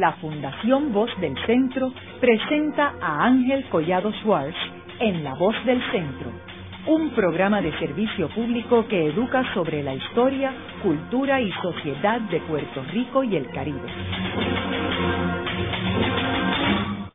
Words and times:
la 0.00 0.12
Fundación 0.12 0.94
Voz 0.94 1.10
del 1.20 1.36
Centro 1.44 1.92
presenta 2.20 2.94
a 3.02 3.26
Ángel 3.26 3.68
Collado 3.68 4.10
Schwartz 4.22 4.56
en 4.98 5.22
La 5.22 5.34
Voz 5.34 5.54
del 5.66 5.78
Centro, 5.92 6.30
un 6.86 7.10
programa 7.10 7.60
de 7.60 7.70
servicio 7.78 8.30
público 8.30 8.88
que 8.88 9.08
educa 9.08 9.44
sobre 9.52 9.82
la 9.82 9.94
historia, 9.94 10.54
cultura 10.82 11.42
y 11.42 11.52
sociedad 11.52 12.18
de 12.22 12.40
Puerto 12.40 12.82
Rico 12.90 13.22
y 13.24 13.36
el 13.36 13.46
Caribe. 13.50 13.88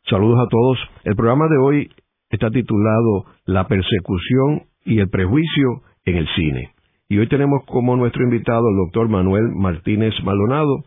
Saludos 0.08 0.40
a 0.46 0.50
todos. 0.50 0.78
El 1.06 1.16
programa 1.16 1.48
de 1.48 1.58
hoy 1.58 1.92
está 2.30 2.52
titulado 2.52 3.26
La 3.46 3.68
persecución 3.68 4.68
y 4.86 5.00
el 5.00 5.10
prejuicio 5.10 5.82
en 6.06 6.18
el 6.18 6.28
cine. 6.36 6.70
Y 7.10 7.18
hoy 7.18 7.28
tenemos 7.28 7.64
como 7.66 7.96
nuestro 7.96 8.24
invitado 8.24 8.70
el 8.70 8.78
doctor 8.78 9.10
Manuel 9.10 9.50
Martínez 9.56 10.14
Maldonado, 10.24 10.84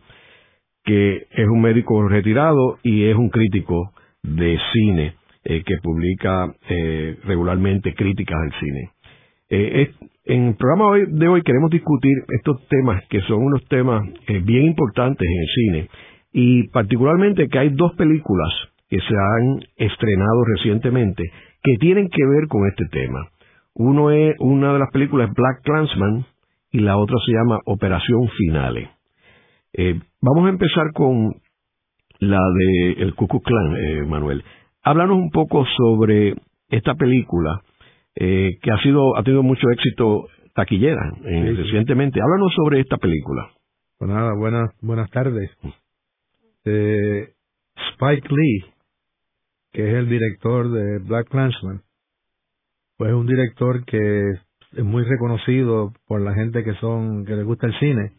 que 0.89 1.27
es 1.29 1.47
un 1.47 1.61
médico 1.61 2.07
retirado 2.07 2.79
y 2.81 3.03
es 3.03 3.15
un 3.15 3.29
crítico 3.29 3.91
de 4.23 4.57
cine 4.73 5.13
eh, 5.43 5.61
que 5.63 5.75
publica 5.83 6.51
eh, 6.67 7.15
regularmente 7.25 7.93
críticas 7.93 8.35
del 8.41 8.53
cine. 8.59 8.89
Eh, 9.51 9.91
en 10.25 10.47
el 10.47 10.55
programa 10.55 10.97
de 11.07 11.27
hoy 11.27 11.43
queremos 11.43 11.69
discutir 11.69 12.13
estos 12.29 12.67
temas 12.69 13.03
que 13.07 13.21
son 13.21 13.37
unos 13.37 13.63
temas 13.67 14.01
bien 14.45 14.65
importantes 14.65 15.27
en 15.27 15.39
el 15.39 15.47
cine 15.53 15.89
y 16.33 16.67
particularmente 16.69 17.47
que 17.49 17.59
hay 17.59 17.69
dos 17.69 17.93
películas 17.93 18.49
que 18.89 18.97
se 18.97 19.13
han 19.13 19.59
estrenado 19.77 20.43
recientemente 20.55 21.23
que 21.61 21.75
tienen 21.79 22.09
que 22.09 22.25
ver 22.25 22.47
con 22.47 22.67
este 22.67 22.85
tema. 22.85 23.27
Uno 23.75 24.09
es 24.09 24.35
una 24.39 24.73
de 24.73 24.79
las 24.79 24.89
películas 24.89 25.29
Black 25.35 25.61
Clansman 25.61 26.25
y 26.71 26.79
la 26.79 26.97
otra 26.97 27.17
se 27.23 27.31
llama 27.31 27.59
Operación 27.65 28.27
Finale. 28.35 28.98
Eh, 29.73 29.99
vamos 30.21 30.45
a 30.47 30.49
empezar 30.49 30.91
con 30.93 31.35
la 32.19 32.41
de 32.57 32.91
el 33.03 33.15
Ku 33.15 33.27
Klux 33.27 33.45
Klan, 33.45 33.75
eh, 33.77 34.03
Manuel. 34.03 34.43
Háblanos 34.83 35.17
un 35.17 35.29
poco 35.29 35.65
sobre 35.77 36.35
esta 36.69 36.95
película 36.95 37.61
eh, 38.15 38.57
que 38.61 38.71
ha 38.71 38.81
sido 38.81 39.15
ha 39.17 39.23
tenido 39.23 39.43
mucho 39.43 39.69
éxito 39.71 40.27
taquillera 40.55 41.13
recientemente. 41.21 42.19
Háblanos 42.21 42.53
sobre 42.55 42.79
esta 42.79 42.97
película. 42.97 43.49
Pues 43.97 44.09
nada, 44.09 44.33
buenas 44.35 44.71
buenas 44.81 45.09
tardes. 45.11 45.51
Spike 46.63 48.27
Lee, 48.29 48.65
que 49.71 49.87
es 49.89 49.95
el 49.95 50.09
director 50.09 50.69
de 50.71 50.99
Black 50.99 51.29
Clansman, 51.29 51.81
pues 52.97 53.11
es 53.11 53.15
un 53.15 53.27
director 53.27 53.85
que 53.85 54.31
es 54.73 54.83
muy 54.83 55.03
reconocido 55.03 55.93
por 56.07 56.21
la 56.21 56.33
gente 56.33 56.63
que 56.63 56.73
son 56.75 57.25
que 57.25 57.35
le 57.35 57.43
gusta 57.43 57.67
el 57.67 57.79
cine 57.79 58.18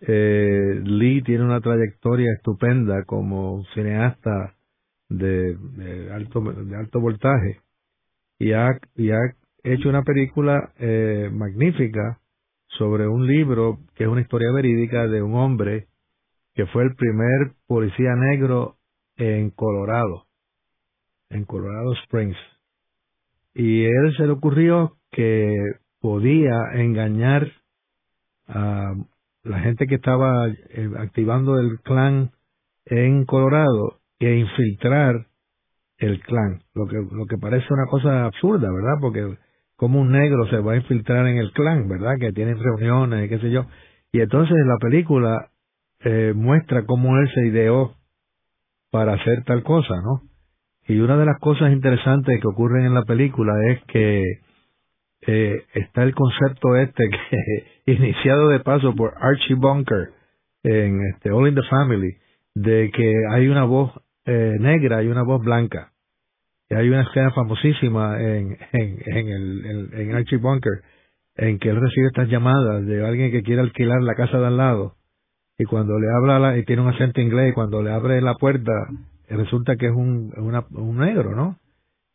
eh, 0.00 0.80
Lee 0.84 1.22
tiene 1.22 1.44
una 1.44 1.60
trayectoria 1.60 2.32
estupenda 2.36 3.04
como 3.04 3.64
cineasta 3.74 4.54
de, 5.08 5.56
alto 6.12 6.40
de 6.40 6.76
alto 6.76 7.00
voltaje 7.00 7.60
y 8.38 8.52
ha, 8.52 8.78
y 8.94 9.10
ha 9.10 9.18
hecho 9.64 9.88
una 9.88 10.02
película 10.02 10.72
eh, 10.78 11.30
magnífica 11.32 12.20
sobre 12.78 13.08
un 13.08 13.26
libro 13.26 13.78
que 13.96 14.04
es 14.04 14.10
una 14.10 14.20
historia 14.20 14.52
verídica 14.52 15.06
de 15.06 15.22
un 15.22 15.34
hombre 15.34 15.86
que 16.54 16.66
fue 16.66 16.84
el 16.84 16.94
primer 16.94 17.52
policía 17.66 18.14
negro 18.14 18.76
en 19.16 19.50
Colorado, 19.50 20.26
en 21.30 21.44
Colorado 21.44 21.92
Springs. 22.04 22.36
Y 23.54 23.84
él 23.84 24.14
se 24.16 24.24
le 24.24 24.32
ocurrió 24.32 24.96
que 25.10 25.54
podía 26.00 26.72
engañar 26.74 27.50
a 28.46 28.94
la 29.48 29.60
gente 29.60 29.86
que 29.86 29.96
estaba 29.96 30.48
eh, 30.48 30.90
activando 30.98 31.58
el 31.58 31.80
clan 31.80 32.30
en 32.86 33.24
Colorado 33.24 34.00
e 34.18 34.36
infiltrar 34.36 35.26
el 35.98 36.20
clan, 36.20 36.62
lo 36.74 36.86
que, 36.86 36.96
lo 36.96 37.26
que 37.26 37.38
parece 37.38 37.66
una 37.72 37.86
cosa 37.86 38.26
absurda, 38.26 38.70
¿verdad? 38.72 38.98
Porque 39.00 39.36
como 39.76 40.00
un 40.00 40.12
negro 40.12 40.46
se 40.48 40.58
va 40.58 40.72
a 40.72 40.76
infiltrar 40.76 41.26
en 41.26 41.38
el 41.38 41.52
clan, 41.52 41.88
¿verdad? 41.88 42.16
Que 42.18 42.32
tienen 42.32 42.58
reuniones 42.58 43.26
y 43.26 43.28
qué 43.28 43.38
sé 43.38 43.50
yo. 43.50 43.66
Y 44.12 44.20
entonces 44.20 44.56
la 44.64 44.78
película 44.78 45.50
eh, 46.00 46.32
muestra 46.34 46.84
cómo 46.84 47.16
él 47.18 47.28
se 47.34 47.46
ideó 47.46 47.94
para 48.90 49.14
hacer 49.14 49.44
tal 49.44 49.62
cosa, 49.62 49.94
¿no? 50.02 50.22
Y 50.86 51.00
una 51.00 51.16
de 51.16 51.26
las 51.26 51.38
cosas 51.40 51.72
interesantes 51.72 52.40
que 52.40 52.48
ocurren 52.48 52.86
en 52.86 52.94
la 52.94 53.02
película 53.02 53.52
es 53.70 53.84
que 53.84 54.40
eh, 55.26 55.64
está 55.74 56.04
el 56.04 56.14
concepto 56.14 56.76
este 56.76 57.08
que 57.08 57.64
iniciado 57.92 58.48
de 58.48 58.60
paso 58.60 58.94
por 58.94 59.14
Archie 59.20 59.56
Bunker 59.56 60.10
en 60.62 61.00
este 61.12 61.30
All 61.30 61.48
in 61.48 61.54
the 61.54 61.62
Family 61.68 62.16
de 62.54 62.90
que 62.90 63.12
hay 63.30 63.48
una 63.48 63.64
voz 63.64 63.92
eh, 64.26 64.56
negra 64.60 65.02
y 65.02 65.08
una 65.08 65.22
voz 65.22 65.42
blanca 65.42 65.92
y 66.70 66.74
hay 66.74 66.88
una 66.88 67.02
escena 67.02 67.30
famosísima 67.32 68.20
en, 68.20 68.58
en, 68.72 69.90
en, 69.92 70.14
Archie 70.14 70.38
Bunker 70.38 70.82
en 71.36 71.58
que 71.58 71.70
él 71.70 71.80
recibe 71.80 72.08
estas 72.08 72.28
llamadas 72.28 72.84
de 72.86 73.04
alguien 73.06 73.30
que 73.30 73.42
quiere 73.42 73.62
alquilar 73.62 74.02
la 74.02 74.14
casa 74.14 74.38
de 74.38 74.46
al 74.46 74.56
lado 74.56 74.94
y 75.58 75.64
cuando 75.64 75.98
le 75.98 76.06
habla 76.10 76.56
y 76.58 76.64
tiene 76.64 76.82
un 76.82 76.88
acento 76.88 77.20
inglés 77.20 77.50
y 77.50 77.54
cuando 77.54 77.82
le 77.82 77.90
abre 77.90 78.20
la 78.20 78.34
puerta 78.34 78.72
resulta 79.28 79.76
que 79.76 79.86
es 79.86 79.92
un, 79.92 80.32
un 80.36 80.98
negro, 80.98 81.34
¿no? 81.34 81.58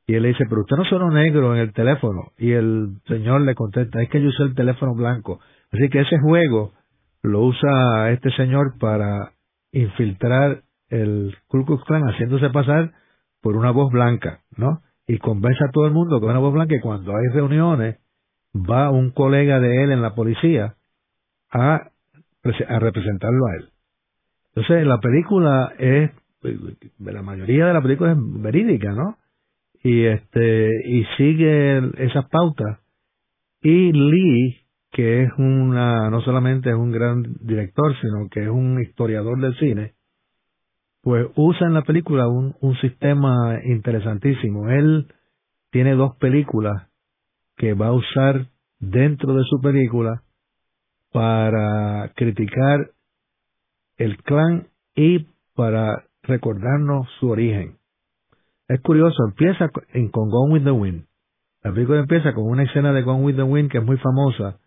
Y 0.05 0.15
él 0.15 0.23
le 0.23 0.29
dice, 0.29 0.45
pero 0.49 0.61
usted 0.61 0.75
no 0.75 0.85
sonó 0.85 1.09
negro 1.11 1.55
en 1.55 1.61
el 1.61 1.73
teléfono. 1.73 2.31
Y 2.37 2.51
el 2.51 2.97
señor 3.07 3.41
le 3.41 3.55
contesta, 3.55 4.01
es 4.01 4.09
que 4.09 4.21
yo 4.21 4.29
usé 4.29 4.43
el 4.43 4.55
teléfono 4.55 4.93
blanco. 4.95 5.39
Así 5.71 5.89
que 5.89 6.01
ese 6.01 6.19
juego 6.19 6.73
lo 7.21 7.41
usa 7.41 8.11
este 8.11 8.31
señor 8.31 8.77
para 8.79 9.31
infiltrar 9.71 10.63
el 10.89 11.35
Ku 11.47 11.65
Klux 11.65 11.83
Klan 11.85 12.03
haciéndose 12.03 12.49
pasar 12.49 12.91
por 13.41 13.55
una 13.55 13.71
voz 13.71 13.91
blanca, 13.91 14.41
¿no? 14.57 14.81
Y 15.07 15.17
convence 15.17 15.63
a 15.63 15.71
todo 15.71 15.87
el 15.87 15.93
mundo 15.93 16.19
con 16.19 16.29
una 16.29 16.39
voz 16.39 16.53
blanca 16.53 16.75
y 16.75 16.81
cuando 16.81 17.15
hay 17.15 17.27
reuniones 17.33 17.97
va 18.55 18.91
un 18.91 19.11
colega 19.11 19.59
de 19.59 19.83
él 19.83 19.91
en 19.91 20.01
la 20.01 20.15
policía 20.15 20.75
a 21.49 21.89
representarlo 22.43 23.47
a 23.47 23.55
él. 23.55 23.69
Entonces 24.55 24.85
la 24.85 24.99
película 24.99 25.73
es, 25.79 26.11
la 26.99 27.21
mayoría 27.21 27.67
de 27.67 27.73
la 27.73 27.81
película 27.81 28.11
es 28.11 28.17
verídica, 28.19 28.91
¿no? 28.91 29.17
Y 29.83 30.05
este 30.05 30.69
y 30.85 31.05
sigue 31.17 31.77
esas 31.97 32.27
pautas 32.29 32.79
y 33.61 33.91
Lee 33.91 34.57
que 34.91 35.23
es 35.23 35.29
una 35.37 36.09
no 36.09 36.21
solamente 36.21 36.69
es 36.69 36.75
un 36.75 36.91
gran 36.91 37.23
director 37.41 37.93
sino 38.01 38.27
que 38.31 38.43
es 38.43 38.49
un 38.49 38.81
historiador 38.81 39.39
del 39.39 39.55
cine 39.57 39.93
pues 41.03 41.27
usa 41.35 41.67
en 41.67 41.73
la 41.73 41.81
película 41.81 42.29
un, 42.29 42.55
un 42.61 42.77
sistema 42.77 43.59
interesantísimo. 43.65 44.69
Él 44.69 45.13
tiene 45.69 45.95
dos 45.95 46.15
películas 46.15 46.89
que 47.57 47.73
va 47.73 47.87
a 47.87 47.93
usar 47.93 48.47
dentro 48.79 49.35
de 49.35 49.43
su 49.43 49.59
película 49.61 50.23
para 51.11 52.13
criticar 52.15 52.91
el 53.97 54.17
clan 54.23 54.69
y 54.95 55.27
para 55.55 56.05
recordarnos 56.23 57.07
su 57.19 57.29
origen 57.29 57.77
es 58.67 58.81
curioso, 58.81 59.25
empieza 59.27 59.69
en, 59.93 60.09
con 60.09 60.29
Gone 60.29 60.53
with 60.53 60.63
the 60.63 60.71
Wind. 60.71 61.05
La 61.63 61.71
película 61.71 61.99
empieza 61.99 62.33
con 62.33 62.45
una 62.45 62.63
escena 62.63 62.93
de 62.93 63.01
Gone 63.01 63.23
with 63.23 63.35
the 63.35 63.43
Wind 63.43 63.69
que 63.71 63.79
es 63.79 63.83
muy 63.83 63.97
famosa, 63.97 64.59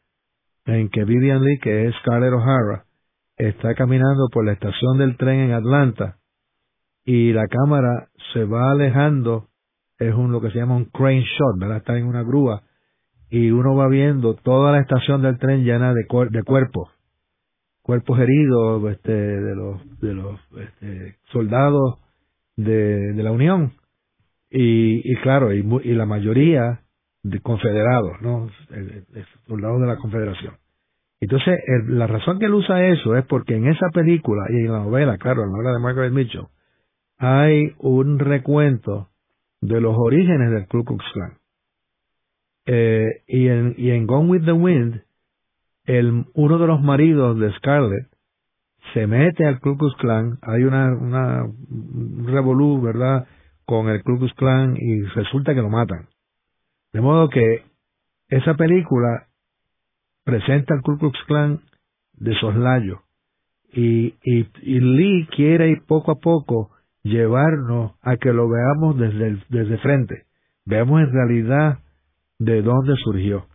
en 0.65 0.89
que 0.89 1.05
Vivian 1.05 1.43
Lee, 1.43 1.59
que 1.61 1.87
es 1.87 1.95
Scarlett 1.97 2.33
O'Hara, 2.33 2.85
está 3.37 3.75
caminando 3.75 4.29
por 4.33 4.45
la 4.45 4.53
estación 4.53 4.99
del 4.99 5.17
tren 5.17 5.41
en 5.41 5.53
Atlanta 5.53 6.17
y 7.05 7.33
la 7.33 7.47
cámara 7.47 8.09
se 8.33 8.45
va 8.45 8.73
alejando, 8.73 9.49
es 9.99 10.15
un 10.15 10.33
lo 10.33 10.41
que 10.41 10.51
se 10.51 10.59
llama 10.59 10.77
un 10.77 10.87
crane 10.87 11.23
shot, 11.23 11.59
¿verdad? 11.59 11.79
Está 11.79 11.97
en 11.97 12.07
una 12.07 12.23
grúa 12.23 12.63
y 13.31 13.51
uno 13.51 13.77
va 13.77 13.89
viendo 13.89 14.35
toda 14.35 14.73
la 14.73 14.81
estación 14.81 15.23
del 15.23 15.39
tren 15.39 15.65
llena 15.65 15.93
de, 15.95 16.07
de 16.31 16.43
cuerpos, 16.43 16.91
cuerpos 17.83 18.19
heridos 18.19 18.91
este, 18.91 19.13
de 19.13 19.55
los, 19.55 20.01
de 20.01 20.15
los 20.15 20.41
este, 20.59 21.17
soldados 21.33 22.01
de, 22.57 23.13
de 23.13 23.23
la 23.23 23.33
Unión 23.33 23.73
y, 24.51 25.13
y 25.13 25.17
claro, 25.17 25.53
y, 25.53 25.59
y, 25.85 25.95
la 25.95 26.07
mayoría 26.07 26.81
de 27.23 27.41
confederados, 27.41 28.21
¿no? 28.21 28.49
Soldados 29.47 29.81
de 29.81 29.87
la 29.87 29.97
Confederación. 29.97 30.55
Entonces, 31.21 31.59
la 31.89 32.07
razón 32.07 32.39
que 32.39 32.47
él 32.47 32.55
usa 32.55 32.87
eso 32.87 33.17
es 33.17 33.25
porque 33.27 33.57
en 33.57 33.67
esa 33.67 33.89
película 33.93 34.45
y 34.51 34.67
en 34.67 34.73
la 34.73 34.81
novela, 34.81 35.17
claro, 35.19 35.43
en 35.43 35.49
la 35.49 35.53
novela 35.57 35.73
de 35.73 35.81
Margaret 35.81 36.13
Mitchell, 36.13 36.47
hay 37.19 37.73
un 37.79 38.19
recuento 38.19 39.09
de 39.61 39.81
los 39.81 39.97
orígenes 39.97 40.51
del 40.51 40.67
Ku 40.67 40.85
Klux 40.85 41.05
Klan. 41.15 41.33
Eh, 42.67 43.23
y, 43.27 43.49
en, 43.49 43.75
y 43.79 43.91
en 43.91 44.07
Gone 44.07 44.29
with 44.29 44.45
the 44.45 44.53
Wind, 44.53 45.03
el, 45.85 46.27
uno 46.35 46.59
de 46.59 46.67
los 46.67 46.83
maridos 46.83 47.39
de 47.39 47.53
Scarlett 47.55 48.09
se 48.93 49.07
mete 49.07 49.47
al 49.47 49.61
Ku 49.61 49.77
Klux 49.77 49.97
Klan, 49.97 50.39
hay 50.43 50.65
una, 50.65 50.95
una 50.95 51.45
un 51.45 52.27
revolú, 52.29 52.83
¿verdad? 52.83 53.27
Con 53.67 53.89
el 53.89 54.03
Ku 54.03 54.19
Klux 54.19 54.33
Klan 54.35 54.77
y 54.77 55.03
resulta 55.03 55.55
que 55.55 55.61
lo 55.61 55.69
matan. 55.69 56.09
De 56.93 57.01
modo 57.01 57.29
que 57.29 57.65
esa 58.29 58.55
película 58.55 59.27
presenta 60.25 60.75
al 60.75 60.83
Ku 60.83 60.97
Klux 60.99 61.19
Klan 61.27 61.61
de 62.15 62.35
soslayo 62.41 63.03
Y, 63.73 64.15
y, 64.25 64.49
y 64.63 64.81
Lee 64.81 65.29
quiere 65.37 65.69
ir 65.69 65.83
poco 65.87 66.13
a 66.13 66.21
poco 66.21 66.71
llevarnos 67.03 67.93
a 68.03 68.17
que 68.17 68.33
lo 68.33 68.49
veamos 68.49 68.99
desde, 68.99 69.39
desde 69.49 69.79
frente. 69.79 70.25
Veamos 70.65 71.03
en 71.03 71.13
realidad 71.13 71.79
de 72.39 72.63
dónde 72.63 72.95
surgió. 73.05 73.47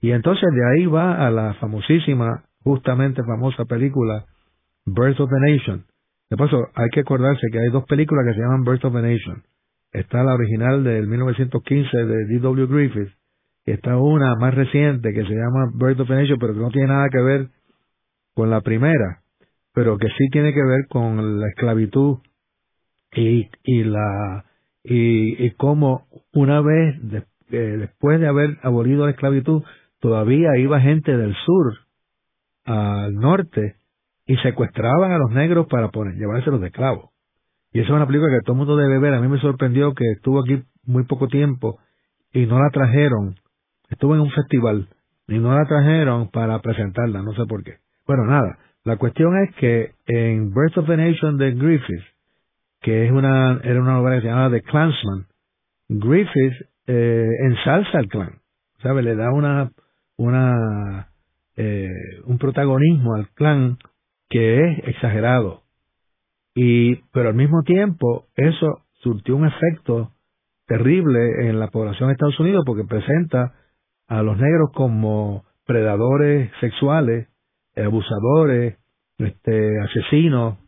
Y 0.00 0.12
entonces 0.12 0.48
de 0.52 0.66
ahí 0.66 0.86
va 0.86 1.26
a 1.26 1.30
la 1.30 1.54
famosísima, 1.54 2.44
justamente 2.62 3.22
famosa 3.24 3.64
película 3.64 4.26
Birth 4.86 5.20
of 5.20 5.30
a 5.32 5.38
Nation. 5.40 5.84
De 6.30 6.36
paso, 6.36 6.68
hay 6.74 6.88
que 6.90 7.00
acordarse 7.00 7.46
que 7.50 7.58
hay 7.58 7.70
dos 7.70 7.84
películas 7.84 8.24
que 8.26 8.34
se 8.34 8.40
llaman 8.40 8.64
Birth 8.64 8.84
of 8.84 8.94
a 8.94 9.02
Nation. 9.02 9.42
Está 9.92 10.22
la 10.22 10.34
original 10.34 10.84
del 10.84 11.06
1915 11.06 11.96
de 11.96 12.24
D.W. 12.26 12.66
Griffith 12.66 13.12
y 13.66 13.72
está 13.72 13.96
una 13.96 14.36
más 14.36 14.54
reciente 14.54 15.12
que 15.12 15.24
se 15.24 15.34
llama 15.34 15.70
Birth 15.74 16.00
of 16.00 16.10
Nation, 16.10 16.38
pero 16.38 16.54
que 16.54 16.60
no 16.60 16.70
tiene 16.70 16.88
nada 16.88 17.08
que 17.10 17.20
ver 17.20 17.48
con 18.34 18.50
la 18.50 18.60
primera, 18.60 19.22
pero 19.74 19.98
que 19.98 20.08
sí 20.16 20.28
tiene 20.30 20.52
que 20.52 20.62
ver 20.62 20.86
con 20.88 21.40
la 21.40 21.48
esclavitud 21.48 22.18
y, 23.12 23.48
y 23.64 23.84
la 23.84 24.44
y, 24.84 25.44
y 25.44 25.50
cómo 25.52 26.06
una 26.32 26.60
vez 26.60 26.96
eh, 27.50 27.58
después 27.78 28.20
de 28.20 28.28
haber 28.28 28.58
abolido 28.62 29.04
la 29.04 29.10
esclavitud 29.10 29.62
todavía 29.98 30.56
iba 30.56 30.80
gente 30.80 31.16
del 31.16 31.34
sur 31.34 31.74
al 32.64 33.14
norte 33.14 33.76
y 34.26 34.36
secuestraban 34.36 35.10
a 35.10 35.18
los 35.18 35.32
negros 35.32 35.66
para 35.66 35.88
poner, 35.88 36.14
llevárselos 36.14 36.60
de 36.60 36.68
esclavos. 36.68 37.10
Y 37.72 37.80
esa 37.80 37.88
es 37.88 37.94
una 37.94 38.06
película 38.06 38.30
que 38.30 38.44
todo 38.44 38.54
el 38.54 38.58
mundo 38.58 38.76
debe 38.76 38.98
ver. 38.98 39.14
A 39.14 39.20
mí 39.20 39.28
me 39.28 39.40
sorprendió 39.40 39.94
que 39.94 40.04
estuvo 40.12 40.40
aquí 40.40 40.62
muy 40.84 41.04
poco 41.04 41.28
tiempo 41.28 41.78
y 42.32 42.46
no 42.46 42.58
la 42.60 42.70
trajeron. 42.70 43.36
Estuvo 43.88 44.14
en 44.14 44.20
un 44.20 44.30
festival 44.30 44.88
y 45.28 45.38
no 45.38 45.54
la 45.54 45.64
trajeron 45.66 46.28
para 46.30 46.58
presentarla, 46.60 47.22
no 47.22 47.32
sé 47.34 47.46
por 47.46 47.62
qué. 47.62 47.76
Bueno, 48.06 48.24
nada, 48.24 48.58
la 48.84 48.96
cuestión 48.96 49.36
es 49.42 49.54
que 49.56 49.92
en 50.06 50.52
Birth 50.52 50.78
of 50.78 50.90
a 50.90 50.96
Nation 50.96 51.36
de 51.36 51.52
Griffith, 51.52 52.02
que 52.80 53.06
es 53.06 53.12
una, 53.12 53.60
era 53.62 53.80
una 53.80 53.92
novela 53.94 54.16
que 54.16 54.22
se 54.22 54.28
llamaba 54.28 54.50
The 54.50 54.62
Clansman, 54.62 55.26
Griffith 55.88 56.54
eh, 56.86 57.28
ensalza 57.42 57.98
al 57.98 58.08
clan, 58.08 58.40
¿sabe? 58.82 59.02
Le 59.02 59.14
da 59.14 59.30
una, 59.32 59.70
una, 60.16 61.08
eh, 61.56 61.88
un 62.24 62.38
protagonismo 62.38 63.14
al 63.14 63.28
clan 63.30 63.78
que 64.28 64.64
es 64.64 64.88
exagerado. 64.88 65.62
Y, 66.54 66.96
pero 67.12 67.28
al 67.28 67.34
mismo 67.34 67.62
tiempo, 67.62 68.26
eso 68.36 68.82
surtió 69.02 69.36
un 69.36 69.46
efecto 69.46 70.12
terrible 70.66 71.48
en 71.48 71.58
la 71.58 71.68
población 71.68 72.08
de 72.08 72.12
Estados 72.14 72.38
Unidos 72.40 72.64
porque 72.66 72.84
presenta 72.84 73.54
a 74.08 74.22
los 74.22 74.36
negros 74.38 74.70
como 74.74 75.44
predadores 75.66 76.50
sexuales, 76.60 77.28
abusadores, 77.76 78.78
este, 79.18 79.80
asesinos, 79.80 80.58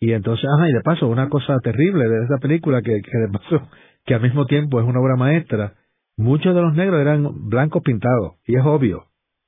y 0.00 0.12
entonces, 0.12 0.46
ajá, 0.56 0.68
y 0.68 0.72
de 0.72 0.80
paso, 0.80 1.08
una 1.08 1.28
cosa 1.28 1.58
terrible 1.62 2.08
de 2.08 2.24
esa 2.24 2.38
película 2.38 2.82
que, 2.82 3.00
que 3.02 3.18
de 3.18 3.28
paso, 3.28 3.68
que 4.06 4.14
al 4.14 4.22
mismo 4.22 4.46
tiempo 4.46 4.80
es 4.80 4.86
una 4.86 5.00
obra 5.00 5.16
maestra, 5.16 5.74
muchos 6.16 6.54
de 6.54 6.62
los 6.62 6.74
negros 6.74 7.00
eran 7.00 7.48
blancos 7.48 7.82
pintados, 7.82 8.36
y 8.46 8.56
es 8.56 8.64
obvio, 8.64 9.06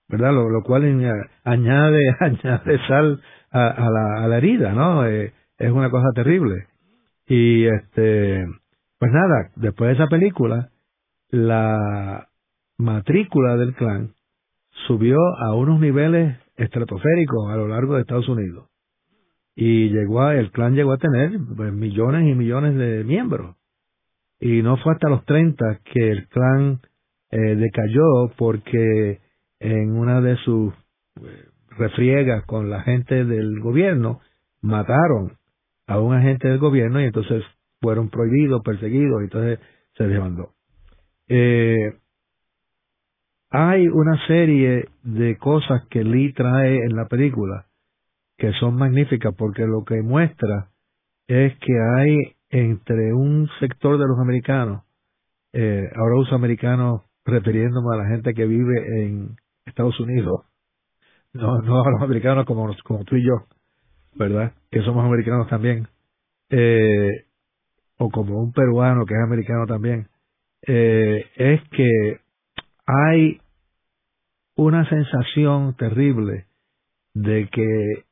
¿verdad? 0.09 0.33
Lo, 0.33 0.51
lo 0.51 0.63
cual 0.63 0.85
añade, 1.45 2.17
añade 2.21 2.79
sal 2.89 3.21
a, 3.51 3.67
a, 3.69 3.91
la, 3.91 4.25
a 4.25 4.29
la 4.29 4.37
herida, 4.39 4.73
¿no? 4.73 5.07
Eh, 5.07 5.33
es 5.61 5.71
una 5.71 5.91
cosa 5.91 6.09
terrible. 6.15 6.67
Y 7.27 7.67
este, 7.67 8.47
pues 8.99 9.13
nada, 9.13 9.51
después 9.57 9.89
de 9.89 9.95
esa 9.95 10.09
película, 10.09 10.71
la 11.29 12.29
matrícula 12.79 13.57
del 13.57 13.75
clan 13.75 14.15
subió 14.87 15.19
a 15.39 15.55
unos 15.55 15.79
niveles 15.79 16.39
estratosféricos 16.57 17.51
a 17.51 17.57
lo 17.57 17.69
largo 17.69 17.95
de 17.95 18.01
Estados 18.01 18.29
Unidos. 18.29 18.69
Y 19.55 19.91
llegó 19.91 20.23
a, 20.23 20.35
el 20.37 20.51
clan 20.51 20.75
llegó 20.75 20.93
a 20.93 20.99
tener 20.99 21.33
pues, 21.57 21.73
millones 21.73 22.27
y 22.27 22.35
millones 22.35 22.77
de 22.77 23.05
miembros. 23.05 23.57
Y 24.41 24.63
no 24.63 24.79
fue 24.79 24.95
hasta 24.95 25.11
los 25.11 25.25
30 25.27 25.81
que 25.85 26.11
el 26.11 26.27
clan 26.29 26.81
eh, 27.31 27.55
decayó 27.57 28.33
porque 28.39 29.21
en 29.59 29.95
una 29.95 30.23
de 30.23 30.37
sus 30.37 30.73
eh, 31.23 31.45
refriegas 31.77 32.47
con 32.47 32.71
la 32.71 32.81
gente 32.81 33.27
del 33.27 33.61
gobierno 33.61 34.21
mataron 34.63 35.37
a 35.91 35.99
un 35.99 36.15
agente 36.15 36.47
del 36.47 36.59
gobierno 36.59 37.01
y 37.01 37.07
entonces 37.07 37.43
fueron 37.81 38.11
prohibidos, 38.11 38.63
perseguidos, 38.63 39.23
y 39.23 39.25
entonces 39.25 39.59
se 39.97 40.05
demandó. 40.07 40.53
Eh, 41.27 41.95
hay 43.51 43.89
una 43.89 44.25
serie 44.29 44.85
de 45.03 45.37
cosas 45.37 45.83
que 45.91 46.05
Lee 46.05 46.33
trae 46.33 46.77
en 46.77 46.95
la 46.95 47.07
película 47.07 47.67
que 48.39 48.53
son 48.53 48.77
magníficas 48.77 49.35
porque 49.37 49.67
lo 49.67 49.85
que 49.85 50.01
muestra 50.01 50.69
es 51.27 51.59
que 51.59 51.73
hay 51.97 52.37
entre 52.51 53.13
un 53.13 53.49
sector 53.59 53.99
de 53.99 54.07
los 54.07 54.19
americanos, 54.21 54.85
eh, 55.53 55.91
ahora 55.97 56.21
uso 56.21 56.37
americanos 56.37 57.03
refiriéndome 57.25 57.97
a 57.97 58.03
la 58.05 58.09
gente 58.11 58.33
que 58.33 58.47
vive 58.47 59.03
en 59.03 59.37
Estados 59.67 59.99
Unidos, 59.99 60.45
no, 61.33 61.61
no 61.63 61.83
a 61.85 61.91
los 61.91 62.03
americanos 62.03 62.47
como, 62.47 62.73
como 62.85 63.05
tú 63.05 63.17
y 63.17 63.27
yo, 63.27 63.47
¿verdad? 64.15 64.53
Que 64.71 64.83
somos 64.83 65.05
americanos 65.05 65.49
también. 65.49 65.89
Eh, 66.51 67.25
o 67.99 68.11
como 68.11 68.41
un 68.41 68.53
peruano 68.53 69.05
que 69.05 69.15
es 69.15 69.21
americano 69.23 69.67
también, 69.67 70.09
eh, 70.67 71.27
es 71.37 71.61
que 71.71 72.21
hay 72.87 73.41
una 74.57 74.89
sensación 74.89 75.75
terrible 75.77 76.47
de 77.15 77.49
que 77.49 78.05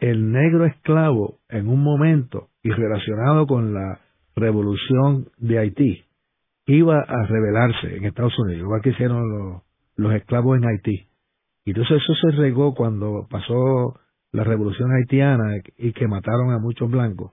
el 0.00 0.32
negro 0.32 0.66
esclavo 0.66 1.38
en 1.48 1.68
un 1.68 1.82
momento 1.82 2.48
y 2.62 2.70
relacionado 2.70 3.46
con 3.46 3.72
la 3.72 4.00
revolución 4.34 5.28
de 5.38 5.58
Haití 5.58 6.04
iba 6.66 6.98
a 6.98 7.26
rebelarse 7.26 7.96
en 7.96 8.04
Estados 8.04 8.38
Unidos, 8.38 8.62
igual 8.62 8.82
que 8.82 8.90
hicieron 8.90 9.28
los, 9.28 9.62
los 9.96 10.12
esclavos 10.14 10.58
en 10.58 10.66
Haití. 10.66 11.06
Y 11.64 11.70
entonces 11.70 12.02
eso 12.02 12.14
se 12.14 12.36
regó 12.36 12.74
cuando 12.74 13.26
pasó 13.30 13.98
la 14.36 14.44
revolución 14.44 14.92
haitiana 14.92 15.62
y 15.78 15.94
que 15.94 16.06
mataron 16.06 16.52
a 16.52 16.58
muchos 16.58 16.90
blancos. 16.90 17.32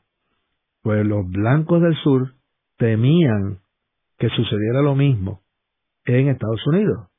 Pues 0.82 1.06
los 1.06 1.30
blancos 1.30 1.82
del 1.82 1.96
sur 1.98 2.34
temían 2.78 3.60
que 4.18 4.30
sucediera 4.30 4.82
lo 4.82 4.96
mismo 4.96 5.42
en 6.06 6.30
Estados 6.30 6.66
Unidos. 6.66 7.10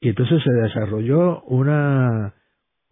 Y 0.00 0.10
entonces 0.10 0.40
se 0.44 0.52
desarrolló 0.52 1.42
una, 1.42 2.34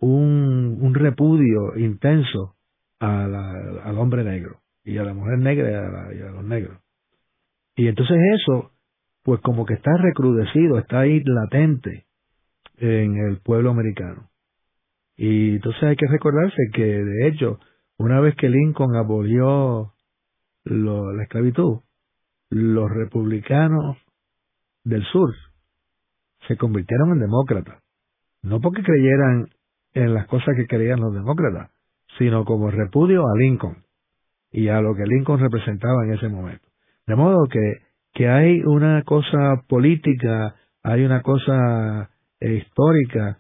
un, 0.01 0.93
repudio 0.95 1.77
intenso 1.77 2.57
a 2.99 3.25
al 3.85 3.97
hombre 3.97 4.25
negro 4.25 4.61
y 4.85 4.99
a 4.99 5.05
la 5.05 5.15
mujer 5.15 5.39
negra 5.39 6.13
y 6.13 6.23
a, 6.23 6.31
los 6.31 6.45
negros. 6.45 6.77
Y 7.77 7.87
entonces 7.87 8.17
eso, 8.41 8.73
pues 9.23 9.41
como 9.43 9.65
que 9.65 9.75
está 9.75 9.93
recrudecido, 9.97 10.77
está 10.79 11.01
ahí 11.01 11.23
latente 11.25 12.07
en 12.79 13.17
el 13.17 13.39
pueblo 13.39 13.71
americano. 13.71 14.30
Y 15.23 15.57
entonces 15.57 15.83
hay 15.83 15.97
que 15.97 16.07
recordarse 16.07 16.57
que, 16.73 16.83
de 16.83 17.29
hecho, 17.29 17.59
una 17.99 18.21
vez 18.21 18.35
que 18.37 18.49
Lincoln 18.49 18.97
abolió 18.97 19.93
la 20.65 21.23
esclavitud, 21.23 21.81
los 22.49 22.91
republicanos 22.91 23.99
del 24.83 25.05
sur 25.05 25.35
se 26.49 26.57
convirtieron 26.57 27.11
en 27.13 27.19
demócratas. 27.19 27.83
No 28.41 28.63
porque 28.63 28.83
creyeran 28.83 29.51
en 29.93 30.15
las 30.15 30.27
cosas 30.27 30.57
que 30.57 30.67
creían 30.67 31.01
los 31.01 31.13
demócratas, 31.13 31.71
sino 32.17 32.47
como 32.47 32.71
repudio 32.71 33.23
a 33.29 33.37
Lincoln 33.37 33.77
y 34.51 34.69
a 34.69 34.81
lo 34.81 34.95
que 34.95 35.05
Lincoln 35.05 35.39
representaba 35.39 36.03
en 36.07 36.15
ese 36.15 36.29
momento. 36.29 36.67
De 37.07 37.15
modo 37.15 37.47
que, 37.47 37.83
que 38.15 38.27
hay 38.27 38.63
una 38.63 39.03
cosa 39.03 39.65
política, 39.69 40.55
hay 40.83 41.05
una 41.05 41.21
cosa 41.21 42.09
eh, 42.41 42.55
histórica, 42.55 43.40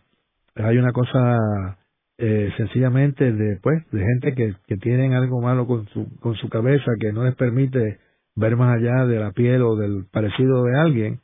hay 0.62 0.79
una 0.79 0.93
cosa 0.93 1.79
eh, 2.19 2.50
sencillamente 2.57 3.33
de, 3.33 3.59
pues, 3.62 3.90
de 3.90 4.00
gente 4.00 4.35
que, 4.35 4.55
que 4.67 4.76
tienen 4.76 5.14
algo 5.14 5.40
malo 5.40 5.67
con 5.67 5.87
su, 5.88 6.07
con 6.21 6.35
su 6.37 6.49
cabeza 6.49 6.93
que 7.00 7.12
no 7.12 7.25
les 7.25 7.35
permite 7.35 7.99
ver 8.37 8.57
más 8.57 8.76
allá 8.76 9.07
de 9.07 9.19
la 9.19 9.33
piel 9.33 9.62
o 9.62 9.76
del 9.76 10.05
parecido 10.11 10.64
de 10.64 10.79
alguien 10.79 11.21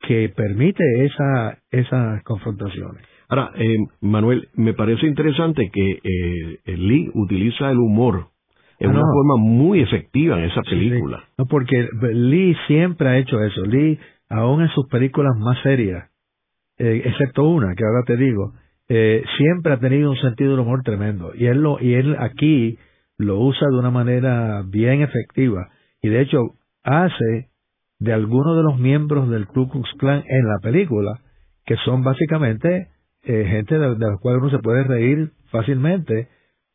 que 0.00 0.28
permite 0.28 0.84
esa, 1.04 1.58
esas 1.70 2.22
confrontaciones. 2.24 3.02
Ahora, 3.28 3.52
eh, 3.56 3.76
Manuel, 4.00 4.48
me 4.54 4.74
parece 4.74 5.06
interesante 5.06 5.70
que 5.72 6.00
eh, 6.02 6.76
Lee 6.76 7.10
utiliza 7.14 7.70
el 7.70 7.78
humor 7.78 8.28
en 8.78 8.90
ah, 8.90 8.92
una 8.92 9.02
forma 9.02 9.36
muy 9.36 9.80
efectiva 9.80 10.38
en 10.38 10.44
esa 10.44 10.62
película. 10.62 11.24
No, 11.38 11.46
porque 11.46 11.88
Lee 12.12 12.56
siempre 12.66 13.08
ha 13.08 13.18
hecho 13.18 13.42
eso. 13.42 13.64
Lee, 13.64 13.98
aún 14.28 14.62
en 14.62 14.68
sus 14.68 14.86
películas 14.88 15.32
más 15.38 15.60
serias, 15.62 16.10
eh, 16.78 17.02
excepto 17.04 17.44
una 17.44 17.74
que 17.74 17.84
ahora 17.84 18.02
te 18.06 18.16
digo, 18.16 18.52
eh, 18.88 19.22
siempre 19.38 19.72
ha 19.72 19.78
tenido 19.78 20.10
un 20.10 20.16
sentido 20.16 20.50
del 20.50 20.60
humor 20.60 20.82
tremendo. 20.82 21.32
Y 21.34 21.46
él, 21.46 21.62
lo, 21.62 21.80
y 21.80 21.94
él 21.94 22.16
aquí 22.18 22.78
lo 23.16 23.38
usa 23.40 23.68
de 23.68 23.78
una 23.78 23.90
manera 23.90 24.62
bien 24.66 25.02
efectiva. 25.02 25.68
Y 26.02 26.08
de 26.08 26.20
hecho, 26.20 26.38
hace 26.82 27.48
de 27.98 28.12
algunos 28.12 28.56
de 28.56 28.62
los 28.62 28.78
miembros 28.78 29.30
del 29.30 29.46
Ku 29.46 29.68
Klux 29.68 29.88
Klan 29.98 30.22
en 30.26 30.48
la 30.48 30.58
película, 30.60 31.20
que 31.64 31.76
son 31.84 32.02
básicamente 32.02 32.88
eh, 33.22 33.44
gente 33.46 33.78
de, 33.78 33.96
la 33.98 34.18
cual 34.20 34.36
uno 34.36 34.50
se 34.50 34.58
puede 34.58 34.84
reír 34.84 35.30
fácilmente, 35.50 36.28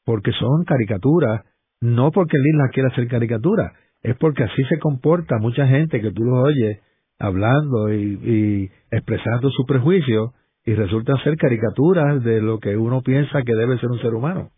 porque 0.05 0.31
son 0.31 0.63
caricaturas, 0.65 1.43
no 1.81 2.11
porque 2.11 2.37
Lee 2.37 2.57
las 2.57 2.71
quiera 2.71 2.89
hacer 2.89 3.07
caricatura, 3.07 3.73
es 4.01 4.15
porque 4.17 4.43
así 4.43 4.63
se 4.65 4.79
comporta 4.79 5.37
mucha 5.37 5.67
gente 5.67 6.01
que 6.01 6.11
tú 6.11 6.23
lo 6.23 6.41
oyes 6.41 6.79
hablando 7.19 7.93
y, 7.93 8.19
y 8.23 8.69
expresando 8.91 9.49
su 9.49 9.65
prejuicio 9.65 10.33
y 10.65 10.73
resulta 10.73 11.13
ser 11.23 11.37
caricaturas 11.37 12.23
de 12.23 12.41
lo 12.41 12.59
que 12.59 12.77
uno 12.77 13.01
piensa 13.01 13.41
que 13.43 13.55
debe 13.55 13.77
ser 13.79 13.89
un 13.89 13.99
ser 13.99 14.13
humano. 14.13 14.49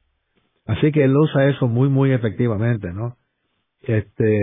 Así 0.65 0.91
que 0.91 1.03
él 1.03 1.15
usa 1.15 1.49
eso 1.49 1.67
muy, 1.67 1.89
muy 1.89 2.11
efectivamente, 2.11 2.93
¿no? 2.93 3.15
Este, 3.81 4.37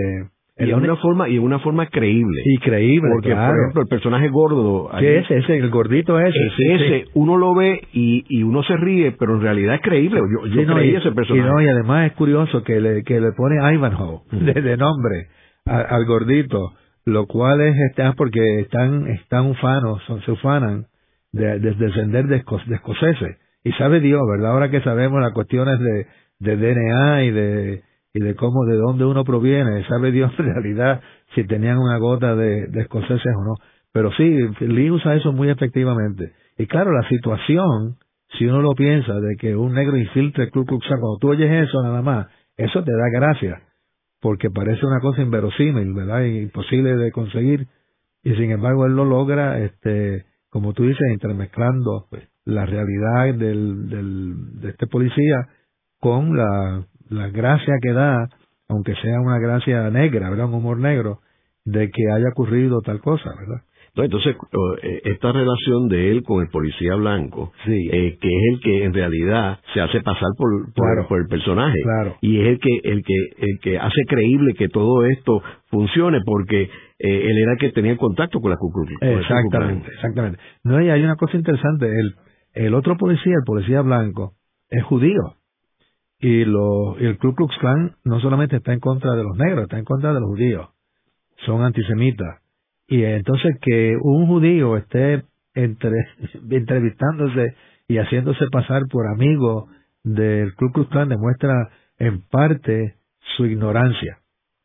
y 0.58 0.72
una 0.72 0.96
forma 0.96 1.28
y 1.28 1.38
una 1.38 1.60
forma 1.60 1.86
creíble. 1.86 2.42
Y 2.44 2.58
creíble 2.58 3.10
porque 3.12 3.34
por 3.34 3.56
ejemplo 3.56 3.82
el 3.82 3.88
personaje 3.88 4.28
gordo 4.28 4.90
¿qué 4.98 5.18
es 5.18 5.30
ese 5.30 5.56
el 5.56 5.70
gordito 5.70 6.18
ese 6.18 6.38
ese, 6.58 7.04
uno 7.14 7.36
lo 7.36 7.54
ve 7.54 7.80
y, 7.92 8.24
y 8.28 8.42
uno 8.42 8.64
se 8.64 8.76
ríe 8.76 9.12
pero 9.12 9.36
en 9.36 9.42
realidad 9.42 9.76
es 9.76 9.82
creíble. 9.82 10.20
Yo, 10.20 10.46
yo 10.46 10.74
creí 10.74 10.96
ese 10.96 11.12
personaje 11.12 11.48
y, 11.48 11.52
no, 11.52 11.62
y 11.62 11.68
además 11.68 12.10
es 12.10 12.16
curioso 12.16 12.64
que 12.64 12.80
le 12.80 13.04
que 13.04 13.20
le 13.20 13.32
pone 13.32 13.56
Ivanhoe 13.74 14.22
de, 14.32 14.76
nombre 14.76 15.28
al 15.64 16.04
gordito 16.06 16.72
lo 17.08 17.26
cual 17.26 17.60
es 17.60 17.76
este, 17.90 18.02
ah, 18.02 18.14
porque 18.16 18.60
están 18.60 19.06
están 19.08 19.46
ufanos 19.46 20.02
son, 20.06 20.22
se 20.22 20.32
ufanan 20.32 20.86
de, 21.32 21.58
descender 21.58 22.26
de, 22.26 22.42
de 22.66 22.74
escoceses 22.74 23.36
y 23.64 23.72
sabe 23.72 24.00
Dios 24.00 24.20
verdad 24.30 24.52
ahora 24.52 24.70
que 24.70 24.80
sabemos 24.82 25.20
las 25.20 25.32
cuestiones 25.32 25.78
de 25.80 26.06
de 26.40 26.56
DNA 26.56 27.24
y 27.24 27.30
de 27.30 27.82
y 28.14 28.20
de 28.20 28.34
cómo, 28.34 28.64
de 28.64 28.76
dónde 28.76 29.04
uno 29.04 29.24
proviene, 29.24 29.86
sabe 29.86 30.10
Dios 30.10 30.32
en 30.38 30.46
realidad 30.46 31.00
si 31.34 31.44
tenían 31.44 31.78
una 31.78 31.98
gota 31.98 32.34
de, 32.34 32.66
de 32.66 32.80
escoceses 32.80 33.34
o 33.36 33.44
no. 33.44 33.54
Pero 33.92 34.12
sí, 34.12 34.38
Lee 34.60 34.90
usa 34.90 35.14
eso 35.14 35.32
muy 35.32 35.50
efectivamente. 35.50 36.32
Y 36.58 36.66
claro, 36.66 36.92
la 36.92 37.08
situación, 37.08 37.96
si 38.38 38.46
uno 38.46 38.60
lo 38.60 38.72
piensa, 38.72 39.14
de 39.14 39.36
que 39.36 39.56
un 39.56 39.74
negro 39.74 39.96
infiltre 39.96 40.44
el 40.44 40.50
Ku 40.50 40.64
Klux 40.64 40.86
cuando 40.86 41.18
tú 41.20 41.30
oyes 41.30 41.68
eso 41.68 41.82
nada 41.82 42.02
más, 42.02 42.26
eso 42.56 42.82
te 42.82 42.92
da 42.92 43.08
gracia, 43.12 43.62
porque 44.20 44.50
parece 44.50 44.84
una 44.84 45.00
cosa 45.00 45.22
inverosímil, 45.22 45.94
¿verdad? 45.94 46.24
Imposible 46.24 46.96
de 46.96 47.12
conseguir. 47.12 47.66
Y 48.22 48.34
sin 48.34 48.50
embargo, 48.50 48.86
él 48.86 48.92
lo 48.94 49.04
logra, 49.04 49.58
este, 49.60 50.24
como 50.50 50.72
tú 50.72 50.84
dices, 50.84 51.06
intermezclando 51.12 52.06
la 52.44 52.66
realidad 52.66 53.34
del, 53.34 53.88
del, 53.88 54.60
de 54.60 54.70
este 54.70 54.86
policía 54.86 55.48
con 56.00 56.36
la 56.36 56.84
la 57.10 57.28
gracia 57.28 57.74
que 57.80 57.92
da, 57.92 58.28
aunque 58.68 58.94
sea 58.96 59.20
una 59.20 59.38
gracia 59.38 59.90
negra, 59.90 60.30
¿verdad? 60.30 60.46
Un 60.46 60.54
humor 60.54 60.78
negro, 60.78 61.20
de 61.64 61.90
que 61.90 62.10
haya 62.12 62.28
ocurrido 62.30 62.80
tal 62.80 63.00
cosa, 63.00 63.30
¿verdad? 63.38 63.62
Entonces, 63.94 64.36
eh, 64.82 65.00
esta 65.04 65.32
relación 65.32 65.88
de 65.88 66.10
él 66.10 66.22
con 66.22 66.42
el 66.42 66.48
policía 66.48 66.94
blanco, 66.94 67.52
eh, 67.66 68.16
que 68.20 68.28
es 68.28 68.42
el 68.52 68.60
que 68.60 68.84
en 68.84 68.94
realidad 68.94 69.58
se 69.74 69.80
hace 69.80 70.00
pasar 70.02 70.28
por, 70.36 70.72
por, 71.08 71.20
el 71.20 71.26
personaje, 71.26 71.78
y 72.20 72.40
es 72.40 72.46
el 72.46 72.58
que, 72.58 72.80
el, 72.84 73.02
que, 73.02 73.14
el 73.38 73.58
que 73.60 73.78
hace 73.78 74.02
creíble 74.06 74.54
que 74.54 74.68
todo 74.68 75.04
esto 75.06 75.42
funcione, 75.66 76.20
porque 76.24 76.62
eh, 76.62 76.68
él 76.98 77.38
era 77.38 77.52
el 77.52 77.58
que 77.58 77.70
tenía 77.70 77.96
contacto 77.96 78.40
con 78.40 78.50
la 78.50 78.56
Ku 78.56 78.72
Exactamente, 79.00 79.90
exactamente. 79.92 80.38
No, 80.64 80.80
y 80.80 80.90
hay 80.90 81.02
una 81.02 81.16
cosa 81.16 81.36
interesante, 81.36 81.86
el, 81.86 82.14
el 82.54 82.74
otro 82.74 82.96
policía, 82.96 83.34
el 83.34 83.44
policía 83.44 83.82
blanco, 83.82 84.34
es 84.70 84.84
judío 84.84 85.38
y, 86.20 86.44
lo, 86.44 86.96
el 86.98 87.18
Ku 87.18 87.34
Klux 87.34 87.56
Klan 87.58 87.96
no 88.04 88.20
solamente 88.20 88.56
está 88.56 88.72
en 88.72 88.80
contra 88.80 89.12
de 89.14 89.22
los 89.22 89.36
negros, 89.36 89.64
está 89.64 89.78
en 89.78 89.84
contra 89.84 90.12
de 90.12 90.20
los 90.20 90.28
judíos. 90.28 90.68
Son 91.46 91.62
antisemitas. 91.62 92.42
Y 92.88 93.04
entonces 93.04 93.56
que 93.60 93.96
un 94.00 94.26
judío 94.26 94.76
esté 94.76 95.22
entre, 95.54 96.06
entrevistándose 96.50 97.54
y 97.86 97.98
haciéndose 97.98 98.46
pasar 98.50 98.82
por 98.90 99.06
amigo 99.06 99.68
del 100.02 100.54
Ku 100.54 100.72
Klux 100.72 100.90
Klan 100.90 101.08
demuestra 101.08 101.70
en 101.98 102.22
parte 102.22 102.96
su 103.36 103.46
ignorancia, 103.46 104.18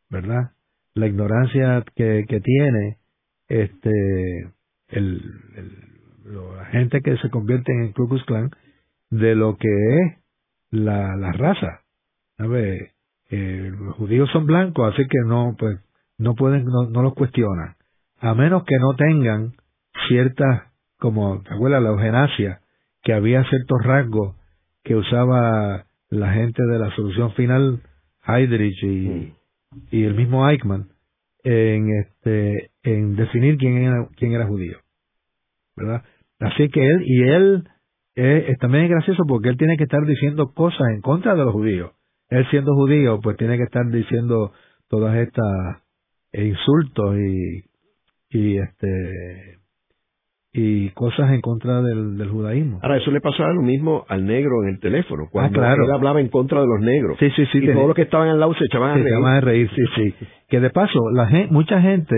¿verdad? 0.10 0.52
La 0.94 1.08
ignorancia 1.08 1.84
que, 1.96 2.26
tiene 2.26 2.98
este 3.48 3.92
el, 4.90 5.22
la 6.26 6.66
gente 6.66 7.02
que 7.02 7.18
se 7.18 7.30
convierte 7.30 7.74
en 7.74 7.82
el 7.84 7.94
Ku 7.94 8.08
Klux 8.08 8.24
Klan 8.26 8.52
de 9.10 9.36
lo 9.36 9.58
que 9.58 9.68
es 9.68 10.18
la, 10.72 11.16
la 11.18 11.32
raza. 11.34 11.82
Eh, 13.30 13.72
los 13.80 13.96
judíos 13.96 14.30
son 14.32 14.46
blancos, 14.46 14.94
así 14.94 15.04
que 15.08 15.20
no, 15.26 15.56
pues, 15.58 15.80
no 16.18 16.36
pueden, 16.36 16.66
no, 16.66 16.90
no 16.90 17.02
los 17.02 17.14
cuestionan. 17.14 17.76
A 18.24 18.34
menos 18.36 18.64
que 18.64 18.78
no 18.80 18.96
tengan 18.96 19.52
ciertas, 20.08 20.72
como, 20.98 21.42
¿te 21.44 21.54
acuerdas? 21.54 21.84
La 21.84 21.90
eugenasia, 21.90 22.62
que 23.04 23.12
había 23.12 23.44
ciertos 23.44 23.84
rasgos 23.84 24.38
que 24.82 24.96
usaba 24.96 25.88
la 26.10 26.32
gente 26.32 26.64
de 26.64 26.80
la 26.80 26.96
solución 26.96 27.34
final, 27.34 27.82
Heydrich 28.26 28.82
y, 28.82 29.34
y 29.92 30.06
el 30.06 30.16
mismo 30.16 30.50
Eichmann, 30.50 30.88
en 31.44 31.90
este, 32.00 32.72
en 32.84 33.18
definir 33.18 33.58
quién 33.58 33.80
era, 33.80 34.08
quién 34.16 34.32
era 34.32 34.48
judío. 34.48 34.78
¿Verdad? 35.76 36.04
Así 36.40 36.70
que 36.70 36.82
él, 36.82 37.04
y 37.06 37.24
él 37.24 37.68
eh, 38.16 38.56
también 38.62 38.86
es 38.86 38.92
gracioso 38.92 39.24
porque 39.28 39.50
él 39.50 39.58
tiene 39.58 39.76
que 39.76 39.84
estar 39.84 40.06
diciendo 40.06 40.54
cosas 40.54 40.88
en 40.96 41.02
contra 41.02 41.36
de 41.36 41.44
los 41.44 41.52
judíos. 41.52 41.92
Él 42.30 42.48
siendo 42.52 42.74
judío, 42.74 43.20
pues 43.22 43.36
tiene 43.36 43.58
que 43.58 43.64
estar 43.64 43.86
diciendo 43.92 44.54
todas 44.88 45.18
estas 45.18 45.84
insultos 46.32 47.18
y, 47.18 47.73
y 48.34 48.58
este 48.58 49.60
y 50.56 50.90
cosas 50.92 51.32
en 51.32 51.42
contra 51.42 51.82
del, 51.82 52.16
del, 52.16 52.30
judaísmo. 52.30 52.80
Ahora, 52.84 52.98
eso 52.98 53.10
le 53.10 53.22
pasaba 53.22 53.52
lo 53.54 53.64
mismo 53.64 54.06
al 54.08 54.24
negro 54.26 54.62
en 54.64 54.70
el 54.70 54.80
teléfono, 54.80 55.28
cuando 55.32 55.64
ah, 55.64 55.74
él 55.74 55.92
hablaba 55.92 56.22
en 56.22 56.30
contra 56.30 56.62
de 56.62 56.68
los 56.68 56.80
negros. 56.80 57.18
Sí, 57.20 57.32
sí, 57.36 57.46
sí. 57.52 57.58
Y 57.58 57.74
todos 57.74 57.88
los 57.88 57.96
que 57.96 58.04
estaban 58.04 58.30
al 58.30 58.40
lado 58.40 58.54
se 58.54 58.66
echaban 58.66 58.92
a 58.92 58.94
reír. 58.94 59.08
Se 59.08 59.28
a 59.28 59.42
reír, 59.42 59.70
sí, 59.76 59.82
sí. 59.96 60.28
Que 60.50 60.60
de 60.60 60.70
paso, 60.70 61.00
la 61.12 61.26
gente, 61.26 61.52
mucha 61.52 61.82
gente, 61.82 62.16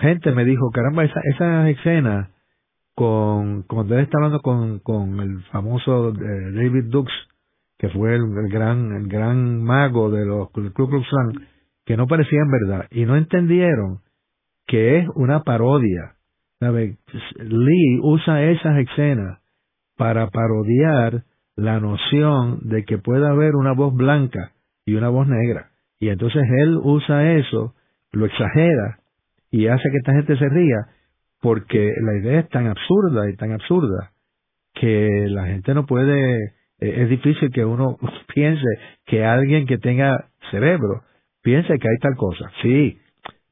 gente 0.00 0.32
me 0.32 0.44
dijo, 0.44 0.68
caramba, 0.72 1.04
esa, 1.04 1.20
esa 1.32 1.70
escena 1.70 2.30
con, 2.96 3.62
cuando 3.62 3.94
él 3.94 4.02
está 4.02 4.18
hablando 4.18 4.40
con, 4.40 4.80
con 4.80 5.20
el 5.20 5.40
famoso 5.52 6.08
eh, 6.08 6.50
David 6.54 6.86
Dux, 6.86 7.12
que 7.78 7.88
fue 7.90 8.16
el, 8.16 8.24
gran, 8.50 8.96
el 8.96 9.06
gran 9.06 9.62
mago 9.62 10.10
de 10.10 10.24
los 10.26 10.50
Ku 10.50 10.62
Klux 10.72 11.08
Klan, 11.08 11.46
que 11.86 11.96
no 11.96 12.08
parecía 12.08 12.40
en 12.40 12.50
verdad, 12.50 12.86
y 12.90 13.04
no 13.04 13.14
entendieron 13.14 14.00
que 14.66 14.98
es 14.98 15.08
una 15.14 15.42
parodia. 15.42 16.14
¿sabe? 16.60 16.96
Lee 17.36 17.98
usa 18.02 18.42
esas 18.44 18.78
escenas 18.78 19.40
para 19.96 20.28
parodiar 20.28 21.24
la 21.56 21.78
noción 21.80 22.60
de 22.62 22.84
que 22.84 22.98
puede 22.98 23.26
haber 23.26 23.54
una 23.54 23.72
voz 23.72 23.94
blanca 23.94 24.52
y 24.86 24.94
una 24.94 25.08
voz 25.08 25.28
negra. 25.28 25.70
Y 26.00 26.08
entonces 26.08 26.42
él 26.58 26.78
usa 26.82 27.34
eso, 27.34 27.74
lo 28.12 28.26
exagera 28.26 28.98
y 29.50 29.68
hace 29.68 29.88
que 29.90 29.98
esta 29.98 30.12
gente 30.12 30.36
se 30.36 30.48
ría 30.48 30.86
porque 31.40 31.92
la 32.00 32.16
idea 32.16 32.40
es 32.40 32.48
tan 32.48 32.66
absurda 32.66 33.28
y 33.30 33.36
tan 33.36 33.52
absurda 33.52 34.12
que 34.74 35.26
la 35.28 35.46
gente 35.46 35.74
no 35.74 35.86
puede, 35.86 36.36
eh, 36.80 37.02
es 37.02 37.08
difícil 37.08 37.50
que 37.52 37.64
uno 37.64 37.98
piense 38.34 38.66
que 39.06 39.24
alguien 39.24 39.66
que 39.66 39.78
tenga 39.78 40.28
cerebro 40.50 41.02
piense 41.42 41.78
que 41.78 41.88
hay 41.88 41.98
tal 42.00 42.16
cosa. 42.16 42.50
Sí, 42.62 42.98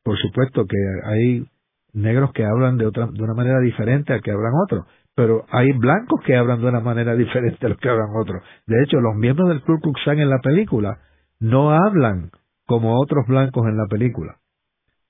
por 0.03 0.19
supuesto 0.19 0.67
que 0.67 0.77
hay 1.05 1.47
negros 1.93 2.33
que 2.33 2.45
hablan 2.45 2.79
de 2.79 2.87
otra 2.87 3.07
de 3.07 3.23
una 3.23 3.35
manera 3.35 3.61
diferente 3.61 4.13
a 4.13 4.21
que 4.21 4.31
hablan 4.31 4.53
otros, 4.65 4.87
pero 5.15 5.45
hay 5.51 5.73
blancos 5.73 6.21
que 6.25 6.37
hablan 6.37 6.61
de 6.61 6.69
una 6.69 6.81
manera 6.81 7.15
diferente 7.17 7.67
a 7.67 7.69
los 7.69 7.79
que 7.79 7.89
hablan 7.89 8.11
otros. 8.17 8.43
De 8.67 8.83
hecho, 8.83 9.01
los 9.01 9.15
miembros 9.15 9.49
del 9.49 9.63
Ku 9.63 9.79
Klux 9.81 10.01
Klan 10.05 10.19
en 10.19 10.31
la 10.31 10.39
película 10.39 10.99
no 11.41 11.73
hablan 11.73 12.31
como 12.67 13.01
otros 13.01 13.27
blancos 13.27 13.67
en 13.67 13.77
la 13.77 13.87
película, 13.87 14.39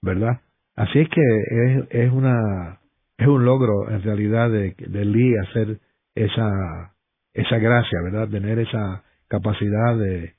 ¿verdad? 0.01 0.41
Así 0.75 1.01
es 1.01 1.09
que 1.09 1.21
es, 1.21 1.87
es 1.91 2.13
una 2.13 2.81
es 3.19 3.29
un 3.29 3.45
logro 3.45 3.91
en 3.91 4.03
realidad 4.03 4.51
de, 4.51 4.75
de 4.79 5.05
Lee 5.05 5.37
hacer 5.37 5.79
esa 6.15 6.95
esa 7.35 7.59
gracia, 7.59 7.99
¿verdad? 8.03 8.29
Tener 8.29 8.59
esa 8.59 9.05
capacidad 9.29 9.97
de, 9.97 10.35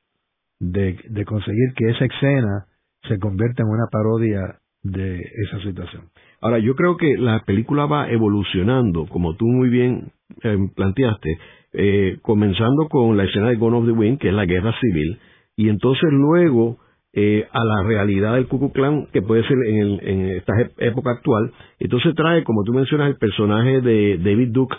de 0.59 1.25
conseguir 1.25 1.73
que 1.75 1.89
esa 1.89 2.05
escena 2.05 2.67
se 3.07 3.19
convierta 3.19 3.63
en 3.63 3.69
una 3.69 3.87
parodia 3.91 4.59
de 4.83 5.19
esa 5.19 5.59
situación. 5.63 6.03
Ahora, 6.41 6.59
yo 6.59 6.75
creo 6.75 6.97
que 6.97 7.17
la 7.17 7.43
película 7.45 7.85
va 7.85 8.09
evolucionando, 8.09 9.05
como 9.07 9.35
tú 9.35 9.45
muy 9.45 9.69
bien 9.69 10.11
eh, 10.43 10.57
planteaste, 10.75 11.37
eh, 11.73 12.17
comenzando 12.21 12.87
con 12.89 13.15
la 13.15 13.23
escena 13.23 13.49
de 13.49 13.55
Gone 13.55 13.77
of 13.77 13.85
the 13.85 13.91
Wind, 13.91 14.19
que 14.19 14.27
es 14.27 14.33
la 14.33 14.45
guerra 14.45 14.73
civil, 14.79 15.19
y 15.55 15.69
entonces 15.69 16.09
luego 16.11 16.77
eh, 17.13 17.47
a 17.51 17.63
la 17.63 17.83
realidad 17.83 18.33
del 18.33 18.47
Ku 18.47 18.71
Klux 18.71 19.09
que 19.11 19.21
puede 19.21 19.47
ser 19.47 19.57
en, 19.67 19.99
en 20.01 20.37
esta 20.37 20.53
época 20.79 21.11
actual. 21.11 21.51
Entonces 21.79 22.13
trae, 22.15 22.43
como 22.43 22.63
tú 22.63 22.73
mencionas, 22.73 23.07
el 23.07 23.17
personaje 23.17 23.81
de 23.81 24.17
David 24.17 24.49
Duke, 24.51 24.75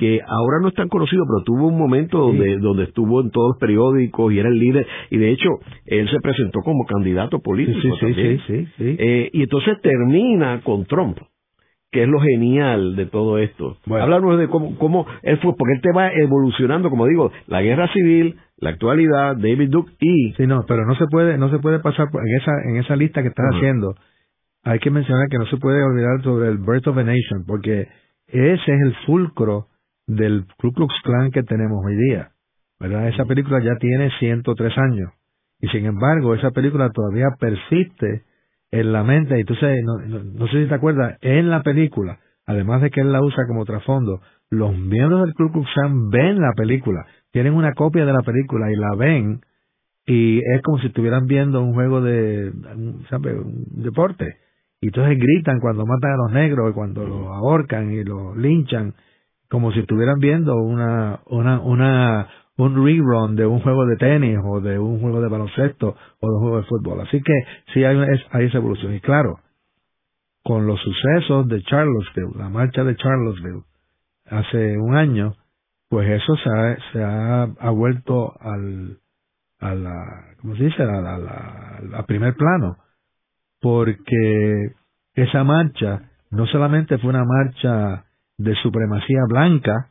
que 0.00 0.18
ahora 0.26 0.60
no 0.62 0.68
es 0.68 0.74
tan 0.74 0.88
conocido, 0.88 1.24
pero 1.26 1.44
tuvo 1.44 1.68
un 1.68 1.78
momento 1.78 2.16
donde, 2.16 2.56
donde 2.56 2.84
estuvo 2.84 3.20
en 3.20 3.30
todos 3.30 3.50
los 3.50 3.58
periódicos 3.58 4.32
y 4.32 4.38
era 4.38 4.48
el 4.48 4.58
líder, 4.58 4.86
y 5.10 5.18
de 5.18 5.30
hecho 5.30 5.50
él 5.84 6.08
se 6.08 6.20
presentó 6.20 6.60
como 6.60 6.86
candidato 6.86 7.40
político 7.40 7.78
sí, 8.00 8.14
sí, 8.14 8.66
Sí, 8.78 8.96
eh, 8.98 9.28
y 9.30 9.42
entonces 9.42 9.78
termina 9.82 10.62
con 10.62 10.86
Trump 10.86 11.18
que 11.92 12.04
es 12.04 12.08
lo 12.08 12.20
genial 12.20 12.94
de 12.94 13.06
todo 13.06 13.38
esto. 13.38 13.76
Bueno. 13.84 14.04
Háblanos 14.04 14.38
de 14.38 14.46
cómo, 14.46 14.78
cómo 14.78 15.06
él 15.22 15.38
fue, 15.38 15.54
porque 15.58 15.74
él 15.74 15.80
te 15.82 15.92
va 15.92 16.08
evolucionando, 16.12 16.88
como 16.88 17.06
digo, 17.06 17.32
la 17.48 17.62
guerra 17.62 17.92
civil, 17.92 18.36
la 18.58 18.70
actualidad, 18.70 19.36
David 19.36 19.70
Duke 19.70 19.92
y... 19.98 20.32
Sí, 20.34 20.46
no, 20.46 20.64
pero 20.68 20.86
no 20.86 20.94
se 20.94 21.06
puede, 21.10 21.36
no 21.36 21.50
se 21.50 21.58
puede 21.58 21.80
pasar 21.80 22.06
en 22.14 22.36
esa, 22.40 22.52
en 22.68 22.76
esa 22.76 22.94
lista 22.94 23.22
que 23.22 23.28
estás 23.28 23.46
haciendo. 23.56 23.96
Hay 24.62 24.78
que 24.78 24.90
mencionar 24.90 25.26
que 25.28 25.38
no 25.38 25.46
se 25.46 25.56
puede 25.56 25.82
olvidar 25.82 26.22
sobre 26.22 26.48
el 26.48 26.58
Birth 26.58 26.86
of 26.86 26.96
a 26.96 27.02
Nation, 27.02 27.44
porque 27.44 27.88
ese 28.28 28.52
es 28.72 28.80
el 28.86 28.94
fulcro 29.04 29.66
del 30.16 30.46
Ku 30.58 30.72
Klux 30.72 30.94
Klan 31.02 31.30
que 31.30 31.42
tenemos 31.42 31.84
hoy 31.84 31.96
día. 31.96 32.30
¿Verdad? 32.78 33.08
Esa 33.08 33.24
película 33.24 33.60
ya 33.62 33.76
tiene 33.78 34.10
103 34.18 34.78
años. 34.78 35.12
Y 35.60 35.68
sin 35.68 35.84
embargo, 35.84 36.34
esa 36.34 36.50
película 36.50 36.88
todavía 36.90 37.26
persiste 37.38 38.22
en 38.70 38.92
la 38.92 39.02
mente. 39.04 39.36
Y 39.36 39.40
entonces, 39.40 39.82
no, 39.84 39.98
no, 39.98 40.46
sé 40.48 40.62
si 40.62 40.68
te 40.68 40.74
acuerdas, 40.74 41.18
en 41.20 41.50
la 41.50 41.62
película, 41.62 42.18
además 42.46 42.80
de 42.80 42.90
que 42.90 43.02
él 43.02 43.12
la 43.12 43.22
usa 43.22 43.44
como 43.46 43.66
trasfondo, 43.66 44.20
los 44.48 44.76
miembros 44.76 45.24
del 45.26 45.34
Ku 45.34 45.52
Klux 45.52 45.68
Klan 45.74 46.08
ven 46.08 46.40
la 46.40 46.52
película 46.56 47.04
tienen 47.30 47.54
una 47.54 47.74
copia 47.74 48.04
de 48.04 48.12
la 48.12 48.22
película 48.22 48.70
y 48.70 48.76
la 48.76 48.94
ven 48.96 49.40
y 50.06 50.38
es 50.38 50.62
como 50.62 50.78
si 50.78 50.88
estuvieran 50.88 51.26
viendo 51.26 51.62
un 51.62 51.74
juego 51.74 52.00
de, 52.00 52.52
¿sabe? 53.08 53.38
un 53.38 53.82
deporte. 53.82 54.38
Y 54.80 54.86
entonces 54.86 55.18
gritan 55.18 55.60
cuando 55.60 55.86
matan 55.86 56.12
a 56.12 56.16
los 56.16 56.32
negros 56.32 56.70
y 56.70 56.74
cuando 56.74 57.06
los 57.06 57.26
ahorcan 57.26 57.92
y 57.92 58.02
los 58.02 58.36
linchan, 58.36 58.94
como 59.50 59.72
si 59.72 59.80
estuvieran 59.80 60.20
viendo 60.20 60.54
una, 60.56 61.20
una, 61.26 61.60
una, 61.60 62.28
un 62.56 62.86
rerun 62.86 63.34
de 63.34 63.44
un 63.46 63.60
juego 63.60 63.84
de 63.84 63.96
tenis 63.96 64.38
o 64.44 64.60
de 64.60 64.78
un 64.78 65.00
juego 65.00 65.20
de 65.20 65.28
baloncesto 65.28 65.96
o 66.20 66.28
de 66.28 66.34
un 66.36 66.40
juego 66.40 66.56
de 66.58 66.62
fútbol. 66.64 67.00
Así 67.00 67.20
que 67.20 67.32
sí 67.74 67.84
hay, 67.84 67.98
hay 68.30 68.46
esa 68.46 68.58
evolución. 68.58 68.94
Y 68.94 69.00
claro, 69.00 69.40
con 70.44 70.66
los 70.66 70.80
sucesos 70.80 71.48
de 71.48 71.62
Charlottesville, 71.62 72.38
la 72.38 72.48
marcha 72.48 72.84
de 72.84 72.94
Charlottesville, 72.94 73.64
hace 74.26 74.78
un 74.78 74.94
año, 74.94 75.34
pues 75.88 76.08
eso 76.08 76.36
se 76.36 76.48
ha, 76.48 76.76
se 76.92 77.02
ha, 77.02 77.42
ha 77.42 77.70
vuelto 77.70 78.32
al, 78.40 78.98
a 79.58 79.74
la, 79.74 79.94
¿cómo 80.40 80.54
se 80.54 80.64
dice? 80.64 80.84
A, 80.84 80.86
la, 80.86 81.80
a 81.98 82.06
primer 82.06 82.34
plano, 82.36 82.76
porque 83.60 84.74
esa 85.14 85.42
marcha 85.42 86.02
no 86.30 86.46
solamente 86.46 86.98
fue 86.98 87.10
una 87.10 87.24
marcha 87.24 88.04
de 88.40 88.54
supremacía 88.56 89.20
blanca, 89.28 89.90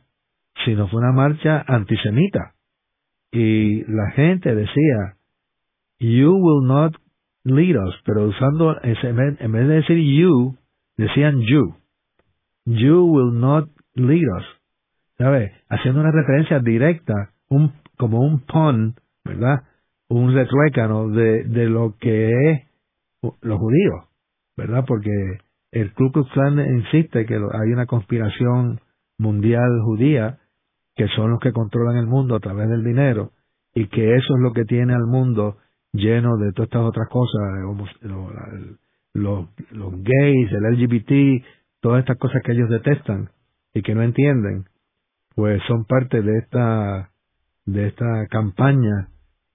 sino 0.64 0.88
fue 0.88 1.00
una 1.00 1.12
marcha 1.12 1.64
antisemita. 1.66 2.54
Y 3.32 3.84
la 3.84 4.10
gente 4.12 4.54
decía, 4.54 5.16
you 6.00 6.32
will 6.32 6.66
not 6.66 6.94
lead 7.44 7.76
us, 7.76 7.94
pero 8.04 8.24
usando, 8.24 8.76
en 8.82 9.52
vez 9.52 9.68
de 9.68 9.74
decir 9.74 9.96
you, 9.96 10.56
decían 10.96 11.40
you. 11.40 11.76
You 12.66 13.04
will 13.04 13.38
not 13.38 13.68
lead 13.94 14.26
us. 14.36 14.60
¿sabe? 15.20 15.52
Haciendo 15.68 16.00
una 16.00 16.10
referencia 16.10 16.58
directa, 16.60 17.30
un, 17.48 17.72
como 17.98 18.20
un 18.20 18.40
pun, 18.40 18.94
¿verdad? 19.24 19.64
Un 20.08 20.34
retruécano 20.34 21.08
de, 21.10 21.44
de 21.44 21.66
lo 21.66 21.94
que 22.00 22.30
es 22.50 22.62
los 23.42 23.58
judíos, 23.58 24.06
¿verdad? 24.56 24.84
Porque 24.86 25.10
el 25.72 25.92
Ku 25.94 26.10
Klux 26.10 26.30
Klan 26.32 26.58
insiste 26.58 27.26
que 27.26 27.34
hay 27.34 27.72
una 27.72 27.86
conspiración 27.86 28.80
mundial 29.18 29.80
judía 29.84 30.38
que 30.96 31.06
son 31.08 31.30
los 31.30 31.40
que 31.40 31.52
controlan 31.52 31.96
el 31.96 32.06
mundo 32.06 32.36
a 32.36 32.40
través 32.40 32.68
del 32.68 32.84
dinero 32.84 33.30
y 33.74 33.86
que 33.86 34.16
eso 34.16 34.34
es 34.34 34.40
lo 34.40 34.52
que 34.52 34.64
tiene 34.64 34.94
al 34.94 35.06
mundo 35.06 35.56
lleno 35.92 36.36
de 36.36 36.52
todas 36.52 36.68
estas 36.68 36.82
otras 36.82 37.08
cosas, 37.08 37.40
los, 39.12 39.48
los 39.70 40.02
gays, 40.02 40.52
el 40.52 40.62
LGBT, 40.62 41.44
todas 41.80 42.00
estas 42.00 42.18
cosas 42.18 42.42
que 42.42 42.52
ellos 42.52 42.68
detestan 42.68 43.30
y 43.72 43.82
que 43.82 43.94
no 43.94 44.02
entienden 44.02 44.64
pues 45.34 45.62
son 45.68 45.84
parte 45.84 46.22
de 46.22 46.38
esta 46.38 47.10
de 47.64 47.86
esta 47.86 48.26
campaña 48.28 49.08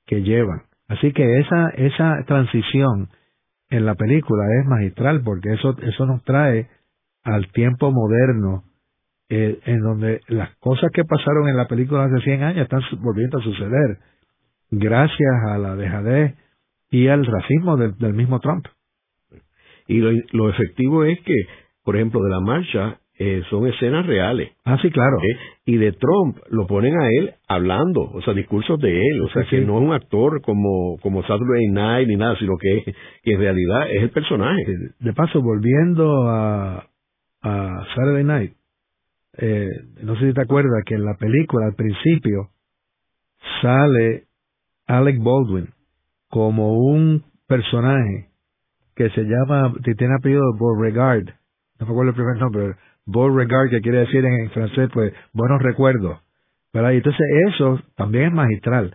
que 0.06 0.22
llevan. 0.22 0.64
Así 0.88 1.12
que 1.12 1.40
esa 1.40 1.70
esa 1.70 2.24
transición 2.26 3.10
en 3.70 3.86
la 3.86 3.96
película 3.96 4.44
es 4.60 4.68
magistral 4.68 5.22
porque 5.24 5.54
eso 5.54 5.76
eso 5.82 6.06
nos 6.06 6.24
trae 6.24 6.70
al 7.24 7.52
tiempo 7.52 7.92
moderno 7.92 8.64
eh, 9.30 9.60
en 9.66 9.82
donde 9.82 10.22
las 10.28 10.56
cosas 10.58 10.92
que 10.94 11.04
pasaron 11.04 11.50
en 11.50 11.58
la 11.58 11.68
película 11.68 12.04
hace 12.04 12.24
100 12.24 12.44
años 12.44 12.64
están 12.64 12.82
volviendo 13.02 13.40
a 13.40 13.44
suceder 13.44 13.98
gracias 14.70 15.34
a 15.48 15.58
la 15.58 15.76
dejadez 15.76 16.36
y 16.92 17.08
al 17.08 17.26
racismo 17.26 17.78
del, 17.78 17.98
del 17.98 18.14
mismo 18.14 18.40
Trump. 18.40 18.68
Y 19.88 19.98
lo, 19.98 20.12
lo 20.32 20.50
efectivo 20.50 21.04
es 21.04 21.20
que, 21.22 21.36
por 21.84 21.96
ejemplo, 21.96 22.22
de 22.22 22.30
la 22.30 22.40
marcha, 22.40 23.00
eh, 23.18 23.44
son 23.50 23.66
escenas 23.68 24.06
reales. 24.06 24.52
Ah, 24.66 24.78
sí, 24.82 24.90
claro. 24.92 25.18
¿Eh? 25.22 25.38
Y 25.66 25.78
de 25.78 25.94
Trump 25.94 26.38
lo 26.50 26.68
ponen 26.68 27.00
a 27.00 27.08
él 27.08 27.34
hablando, 27.48 28.02
o 28.02 28.22
sea, 28.22 28.34
discursos 28.34 28.80
de 28.80 28.92
él, 28.92 29.22
o 29.22 29.30
sea, 29.30 29.46
que 29.50 29.62
no 29.62 29.78
es 29.78 29.84
un 29.88 29.94
actor 29.94 30.42
como, 30.42 30.98
como 31.02 31.22
Saturday 31.22 31.68
Night 31.70 32.08
ni 32.08 32.18
nada, 32.18 32.38
sino 32.38 32.58
que, 32.58 32.94
que 33.24 33.32
en 33.32 33.40
realidad 33.40 33.90
es 33.90 34.04
el 34.04 34.10
personaje. 34.10 34.62
De 35.00 35.14
paso, 35.14 35.42
volviendo 35.42 36.28
a, 36.28 36.88
a 37.42 37.86
Saturday 37.96 38.24
Night, 38.24 38.54
eh, 39.38 39.70
no 40.02 40.16
sé 40.18 40.28
si 40.28 40.34
te 40.34 40.42
acuerdas 40.42 40.84
que 40.86 40.96
en 40.96 41.06
la 41.06 41.16
película 41.16 41.68
al 41.68 41.76
principio 41.76 42.50
sale 43.62 44.24
Alec 44.88 45.18
Baldwin 45.20 45.70
como 46.30 46.80
un 46.80 47.24
personaje 47.48 48.30
que 48.96 49.10
se 49.10 49.24
llama, 49.24 49.74
tiene 49.84 50.16
apellido 50.16 50.44
Beauregard, 50.60 51.26
no 51.80 51.86
me 51.86 51.92
acuerdo 51.92 52.12
el 52.12 52.16
primer 52.16 52.38
nombre, 52.38 52.76
Bon 53.06 53.36
regard, 53.36 53.70
que 53.70 53.82
quiere 53.82 54.00
decir 54.00 54.26
en, 54.26 54.50
francés, 54.52 54.90
pues, 54.94 55.14
buenos 55.34 55.62
recuerdos. 55.62 56.20
¿verdad? 56.76 56.92
Y 56.92 56.98
entonces 56.98 57.26
eso 57.48 57.80
también 57.96 58.26
es 58.26 58.34
magistral, 58.34 58.94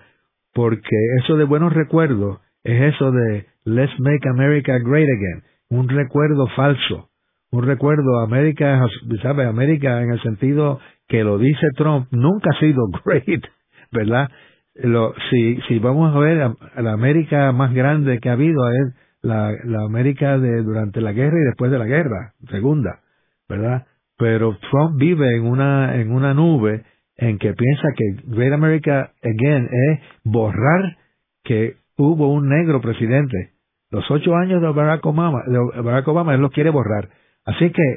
porque 0.52 0.96
eso 1.22 1.36
de 1.38 1.44
buenos 1.44 1.72
recuerdos 1.72 2.38
es 2.62 2.94
eso 2.94 3.10
de 3.10 3.46
Let's 3.64 3.98
Make 3.98 4.28
America 4.28 4.78
Great 4.78 5.08
Again, 5.08 5.42
un 5.70 5.88
recuerdo 5.88 6.46
falso, 6.48 7.08
un 7.50 7.64
recuerdo 7.64 8.20
América, 8.20 8.86
¿sabe? 9.22 9.46
América 9.46 10.02
en 10.02 10.10
el 10.10 10.20
sentido 10.20 10.78
que 11.08 11.24
lo 11.24 11.38
dice 11.38 11.68
Trump, 11.74 12.08
nunca 12.10 12.50
ha 12.54 12.60
sido 12.60 12.82
great, 13.04 13.44
¿verdad? 13.90 14.28
Lo, 14.74 15.14
si, 15.30 15.58
si 15.66 15.78
vamos 15.78 16.14
a 16.14 16.18
ver, 16.18 16.50
la 16.76 16.92
América 16.92 17.50
más 17.52 17.72
grande 17.72 18.18
que 18.20 18.28
ha 18.28 18.34
habido 18.34 18.68
es 18.70 18.94
la, 19.22 19.52
la 19.64 19.84
América 19.84 20.38
de 20.38 20.62
durante 20.62 21.00
la 21.00 21.12
guerra 21.12 21.38
y 21.40 21.46
después 21.46 21.70
de 21.70 21.78
la 21.78 21.86
guerra, 21.86 22.34
segunda, 22.50 23.00
¿verdad? 23.48 23.86
Pero 24.20 24.54
Trump 24.70 24.98
vive 24.98 25.34
en 25.34 25.46
una, 25.46 25.96
en 25.96 26.12
una 26.12 26.34
nube 26.34 26.84
en 27.16 27.38
que 27.38 27.54
piensa 27.54 27.88
que 27.96 28.16
Great 28.26 28.52
America 28.52 29.12
Again 29.22 29.66
es 29.72 30.00
borrar 30.24 30.98
que 31.42 31.76
hubo 31.96 32.30
un 32.30 32.50
negro 32.50 32.82
presidente. 32.82 33.52
Los 33.90 34.08
ocho 34.10 34.36
años 34.36 34.60
de 34.60 34.68
Barack 34.68 35.04
Obama, 35.06 35.42
de 35.46 35.80
Barack 35.80 36.06
Obama 36.06 36.34
él 36.34 36.42
los 36.42 36.52
quiere 36.52 36.68
borrar. 36.68 37.08
Así 37.46 37.70
que, 37.70 37.94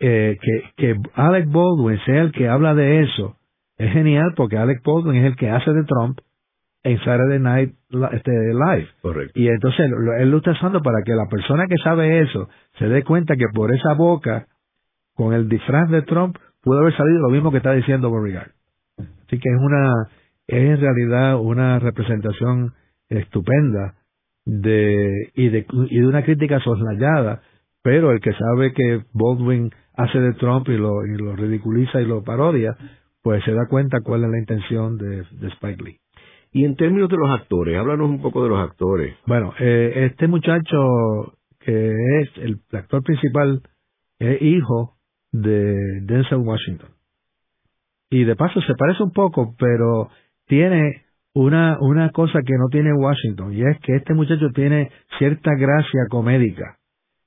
eh, 0.00 0.38
que, 0.40 0.62
que 0.76 0.96
Alec 1.12 1.52
Baldwin 1.52 1.98
sea 2.06 2.22
el 2.22 2.32
que 2.32 2.48
habla 2.48 2.74
de 2.74 3.02
eso 3.02 3.36
es 3.76 3.92
genial 3.92 4.32
porque 4.36 4.56
Alec 4.56 4.82
Baldwin 4.82 5.16
es 5.16 5.26
el 5.26 5.36
que 5.36 5.50
hace 5.50 5.74
de 5.74 5.84
Trump 5.84 6.20
en 6.84 6.96
Saturday 7.00 7.38
Night 7.38 7.74
este, 8.12 8.30
Live. 8.54 8.88
Correcto. 9.02 9.38
Y 9.38 9.48
entonces 9.48 9.90
él 10.20 10.30
lo 10.30 10.38
está 10.38 10.52
usando 10.52 10.80
para 10.80 11.02
que 11.04 11.12
la 11.12 11.26
persona 11.30 11.66
que 11.66 11.76
sabe 11.84 12.20
eso 12.20 12.48
se 12.78 12.88
dé 12.88 13.04
cuenta 13.04 13.36
que 13.36 13.46
por 13.52 13.74
esa 13.74 13.92
boca 13.92 14.46
con 15.20 15.34
el 15.34 15.50
disfraz 15.50 15.90
de 15.90 16.00
Trump 16.00 16.38
pudo 16.62 16.78
haber 16.78 16.96
salido 16.96 17.20
lo 17.20 17.28
mismo 17.28 17.50
que 17.50 17.58
está 17.58 17.72
diciendo 17.72 18.10
Beauregard. 18.10 18.52
Así 18.96 19.38
que 19.38 19.50
es 19.50 19.60
una, 19.60 20.06
es 20.46 20.78
en 20.78 20.80
realidad 20.80 21.38
una 21.38 21.78
representación 21.78 22.72
estupenda 23.10 23.96
de, 24.46 25.30
y 25.34 25.50
de, 25.50 25.66
y 25.90 26.00
de 26.00 26.06
una 26.06 26.24
crítica 26.24 26.58
soslayada, 26.60 27.42
pero 27.82 28.12
el 28.12 28.20
que 28.20 28.32
sabe 28.32 28.72
que 28.72 29.02
Baldwin 29.12 29.70
hace 29.94 30.18
de 30.20 30.32
Trump 30.32 30.66
y 30.70 30.78
lo, 30.78 31.04
y 31.04 31.18
lo 31.18 31.36
ridiculiza 31.36 32.00
y 32.00 32.06
lo 32.06 32.24
parodia, 32.24 32.74
pues 33.22 33.44
se 33.44 33.52
da 33.52 33.66
cuenta 33.68 34.00
cuál 34.00 34.24
es 34.24 34.30
la 34.30 34.38
intención 34.38 34.96
de, 34.96 35.24
de 35.32 35.48
Spike 35.48 35.84
Lee. 35.84 35.98
Y 36.50 36.64
en 36.64 36.76
términos 36.76 37.10
de 37.10 37.18
los 37.18 37.28
actores, 37.38 37.76
háblanos 37.76 38.08
un 38.08 38.22
poco 38.22 38.42
de 38.42 38.48
los 38.48 38.58
actores. 38.58 39.18
Bueno, 39.26 39.52
eh, 39.60 40.06
este 40.10 40.28
muchacho 40.28 40.78
que 41.58 41.90
es 42.22 42.30
el 42.38 42.58
actor 42.72 43.02
principal, 43.02 43.60
es 44.18 44.40
hijo 44.40 44.96
de 45.32 46.00
Denzel 46.02 46.38
Washington. 46.38 46.90
Y 48.10 48.24
de 48.24 48.36
paso 48.36 48.60
se 48.62 48.74
parece 48.74 49.02
un 49.02 49.12
poco, 49.12 49.54
pero 49.58 50.10
tiene 50.46 51.04
una, 51.34 51.78
una 51.80 52.10
cosa 52.10 52.40
que 52.44 52.54
no 52.54 52.68
tiene 52.70 52.92
Washington, 52.92 53.52
y 53.52 53.62
es 53.62 53.78
que 53.80 53.94
este 53.96 54.14
muchacho 54.14 54.50
tiene 54.52 54.90
cierta 55.18 55.52
gracia 55.54 56.00
comédica, 56.10 56.78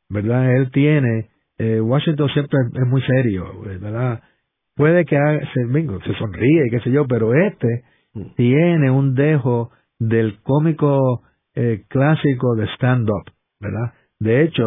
¿verdad? 0.10 0.56
Él 0.58 0.72
tiene, 0.72 1.30
eh, 1.58 1.80
Washington 1.80 2.30
siempre 2.30 2.60
es 2.74 2.88
muy 2.88 3.02
serio, 3.02 3.62
¿verdad? 3.62 4.22
Puede 4.76 5.06
que 5.06 5.16
se, 5.54 5.62
se 5.72 6.18
sonríe, 6.18 6.70
qué 6.70 6.80
sé 6.82 6.92
yo, 6.92 7.08
pero 7.08 7.34
este 7.34 7.84
mm. 8.14 8.36
tiene 8.36 8.92
un 8.92 9.14
dejo 9.16 9.72
del 10.00 10.40
cómico 10.42 11.22
eh, 11.56 11.84
clásico 11.88 12.56
de 12.56 12.66
stand-up, 12.76 13.32
¿verdad? 13.62 13.94
De 14.20 14.44
hecho, 14.44 14.64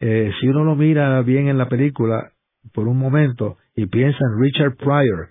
eh, 0.00 0.30
si 0.40 0.48
uno 0.48 0.64
lo 0.64 0.76
mira 0.76 1.22
bien 1.22 1.48
en 1.48 1.56
la 1.56 1.68
película, 1.68 2.32
por 2.72 2.88
un 2.88 2.98
momento 2.98 3.56
y 3.76 3.86
piensa 3.86 4.18
en 4.18 4.42
Richard 4.42 4.76
Pryor, 4.76 5.30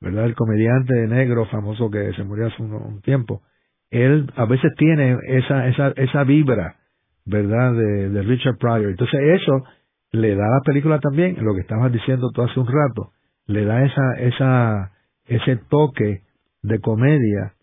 ¿verdad? 0.00 0.26
El 0.26 0.34
comediante 0.34 1.06
negro 1.06 1.46
famoso 1.46 1.90
que 1.90 2.12
se 2.14 2.24
murió 2.24 2.46
hace 2.46 2.62
un, 2.62 3.00
tiempo. 3.02 3.42
Él 3.90 4.30
a 4.36 4.44
veces 4.46 4.72
tiene 4.76 5.16
esa, 5.28 5.68
esa, 5.68 5.88
esa 5.96 6.24
vibra, 6.24 6.76
¿verdad? 7.24 7.74
De, 7.74 8.10
de 8.10 8.22
Richard 8.22 8.58
Pryor. 8.58 8.90
Entonces 8.90 9.20
eso 9.40 9.64
le 10.12 10.34
da 10.34 10.46
a 10.46 10.50
la 10.50 10.60
película 10.64 10.98
también, 11.00 11.36
lo 11.44 11.54
que 11.54 11.60
estabas 11.60 11.92
diciendo 11.92 12.30
tú 12.32 12.42
hace 12.42 12.58
un 12.58 12.66
rato, 12.66 13.12
le 13.46 13.64
da 13.64 13.84
esa, 13.84 14.14
esa, 14.18 14.92
ese 15.26 15.56
toque 15.68 16.22
de 16.62 16.80
comedia 16.80 17.54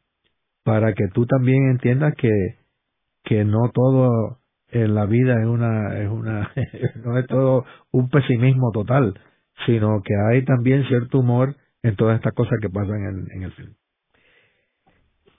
para 0.64 0.94
que 0.94 1.08
tú 1.14 1.26
también 1.26 1.72
entiendas 1.72 2.14
que, 2.16 2.30
que 3.24 3.46
no 3.46 3.70
todo 3.74 4.41
en 4.72 4.96
la 4.96 5.06
vida 5.06 5.40
es 5.40 5.48
una, 5.48 6.00
es 6.00 6.10
una, 6.10 6.52
no 7.06 7.18
es 7.18 7.28
todo 7.28 7.66
un 7.92 8.10
pesimismo 8.10 8.72
total, 8.72 9.20
sino 9.66 10.02
que 10.04 10.14
hay 10.30 10.44
también 10.46 10.86
cierto 10.88 11.20
humor 11.20 11.56
en 11.84 11.96
todas 11.96 12.16
estas 12.16 12.34
cosas 12.34 12.58
que 12.62 12.70
pasan 12.70 13.04
en, 13.04 13.28
en 13.36 13.44
el 13.44 13.52
film. 13.52 13.74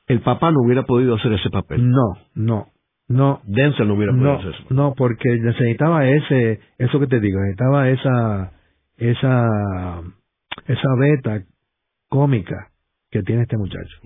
El 0.06 0.20
papá 0.20 0.50
no 0.50 0.60
hubiera 0.62 0.82
podido 0.82 1.14
hacer 1.14 1.32
ese 1.32 1.48
papel. 1.50 1.90
No, 1.90 2.18
no, 2.34 2.66
no. 3.08 3.40
Denzel 3.44 3.88
no 3.88 3.94
hubiera 3.94 4.12
podido 4.12 4.32
hacer 4.32 4.50
eso. 4.50 4.64
No, 4.74 4.94
porque 4.94 5.38
necesitaba 5.38 6.06
ese, 6.06 6.60
eso 6.78 7.00
que 7.00 7.06
te 7.06 7.20
digo, 7.20 7.40
necesitaba 7.40 7.88
esa, 7.88 8.52
esa, 8.96 10.02
esa 10.66 10.88
beta 10.98 11.44
cómica 12.08 12.68
que 13.10 13.22
tiene 13.22 13.42
este 13.42 13.56
muchacho. 13.56 13.96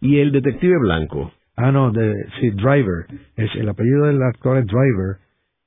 Y 0.00 0.18
el 0.18 0.32
detective 0.32 0.76
blanco. 0.78 1.32
Ah, 1.62 1.72
no, 1.72 1.92
de, 1.92 2.14
sí, 2.40 2.50
Driver. 2.52 3.04
Es, 3.36 3.54
el 3.56 3.68
apellido 3.68 4.06
del 4.06 4.22
actor 4.22 4.56
es 4.56 4.66
Driver. 4.66 5.18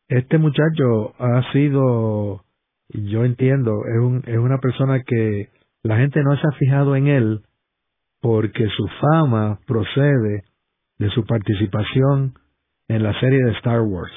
Este 0.08 0.40
muchacho 0.40 1.14
ha 1.20 1.52
sido, 1.52 2.44
yo 2.90 3.24
entiendo, 3.24 3.72
es, 3.86 4.00
un, 4.00 4.24
es 4.26 4.38
una 4.38 4.58
persona 4.58 5.02
que 5.06 5.50
la 5.84 5.98
gente 5.98 6.24
no 6.24 6.36
se 6.36 6.48
ha 6.48 6.52
fijado 6.58 6.96
en 6.96 7.08
él 7.08 7.42
porque 8.22 8.68
su 8.76 8.88
fama 9.02 9.60
procede 9.68 10.44
de 10.98 11.10
su 11.10 11.24
participación 11.26 12.34
en 12.88 13.04
la 13.04 13.14
serie 13.20 13.44
de 13.44 13.52
Star 13.52 13.82
Wars. 13.82 14.14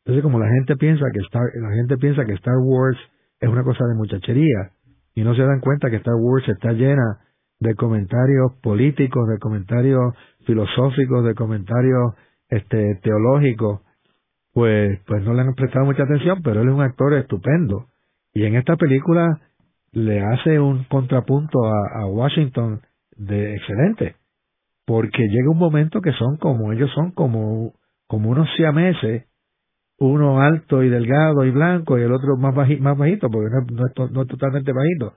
Entonces, 0.00 0.24
como 0.24 0.40
la 0.40 0.48
gente 0.48 0.74
piensa 0.74 1.04
que 1.12 1.20
Star, 1.20 1.42
la 1.54 1.70
gente 1.76 1.98
piensa 1.98 2.24
que 2.24 2.32
Star 2.32 2.58
Wars 2.64 2.98
es 3.38 3.48
una 3.48 3.62
cosa 3.62 3.84
de 3.84 3.94
muchachería 3.94 4.72
y 5.14 5.22
no 5.22 5.36
se 5.36 5.42
dan 5.42 5.60
cuenta 5.60 5.88
que 5.88 5.96
Star 5.96 6.16
Wars 6.16 6.48
está 6.48 6.72
llena 6.72 7.20
de 7.60 7.74
comentarios 7.74 8.54
políticos, 8.62 9.28
de 9.28 9.38
comentarios 9.38 10.14
filosóficos, 10.46 11.24
de 11.24 11.34
comentarios 11.34 12.14
este, 12.48 12.96
teológicos, 13.02 13.82
pues, 14.52 14.98
pues 15.06 15.22
no 15.22 15.34
le 15.34 15.42
han 15.42 15.54
prestado 15.54 15.84
mucha 15.84 16.02
atención, 16.02 16.42
pero 16.42 16.62
él 16.62 16.68
es 16.68 16.74
un 16.74 16.82
actor 16.82 17.14
estupendo. 17.14 17.86
Y 18.32 18.44
en 18.44 18.56
esta 18.56 18.76
película 18.76 19.40
le 19.92 20.20
hace 20.22 20.58
un 20.58 20.84
contrapunto 20.84 21.58
a, 21.64 22.06
Washington 22.06 22.80
de 23.16 23.54
excelente, 23.54 24.16
porque 24.86 25.22
llega 25.28 25.50
un 25.50 25.58
momento 25.58 26.00
que 26.00 26.12
son 26.12 26.36
como, 26.38 26.72
ellos 26.72 26.90
son 26.94 27.12
como, 27.12 27.74
como 28.06 28.30
unos 28.30 28.48
siameses, 28.56 29.26
uno 29.98 30.40
alto 30.40 30.82
y 30.82 30.88
delgado 30.88 31.44
y 31.44 31.50
blanco 31.50 31.98
y 31.98 32.02
el 32.02 32.12
otro 32.12 32.36
más, 32.38 32.54
más 32.54 32.96
bajito, 32.96 33.28
porque 33.30 33.50
no, 33.50 33.86
es, 33.86 34.12
no 34.12 34.22
es 34.22 34.28
totalmente 34.28 34.72
bajito, 34.72 35.14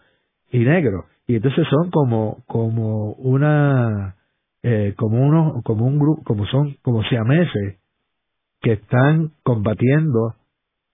y 0.54 0.60
negro. 0.60 1.06
Y 1.28 1.36
entonces 1.36 1.68
son 1.68 1.89
como, 1.89 2.44
como 2.48 3.13
una, 3.13 4.16
eh, 4.62 4.94
como 4.96 5.22
uno, 5.22 5.62
como 5.66 5.86
un 5.86 6.00
grupo, 6.00 6.24
como 6.24 6.46
son, 6.46 6.76
como 6.82 7.04
siameses 7.04 7.80
que 8.62 8.74
están 8.74 9.32
combatiendo 9.44 10.36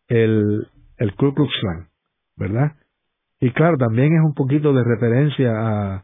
el, 0.07 0.67
el 0.97 1.15
Ku 1.15 1.33
Klux 1.33 1.51
Klan, 1.61 1.87
¿verdad? 2.37 2.71
Y 3.39 3.51
claro, 3.51 3.77
también 3.77 4.13
es 4.13 4.21
un 4.23 4.33
poquito 4.33 4.73
de 4.73 4.83
referencia 4.83 5.51
a, 5.51 6.03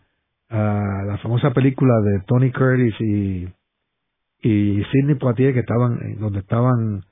a 0.49 1.03
la 1.05 1.17
famosa 1.19 1.51
película 1.51 1.93
de 2.01 2.19
Tony 2.27 2.51
Curtis 2.51 2.95
y, 2.99 3.47
y 4.41 4.83
Sidney 4.91 5.15
Poitier 5.15 5.53
que 5.53 5.61
estaban, 5.61 6.17
donde 6.19 6.39
estaban 6.39 7.03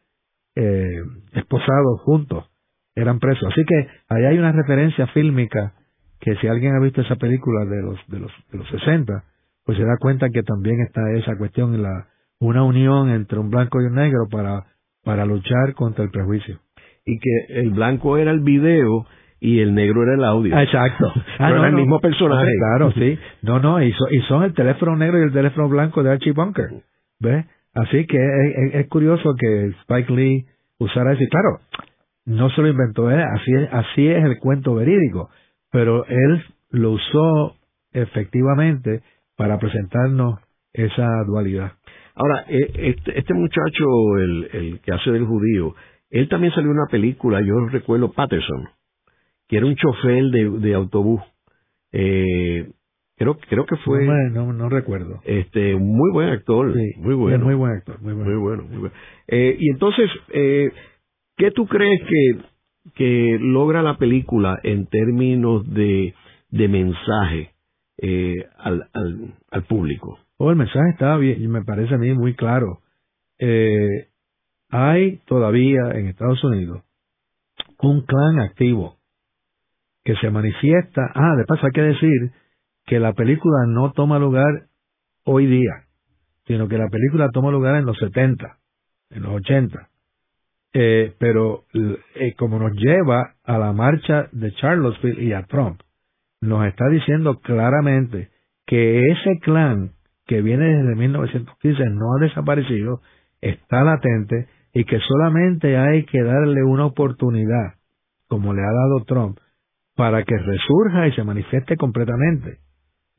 eh, 0.55 1.01
esposados 1.33 2.01
juntos, 2.01 2.45
eran 2.95 3.19
presos. 3.19 3.51
Sí 3.55 3.63
que 3.65 3.87
ahí 4.09 4.25
hay 4.25 4.37
una 4.37 4.51
referencia 4.51 5.07
fílmica 5.07 5.73
que 6.23 6.35
si 6.37 6.47
alguien 6.47 6.73
ha 6.75 6.79
visto 6.79 7.01
esa 7.01 7.17
película 7.17 7.65
de 7.65 7.81
los 7.81 7.99
de 8.07 8.19
los 8.19 8.31
de 8.51 8.57
los 8.57 8.67
60, 8.69 9.23
pues 9.65 9.77
se 9.77 9.83
da 9.83 9.97
cuenta 9.99 10.29
que 10.29 10.41
también 10.41 10.79
está 10.81 11.01
esa 11.17 11.37
cuestión 11.37 11.81
la 11.81 12.07
una 12.39 12.63
unión 12.63 13.09
entre 13.09 13.39
un 13.39 13.49
blanco 13.49 13.81
y 13.81 13.85
un 13.85 13.95
negro 13.95 14.27
para 14.31 14.65
para 15.03 15.25
luchar 15.25 15.73
contra 15.75 16.05
el 16.05 16.11
prejuicio. 16.11 16.59
Y 17.05 17.19
que 17.19 17.59
el 17.59 17.71
blanco 17.71 18.17
era 18.17 18.31
el 18.31 18.39
video 18.39 19.05
y 19.41 19.59
el 19.59 19.75
negro 19.75 20.03
era 20.03 20.13
el 20.13 20.23
audio. 20.23 20.57
Exacto. 20.57 21.11
Ah, 21.39 21.49
era 21.49 21.67
el 21.67 21.73
mismo 21.73 21.99
personaje. 21.99 22.47
claro, 22.57 22.93
sí. 22.93 23.19
No, 23.41 23.59
no, 23.59 23.83
y, 23.83 23.89
y, 23.89 24.21
son 24.29 24.43
el 24.43 24.53
teléfono 24.53 24.95
negro 24.95 25.19
y 25.19 25.23
el 25.23 25.33
teléfono 25.33 25.67
blanco 25.67 26.03
de 26.03 26.11
Archie 26.11 26.31
Bunker. 26.31 26.69
¿Ves? 27.19 27.45
Así 27.73 28.05
que 28.05 28.17
es, 28.17 28.75
es, 28.75 28.87
curioso 28.87 29.33
que 29.37 29.73
Spike 29.81 30.13
Lee 30.13 30.45
usara 30.77 31.11
eso. 31.11 31.23
Y 31.23 31.27
claro, 31.27 31.59
no 32.25 32.49
se 32.51 32.61
lo 32.61 32.69
inventó 32.69 33.11
él, 33.11 33.19
así 33.19 33.51
es, 33.51 33.73
así 33.73 34.07
es 34.07 34.23
el 34.23 34.39
cuento 34.39 34.75
verídico 34.75 35.29
pero 35.73 36.05
él 36.05 36.43
lo 36.69 36.91
usó 36.91 37.55
efectivamente 37.91 39.01
para 39.35 39.57
presentarnos 39.57 40.39
esa 40.71 41.07
dualidad. 41.25 41.73
Ahora, 42.13 42.45
e, 42.47 42.91
este, 42.91 43.19
este 43.19 43.33
muchacho, 43.33 44.17
el, 44.19 44.49
el, 44.53 44.79
que 44.81 44.93
hace 44.93 45.09
del 45.09 45.25
judío, 45.25 45.73
él 46.11 46.29
también 46.29 46.53
salió 46.53 46.69
en 46.69 46.77
una 46.77 46.91
película, 46.91 47.41
yo 47.41 47.55
recuerdo 47.71 48.11
Patterson, 48.11 48.69
que 49.47 49.57
era 49.57 49.65
un 49.65 49.75
chofer 49.75 50.25
de, 50.25 50.49
de 50.59 50.75
autobús. 50.75 51.21
Eh, 51.91 52.69
creo, 53.17 53.39
creo 53.49 53.65
que 53.65 53.77
fue... 53.77 54.05
No, 54.31 54.53
no, 54.53 54.69
recuerdo. 54.69 55.21
Este, 55.25 55.75
muy 55.75 56.11
buen 56.11 56.29
actor, 56.29 56.67
muy 56.97 57.15
bueno. 57.15 57.45
Muy 57.45 57.55
buen 57.55 57.71
actor, 57.71 57.99
muy 57.99 58.13
bueno. 58.13 58.29
Muy 58.29 58.39
bueno, 58.39 58.63
muy 58.63 58.77
bueno. 58.77 58.95
Eh, 59.27 59.57
y 59.59 59.71
entonces, 59.71 60.07
eh, 60.33 60.71
¿qué 61.35 61.49
tú 61.49 61.65
crees 61.65 61.99
que 62.07 62.52
que 62.95 63.37
logra 63.39 63.81
la 63.81 63.97
película 63.97 64.59
en 64.63 64.87
términos 64.87 65.69
de, 65.73 66.13
de 66.49 66.67
mensaje 66.67 67.51
eh, 67.97 68.45
al, 68.57 68.89
al, 69.49 69.63
público? 69.63 70.19
Oh, 70.37 70.49
el 70.49 70.57
mensaje 70.57 70.89
está 70.91 71.15
bien, 71.17 71.49
me 71.49 71.63
parece 71.63 71.95
a 71.95 71.97
mí 71.97 72.13
muy 72.13 72.35
claro. 72.35 72.79
Eh, 73.39 74.09
hay 74.69 75.17
todavía 75.25 75.91
en 75.93 76.07
Estados 76.07 76.43
Unidos 76.43 76.83
un 77.79 78.01
clan 78.01 78.39
activo 78.39 78.97
que 80.03 80.15
se 80.15 80.29
manifiesta. 80.29 81.11
Ah, 81.13 81.35
de 81.37 81.45
paso 81.45 81.65
hay 81.65 81.71
que 81.71 81.81
decir 81.81 82.31
que 82.85 82.99
la 82.99 83.13
película 83.13 83.65
no 83.67 83.91
toma 83.91 84.19
lugar 84.19 84.67
hoy 85.25 85.45
día, 85.47 85.85
sino 86.47 86.67
que 86.67 86.77
la 86.77 86.89
película 86.89 87.29
toma 87.31 87.51
lugar 87.51 87.75
en 87.75 87.85
los 87.85 87.97
70, 87.97 88.57
en 89.11 89.23
los 89.23 89.33
80. 89.33 89.89
Eh, 90.73 91.13
pero 91.19 91.65
eh, 92.15 92.33
como 92.35 92.57
nos 92.57 92.73
lleva 92.73 93.35
a 93.43 93.57
la 93.59 93.73
marcha 93.73 94.27
de 94.31 94.51
Charlottesville 94.53 95.23
y 95.23 95.33
a 95.33 95.43
Trump, 95.43 95.81
nos 96.41 96.65
está 96.65 96.89
diciendo 96.89 97.39
claramente 97.41 98.29
que 98.65 99.11
ese 99.11 99.39
clan 99.41 99.91
que 100.25 100.41
viene 100.41 100.65
desde 100.65 100.95
1915 100.95 101.83
no 101.91 102.15
ha 102.15 102.21
desaparecido, 102.21 103.01
está 103.39 103.83
latente 103.83 104.47
y 104.73 104.85
que 104.85 104.99
solamente 104.99 105.77
hay 105.77 106.05
que 106.05 106.23
darle 106.23 106.63
una 106.63 106.87
oportunidad, 106.87 107.75
como 108.27 108.53
le 108.53 108.61
ha 108.61 108.71
dado 108.71 109.03
Trump, 109.05 109.37
para 109.95 110.23
que 110.23 110.35
resurja 110.35 111.07
y 111.07 111.11
se 111.11 111.23
manifieste 111.23 111.77
completamente, 111.77 112.57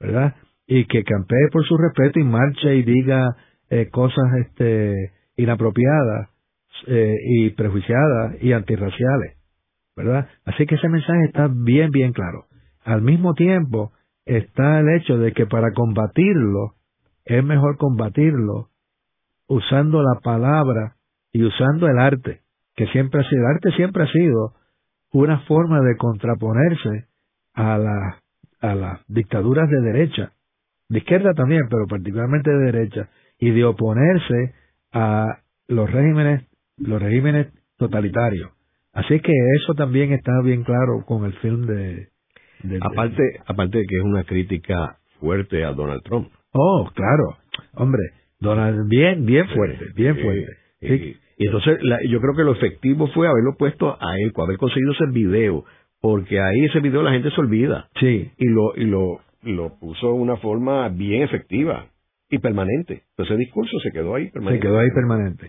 ¿verdad? 0.00 0.34
Y 0.66 0.86
que 0.86 1.04
campee 1.04 1.48
por 1.52 1.64
su 1.64 1.76
respeto 1.76 2.18
y 2.18 2.24
marche 2.24 2.74
y 2.74 2.82
diga 2.82 3.36
eh, 3.70 3.88
cosas 3.90 4.24
este, 4.40 5.12
inapropiadas 5.36 6.33
eh, 6.86 7.14
y 7.24 7.50
prejuiciadas 7.50 8.42
y 8.42 8.52
antirraciales, 8.52 9.38
¿verdad? 9.96 10.28
Así 10.44 10.66
que 10.66 10.74
ese 10.74 10.88
mensaje 10.88 11.24
está 11.26 11.48
bien, 11.50 11.90
bien 11.90 12.12
claro. 12.12 12.46
Al 12.84 13.02
mismo 13.02 13.34
tiempo 13.34 13.92
está 14.26 14.80
el 14.80 14.88
hecho 14.96 15.18
de 15.18 15.32
que 15.32 15.46
para 15.46 15.72
combatirlo 15.72 16.74
es 17.24 17.42
mejor 17.44 17.76
combatirlo 17.78 18.68
usando 19.46 20.02
la 20.02 20.20
palabra 20.22 20.96
y 21.32 21.42
usando 21.44 21.88
el 21.88 21.98
arte, 21.98 22.40
que 22.76 22.86
siempre 22.88 23.20
ha 23.20 23.28
sido, 23.28 23.40
el 23.40 23.54
arte 23.54 23.70
siempre 23.72 24.04
ha 24.04 24.12
sido 24.12 24.54
una 25.12 25.40
forma 25.40 25.80
de 25.80 25.96
contraponerse 25.96 27.06
a, 27.54 27.78
la, 27.78 28.22
a 28.60 28.74
las 28.74 29.00
dictaduras 29.08 29.68
de 29.68 29.80
derecha, 29.80 30.32
de 30.88 30.98
izquierda 30.98 31.32
también, 31.34 31.62
pero 31.70 31.86
particularmente 31.86 32.50
de 32.50 32.72
derecha, 32.72 33.08
y 33.38 33.50
de 33.50 33.64
oponerse 33.64 34.54
a 34.92 35.38
los 35.68 35.90
regímenes 35.90 36.44
los 36.78 37.00
regímenes 37.00 37.48
totalitarios. 37.76 38.50
Así 38.92 39.20
que 39.20 39.32
eso 39.60 39.74
también 39.74 40.12
está 40.12 40.32
bien 40.42 40.62
claro 40.62 41.04
con 41.06 41.24
el 41.24 41.32
film 41.34 41.66
de... 41.66 42.08
aparte, 42.80 43.22
aparte 43.46 43.78
de 43.78 43.84
que 43.86 43.96
es 43.96 44.04
una 44.04 44.24
crítica 44.24 44.98
fuerte 45.20 45.64
a 45.64 45.72
Donald 45.72 46.02
Trump. 46.02 46.28
Oh, 46.52 46.88
claro. 46.94 47.38
Hombre, 47.74 48.02
Donald, 48.38 48.88
bien, 48.88 49.26
bien 49.26 49.48
fuerte, 49.48 49.86
bien 49.96 50.16
fuerte. 50.16 51.16
Y 51.36 51.46
entonces 51.46 51.78
yo 52.08 52.20
creo 52.20 52.34
que 52.36 52.44
lo 52.44 52.52
efectivo 52.52 53.08
fue 53.08 53.26
haberlo 53.26 53.56
puesto 53.56 53.96
a 54.00 54.16
él, 54.18 54.32
haber 54.36 54.56
conseguido 54.56 54.92
ese 54.92 55.06
video 55.10 55.64
porque 56.00 56.38
ahí 56.38 56.66
ese 56.66 56.80
video 56.80 57.02
la 57.02 57.12
gente 57.12 57.30
se 57.30 57.40
olvida. 57.40 57.88
Sí. 57.98 58.30
Y 58.36 58.48
lo, 58.48 58.76
y 58.76 58.84
lo, 58.84 59.20
lo 59.42 59.78
puso 59.78 60.08
de 60.08 60.12
una 60.12 60.36
forma 60.36 60.88
bien 60.90 61.22
efectiva 61.22 61.86
y 62.28 62.38
permanente. 62.38 63.04
Entonces 63.10 63.34
ese 63.34 63.38
discurso 63.38 63.78
se 63.82 63.90
quedó 63.90 64.14
ahí 64.14 64.30
permanente. 64.30 64.62
Se 64.62 64.68
quedó 64.68 64.78
ahí 64.80 64.90
permanente. 64.94 65.48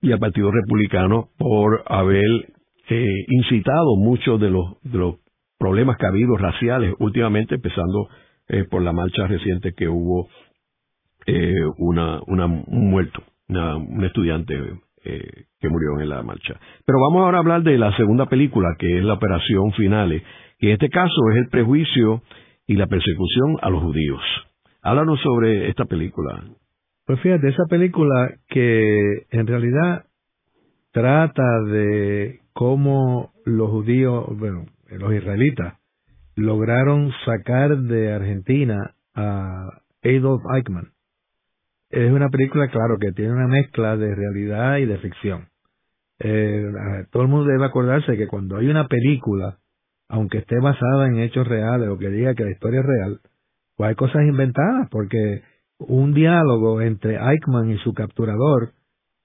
y 0.00 0.12
al 0.12 0.18
Partido 0.18 0.50
Republicano 0.50 1.28
por 1.36 1.82
haber 1.86 2.54
eh, 2.88 3.24
incitado 3.28 3.96
muchos 3.96 4.40
de 4.40 4.50
los, 4.50 4.80
de 4.82 4.98
los 4.98 5.16
problemas 5.58 5.96
que 5.96 6.06
ha 6.06 6.10
habido 6.10 6.36
raciales 6.36 6.94
últimamente, 6.98 7.56
empezando 7.56 8.08
eh, 8.48 8.64
por 8.64 8.82
la 8.82 8.92
marcha 8.92 9.26
reciente 9.26 9.74
que 9.76 9.88
hubo 9.88 10.28
una, 11.78 12.20
una, 12.26 12.46
un 12.46 12.90
muerto 12.90 13.22
un 13.48 14.04
estudiante 14.04 14.54
eh, 15.04 15.44
que 15.60 15.68
murió 15.68 16.00
en 16.00 16.08
la 16.08 16.22
marcha. 16.22 16.58
Pero 16.84 16.98
vamos 17.00 17.24
ahora 17.24 17.38
a 17.38 17.40
hablar 17.40 17.62
de 17.62 17.78
la 17.78 17.96
segunda 17.96 18.26
película, 18.26 18.76
que 18.78 18.98
es 18.98 19.04
la 19.04 19.14
Operación 19.14 19.72
Finale, 19.72 20.22
que 20.58 20.68
en 20.68 20.72
este 20.74 20.88
caso 20.88 21.30
es 21.32 21.38
el 21.38 21.48
prejuicio 21.48 22.22
y 22.66 22.76
la 22.76 22.86
persecución 22.86 23.56
a 23.62 23.70
los 23.70 23.82
judíos. 23.82 24.22
Háblanos 24.82 25.20
sobre 25.20 25.68
esta 25.68 25.84
película. 25.84 26.44
Pues 27.06 27.20
fíjate, 27.20 27.48
esa 27.48 27.64
película 27.68 28.34
que 28.48 29.26
en 29.30 29.46
realidad 29.46 30.04
trata 30.92 31.62
de 31.66 32.40
cómo 32.52 33.32
los 33.44 33.70
judíos, 33.70 34.26
bueno, 34.38 34.66
los 34.88 35.12
israelitas, 35.12 35.78
lograron 36.36 37.12
sacar 37.24 37.76
de 37.76 38.12
Argentina 38.12 38.94
a 39.14 39.68
Adolf 40.04 40.42
Eichmann, 40.54 40.92
es 41.92 42.10
una 42.10 42.30
película, 42.30 42.68
claro, 42.68 42.96
que 42.98 43.12
tiene 43.12 43.32
una 43.32 43.46
mezcla 43.46 43.96
de 43.96 44.14
realidad 44.14 44.78
y 44.78 44.86
de 44.86 44.98
ficción. 44.98 45.48
Eh, 46.18 46.64
todo 47.10 47.22
el 47.22 47.28
mundo 47.28 47.50
debe 47.50 47.66
acordarse 47.66 48.16
que 48.16 48.26
cuando 48.26 48.56
hay 48.56 48.68
una 48.68 48.88
película, 48.88 49.58
aunque 50.08 50.38
esté 50.38 50.58
basada 50.58 51.06
en 51.06 51.18
hechos 51.18 51.46
reales 51.46 51.90
o 51.90 51.98
que 51.98 52.08
diga 52.08 52.34
que 52.34 52.44
la 52.44 52.50
historia 52.50 52.80
es 52.80 52.86
real, 52.86 53.20
pues 53.76 53.90
hay 53.90 53.94
cosas 53.94 54.22
inventadas, 54.22 54.88
porque 54.90 55.42
un 55.78 56.14
diálogo 56.14 56.80
entre 56.80 57.16
Eichmann 57.16 57.70
y 57.70 57.78
su 57.78 57.92
capturador, 57.92 58.72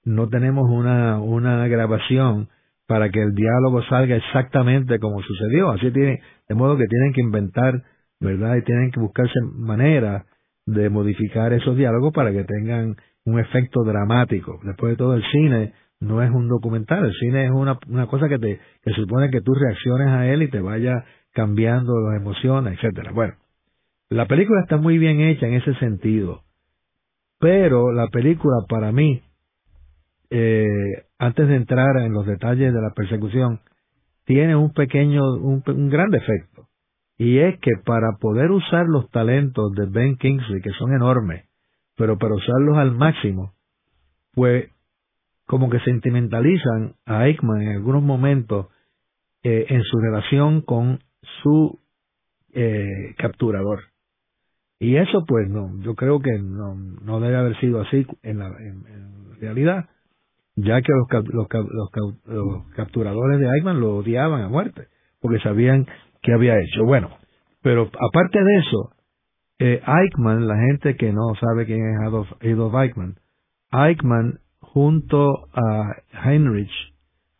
no 0.04 0.28
tenemos 0.28 0.68
una, 0.70 1.20
una 1.20 1.66
grabación 1.68 2.48
para 2.86 3.10
que 3.10 3.22
el 3.22 3.34
diálogo 3.34 3.82
salga 3.84 4.16
exactamente 4.16 4.98
como 4.98 5.22
sucedió. 5.22 5.70
Así 5.70 5.90
tiene, 5.90 6.20
de 6.48 6.54
modo 6.54 6.76
que 6.76 6.86
tienen 6.86 7.12
que 7.14 7.20
inventar, 7.22 7.82
¿verdad? 8.20 8.56
Y 8.56 8.62
tienen 8.62 8.90
que 8.90 9.00
buscarse 9.00 9.34
maneras 9.54 10.24
de 10.68 10.90
modificar 10.90 11.52
esos 11.54 11.76
diálogos 11.76 12.12
para 12.12 12.30
que 12.30 12.44
tengan 12.44 12.96
un 13.24 13.40
efecto 13.40 13.84
dramático. 13.84 14.60
Después 14.64 14.92
de 14.92 14.96
todo, 14.96 15.14
el 15.14 15.24
cine 15.32 15.72
no 15.98 16.22
es 16.22 16.30
un 16.30 16.46
documental, 16.46 17.06
el 17.06 17.14
cine 17.14 17.46
es 17.46 17.50
una, 17.50 17.78
una 17.88 18.06
cosa 18.06 18.28
que 18.28 18.38
te 18.38 18.60
que 18.82 18.92
supone 18.92 19.30
que 19.30 19.40
tú 19.40 19.54
reacciones 19.54 20.08
a 20.08 20.26
él 20.26 20.42
y 20.42 20.50
te 20.50 20.60
vaya 20.60 21.04
cambiando 21.32 21.92
las 22.00 22.20
emociones, 22.20 22.74
etcétera. 22.74 23.12
Bueno, 23.12 23.34
la 24.10 24.26
película 24.26 24.60
está 24.60 24.76
muy 24.76 24.98
bien 24.98 25.20
hecha 25.20 25.46
en 25.46 25.54
ese 25.54 25.74
sentido, 25.76 26.42
pero 27.40 27.90
la 27.92 28.08
película 28.08 28.56
para 28.68 28.92
mí, 28.92 29.22
eh, 30.28 31.06
antes 31.18 31.48
de 31.48 31.56
entrar 31.56 31.96
en 32.02 32.12
los 32.12 32.26
detalles 32.26 32.74
de 32.74 32.80
la 32.80 32.90
persecución, 32.94 33.60
tiene 34.26 34.54
un 34.54 34.74
pequeño, 34.74 35.22
un, 35.36 35.62
un 35.66 35.88
gran 35.88 36.10
defecto 36.10 36.67
y 37.18 37.38
es 37.40 37.58
que 37.58 37.72
para 37.84 38.16
poder 38.20 38.52
usar 38.52 38.86
los 38.86 39.10
talentos 39.10 39.72
de 39.72 39.86
Ben 39.86 40.16
Kingsley, 40.16 40.62
que 40.62 40.70
son 40.70 40.94
enormes, 40.94 41.44
pero 41.96 42.16
para 42.16 42.36
usarlos 42.36 42.78
al 42.78 42.92
máximo, 42.92 43.54
pues 44.32 44.70
como 45.46 45.68
que 45.68 45.80
sentimentalizan 45.80 46.94
a 47.06 47.26
Eichmann 47.26 47.62
en 47.62 47.70
algunos 47.70 48.04
momentos 48.04 48.66
eh, 49.42 49.66
en 49.68 49.82
su 49.82 49.98
relación 49.98 50.60
con 50.60 51.00
su 51.42 51.80
eh, 52.52 53.14
capturador. 53.18 53.80
Y 54.78 54.94
eso 54.96 55.24
pues 55.26 55.48
no, 55.48 55.76
yo 55.80 55.96
creo 55.96 56.20
que 56.20 56.38
no, 56.38 56.76
no 56.76 57.18
debe 57.18 57.36
haber 57.36 57.58
sido 57.58 57.80
así 57.80 58.06
en, 58.22 58.38
la, 58.38 58.46
en, 58.46 58.84
realidad, 59.40 59.88
ya 60.54 60.80
que 60.82 60.92
los, 60.92 61.24
los, 61.34 61.48
los 62.26 62.66
capturadores 62.76 63.40
de 63.40 63.46
Eichmann 63.46 63.80
lo 63.80 63.96
odiaban 63.96 64.42
a 64.42 64.48
muerte, 64.48 64.86
porque 65.20 65.40
sabían 65.40 65.86
que 66.22 66.32
había 66.32 66.58
hecho. 66.60 66.84
Bueno, 66.84 67.10
pero 67.62 67.90
aparte 68.00 68.42
de 68.42 68.56
eso, 68.56 68.90
eh, 69.58 69.82
Eichmann, 69.86 70.46
la 70.46 70.56
gente 70.56 70.96
que 70.96 71.12
no 71.12 71.34
sabe 71.40 71.66
quién 71.66 71.80
es 71.80 72.00
Adolf, 72.06 72.28
Adolf 72.42 72.74
Eichmann, 72.74 73.16
Eichmann 73.72 74.38
junto 74.60 75.48
a 75.52 75.96
Heinrich 76.24 76.70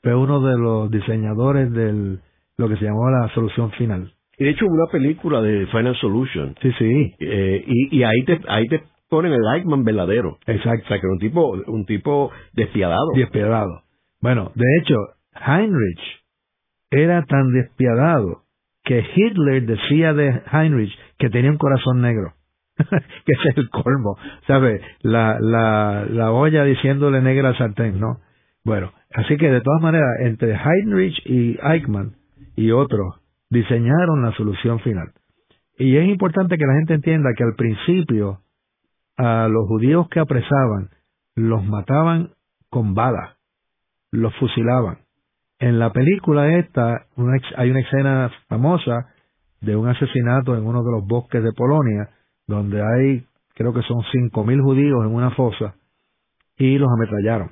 fue 0.03 0.15
uno 0.15 0.41
de 0.41 0.59
los 0.59 0.91
diseñadores 0.91 1.73
de 1.73 2.19
lo 2.57 2.69
que 2.69 2.77
se 2.77 2.85
llamó 2.85 3.11
la 3.11 3.29
solución 3.35 3.71
final. 3.73 4.13
Y 4.37 4.45
de 4.45 4.51
hecho 4.51 4.67
una 4.67 4.87
película 4.91 5.41
de 5.43 5.67
Final 5.67 5.97
Solution. 5.97 6.55
Sí, 6.63 6.73
sí. 6.79 7.15
Eh, 7.19 7.65
y, 7.67 7.99
y 7.99 8.03
ahí 8.05 8.25
te 8.25 8.41
ahí 8.49 8.67
te 8.69 8.83
ponen 9.09 9.33
el 9.33 9.55
Eichmann 9.55 9.85
verdadero. 9.85 10.39
Exacto. 10.47 10.85
O 10.85 10.89
sea, 10.89 11.01
que 11.01 11.07
era 11.07 11.13
un 11.13 11.19
tipo 11.19 11.51
un 11.67 11.87
tipo 11.87 12.31
despiadado. 12.53 13.09
Despiadado. 13.15 13.83
Bueno, 14.21 14.53
de 14.55 14.65
hecho, 14.81 14.97
Heinrich 15.35 16.01
era 16.91 17.25
tan 17.25 17.53
despiadado 17.53 18.43
que 18.89 19.05
Hitler 19.15 19.67
decía 19.67 20.15
de 20.15 20.41
Heinrich 20.51 20.91
que 21.19 21.29
tenía 21.29 21.51
un 21.51 21.59
corazón 21.59 22.01
negro. 22.01 22.33
que 22.79 23.33
es 23.33 23.57
el 23.57 23.69
colmo, 23.69 24.17
¿sabe? 24.47 24.81
La, 25.03 25.39
la, 25.41 26.07
la 26.09 26.33
olla 26.33 26.65
diciéndole 26.65 27.21
negra 27.21 27.51
al 27.51 27.59
sartén, 27.59 28.01
¿no? 28.01 28.21
Bueno, 28.65 28.93
así 29.13 29.37
que 29.37 29.51
de 29.51 29.61
todas 29.61 29.83
maneras, 29.83 30.09
entre 30.21 30.55
Heinrich 30.55 31.21
y 31.27 31.59
Eichmann 31.63 32.15
y 32.57 32.71
otros, 32.71 33.17
diseñaron 33.51 34.23
la 34.23 34.33
solución 34.33 34.81
final. 34.81 35.13
Y 35.79 35.97
es 35.97 36.09
importante 36.09 36.57
que 36.57 36.65
la 36.65 36.75
gente 36.75 36.95
entienda 36.95 37.35
que 37.37 37.45
al 37.45 37.57
principio 37.57 38.41
a 39.19 39.49
los 39.49 39.67
judíos 39.69 40.09
que 40.09 40.21
apresaban 40.21 40.89
los 41.35 41.63
mataban 41.63 42.31
con 42.71 42.95
balas, 42.95 43.37
los 44.13 44.35
fusilaban. 44.37 45.01
En 45.59 45.79
la 45.79 45.93
película 45.93 46.57
esta 46.59 47.07
hay 47.57 47.71
una 47.71 47.81
escena 47.81 48.31
famosa 48.49 49.09
de 49.61 49.75
un 49.75 49.89
asesinato 49.89 50.57
en 50.57 50.65
uno 50.65 50.83
de 50.85 50.93
los 50.93 51.07
bosques 51.07 51.43
de 51.43 51.53
Polonia, 51.53 52.11
donde 52.47 52.81
hay, 52.81 53.27
creo 53.55 53.73
que 53.73 53.83
son 53.83 54.03
cinco 54.13 54.45
mil 54.45 54.61
judíos 54.63 55.05
en 55.05 55.13
una 55.13 55.33
fosa, 55.33 55.75
y 56.57 56.79
los 56.79 56.89
ametrallaron, 56.91 57.51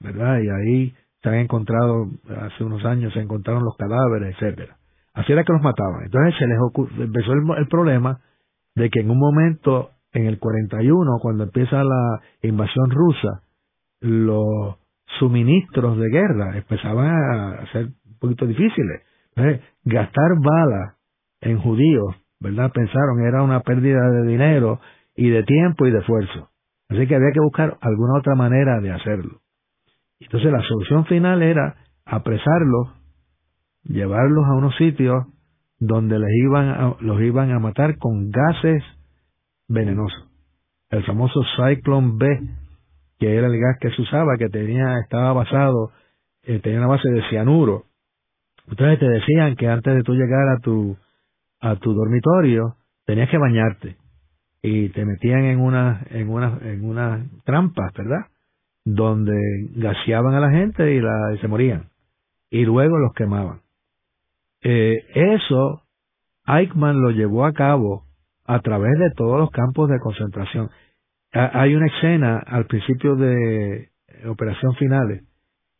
¿verdad? 0.00 0.40
Y 0.40 0.48
ahí 0.48 0.94
se 1.22 1.28
han 1.28 1.36
encontrado, 1.36 2.08
hace 2.40 2.64
unos 2.64 2.84
años 2.84 3.12
se 3.12 3.20
encontraron 3.20 3.64
los 3.64 3.76
cadáveres, 3.76 4.34
etcétera. 4.34 4.76
Así 5.14 5.32
era 5.32 5.44
que 5.44 5.52
los 5.52 5.62
mataban. 5.62 6.04
Entonces 6.04 6.34
se 6.38 6.46
les 6.46 6.58
empezó 6.98 7.32
el, 7.32 7.42
el 7.56 7.68
problema 7.68 8.20
de 8.74 8.90
que 8.90 9.00
en 9.00 9.10
un 9.10 9.18
momento, 9.18 9.90
en 10.12 10.26
el 10.26 10.40
41, 10.40 11.18
cuando 11.22 11.44
empieza 11.44 11.84
la 11.84 12.20
invasión 12.42 12.90
rusa, 12.90 13.42
los 14.00 14.76
suministros 15.18 15.98
de 15.98 16.08
guerra 16.08 16.56
empezaban 16.56 17.08
a 17.08 17.72
ser 17.72 17.86
un 17.86 18.18
poquito 18.18 18.46
difíciles. 18.46 19.02
gastar 19.84 20.30
balas 20.40 20.96
en 21.40 21.58
judíos, 21.58 22.14
¿verdad? 22.40 22.70
Pensaron 22.72 23.24
era 23.26 23.42
una 23.42 23.60
pérdida 23.60 24.10
de 24.10 24.26
dinero 24.26 24.80
y 25.14 25.28
de 25.30 25.42
tiempo 25.42 25.86
y 25.86 25.90
de 25.90 25.98
esfuerzo. 25.98 26.50
Así 26.88 27.06
que 27.06 27.14
había 27.14 27.32
que 27.32 27.40
buscar 27.40 27.76
alguna 27.80 28.18
otra 28.18 28.34
manera 28.34 28.80
de 28.80 28.92
hacerlo. 28.92 29.40
Entonces 30.20 30.52
la 30.52 30.62
solución 30.62 31.06
final 31.06 31.42
era 31.42 31.76
apresarlos, 32.04 32.88
llevarlos 33.84 34.44
a 34.46 34.54
unos 34.54 34.76
sitios 34.76 35.26
donde 35.78 36.18
les 36.18 36.30
iban 36.44 36.96
los 37.00 37.20
iban 37.20 37.50
a 37.50 37.58
matar 37.58 37.98
con 37.98 38.30
gases 38.30 38.82
venenosos. 39.68 40.28
El 40.90 41.04
famoso 41.04 41.40
Cyclone 41.56 42.12
B, 42.16 42.40
que 43.18 43.36
era 43.36 43.46
el 43.46 43.58
gas 43.58 43.78
que 43.80 43.90
se 43.90 44.02
usaba, 44.02 44.36
que 44.38 44.48
tenía, 44.48 44.98
estaba 45.00 45.32
basado, 45.32 45.90
eh, 46.42 46.60
tenía 46.60 46.78
una 46.78 46.88
base 46.88 47.08
de 47.08 47.22
cianuro. 47.28 47.84
Entonces 48.68 48.98
te 48.98 49.08
decían 49.08 49.56
que 49.56 49.68
antes 49.68 49.94
de 49.94 50.02
tú 50.02 50.14
llegar 50.14 50.48
a 50.48 50.58
tu, 50.60 50.96
a 51.60 51.76
tu 51.76 51.92
dormitorio, 51.92 52.76
tenías 53.04 53.28
que 53.30 53.38
bañarte. 53.38 53.96
Y 54.62 54.88
te 54.90 55.04
metían 55.04 55.44
en 55.44 55.60
una, 55.60 56.06
en 56.10 56.30
una, 56.30 56.58
en 56.62 56.84
unas 56.84 57.26
trampas, 57.44 57.92
¿verdad? 57.94 58.26
Donde 58.84 59.34
gaseaban 59.76 60.34
a 60.34 60.40
la 60.40 60.50
gente 60.50 60.94
y, 60.94 61.00
la, 61.00 61.34
y 61.34 61.38
se 61.38 61.48
morían. 61.48 61.90
Y 62.50 62.64
luego 62.64 62.98
los 62.98 63.12
quemaban. 63.12 63.60
Eh, 64.62 65.04
eso 65.14 65.82
Eichmann 66.46 67.00
lo 67.00 67.10
llevó 67.10 67.44
a 67.46 67.52
cabo 67.52 68.04
a 68.46 68.60
través 68.60 68.98
de 68.98 69.10
todos 69.16 69.38
los 69.38 69.50
campos 69.50 69.88
de 69.88 69.98
concentración. 70.00 70.70
Hay 71.36 71.74
una 71.74 71.86
escena 71.86 72.38
al 72.38 72.66
principio 72.66 73.16
de 73.16 73.90
Operación 74.26 74.74
Finales 74.76 75.24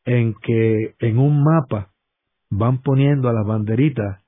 en 0.05 0.35
que 0.43 0.97
en 0.99 1.19
un 1.19 1.45
mapa 1.45 1.93
van 2.51 2.83
poniendo 2.83 3.29
a 3.29 3.33
las 3.33 3.47
banderitas 3.47 4.21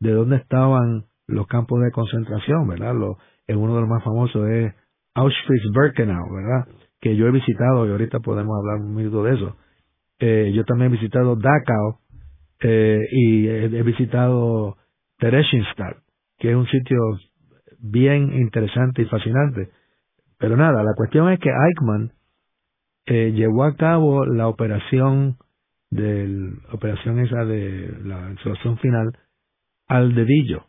de 0.00 0.10
dónde 0.10 0.36
estaban 0.36 1.04
los 1.28 1.46
campos 1.46 1.80
de 1.82 1.92
concentración, 1.92 2.66
¿verdad? 2.66 2.96
Lo, 2.96 3.18
en 3.46 3.58
uno 3.58 3.76
de 3.76 3.80
los 3.82 3.88
más 3.88 4.02
famosos 4.02 4.48
es 4.48 4.74
Auschwitz-Birkenau, 5.14 6.34
¿verdad? 6.34 6.68
Que 7.00 7.14
yo 7.16 7.26
he 7.28 7.30
visitado 7.30 7.86
y 7.86 7.90
ahorita 7.90 8.18
podemos 8.18 8.58
hablar 8.58 8.84
un 8.84 8.94
minuto 8.94 9.22
de 9.22 9.34
eso. 9.34 9.56
Eh, 10.18 10.52
yo 10.52 10.64
también 10.64 10.90
he 10.90 10.96
visitado 10.96 11.36
Dachau 11.36 11.98
eh, 12.60 13.00
y 13.10 13.48
he, 13.48 13.82
visitado 13.82 14.76
Theresienstadt, 15.18 15.98
que 16.38 16.50
es 16.50 16.56
un 16.56 16.66
sitio 16.66 16.98
bien 17.78 18.32
interesante 18.32 19.02
y 19.02 19.04
fascinante. 19.06 19.70
Pero 20.42 20.56
nada, 20.56 20.82
la 20.82 20.94
cuestión 20.96 21.30
es 21.30 21.38
que 21.38 21.50
Eichmann 21.50 22.10
eh, 23.06 23.30
llevó 23.30 23.62
a 23.62 23.76
cabo 23.76 24.26
la 24.26 24.48
operación 24.48 25.36
de 25.88 26.52
operación 26.72 27.20
esa 27.20 27.44
de 27.44 27.96
la 28.02 28.34
solución 28.42 28.76
final 28.78 29.16
al 29.86 30.16
dedillo. 30.16 30.64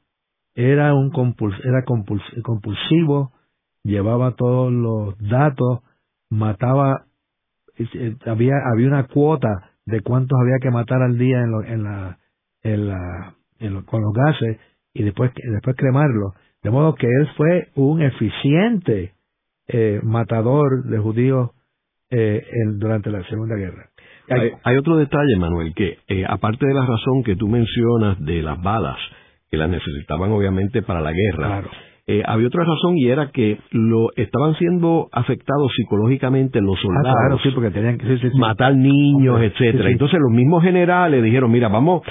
Era 0.54 0.94
un 0.94 1.10
compuls, 1.10 1.56
era 1.66 1.84
compulsivo, 1.86 3.32
llevaba 3.82 4.36
todos 4.36 4.72
los 4.72 5.18
datos, 5.18 5.80
mataba, 6.30 7.06
eh, 7.80 8.16
había, 8.28 8.54
había 8.72 8.88
una 8.88 9.08
cuota 9.08 9.72
de 9.88 10.02
cuántos 10.02 10.40
había 10.40 10.60
que 10.62 10.70
matar 10.70 11.02
al 11.02 11.18
día 11.18 11.42
en, 11.42 11.52
en 11.66 11.84
la, 11.84 12.20
en 12.62 12.88
la, 12.90 13.36
con 13.88 14.04
los 14.04 14.14
gases 14.14 14.60
y 14.94 15.02
después, 15.02 15.32
después 15.52 15.76
cremarlo. 15.76 16.36
De 16.62 16.70
modo 16.70 16.94
que 16.94 17.08
él 17.08 17.28
fue 17.36 17.70
un 17.74 18.04
eficiente 18.04 19.13
eh, 19.68 20.00
matador 20.04 20.84
de 20.84 20.98
judíos 20.98 21.52
eh, 22.10 22.44
durante 22.78 23.10
la 23.10 23.24
Segunda 23.28 23.56
Guerra. 23.56 23.90
Hay, 24.30 24.78
otro 24.78 24.96
detalle, 24.98 25.36
Manuel, 25.38 25.74
que 25.76 26.00
eh, 26.08 26.24
aparte 26.28 26.66
de 26.66 26.74
la 26.74 26.86
razón 26.86 27.24
que 27.24 27.36
tú 27.36 27.48
mencionas 27.48 28.20
de 28.24 28.42
las 28.42 28.62
balas, 28.62 28.98
que 29.52 29.58
las 29.58 29.70
necesitaban 29.70 30.32
obviamente 30.32 30.82
para 30.82 31.02
la 31.02 31.12
guerra, 31.12 31.48
claro. 31.48 31.72
Eh, 32.06 32.22
había 32.26 32.48
otra 32.48 32.66
razón 32.66 32.98
y 32.98 33.08
era 33.08 33.32
que 33.32 33.60
lo 33.72 34.10
estaban 34.18 34.56
siendo 34.56 35.08
afectados 35.14 35.72
psicológicamente 35.74 36.60
los 36.60 36.78
ah, 36.78 36.82
soldados. 36.82 37.42
sí, 37.42 37.50
porque 37.56 37.72
tenían 37.72 37.98
que 37.98 38.20
matar 38.38 38.76
niños, 38.76 39.40
etcétera. 39.42 39.90
Entonces 39.90 40.20
los 40.20 40.32
mismos 40.32 40.64
generales 40.64 41.24
dijeron, 41.24 41.50
mira, 41.50 41.70
vamos, 41.70 42.02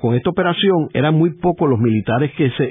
con 0.00 0.14
esta 0.14 0.30
operación 0.30 0.88
eran 0.94 1.14
muy 1.16 1.34
pocos 1.34 1.68
los 1.68 1.78
militares 1.78 2.32
que 2.38 2.48
se, 2.52 2.68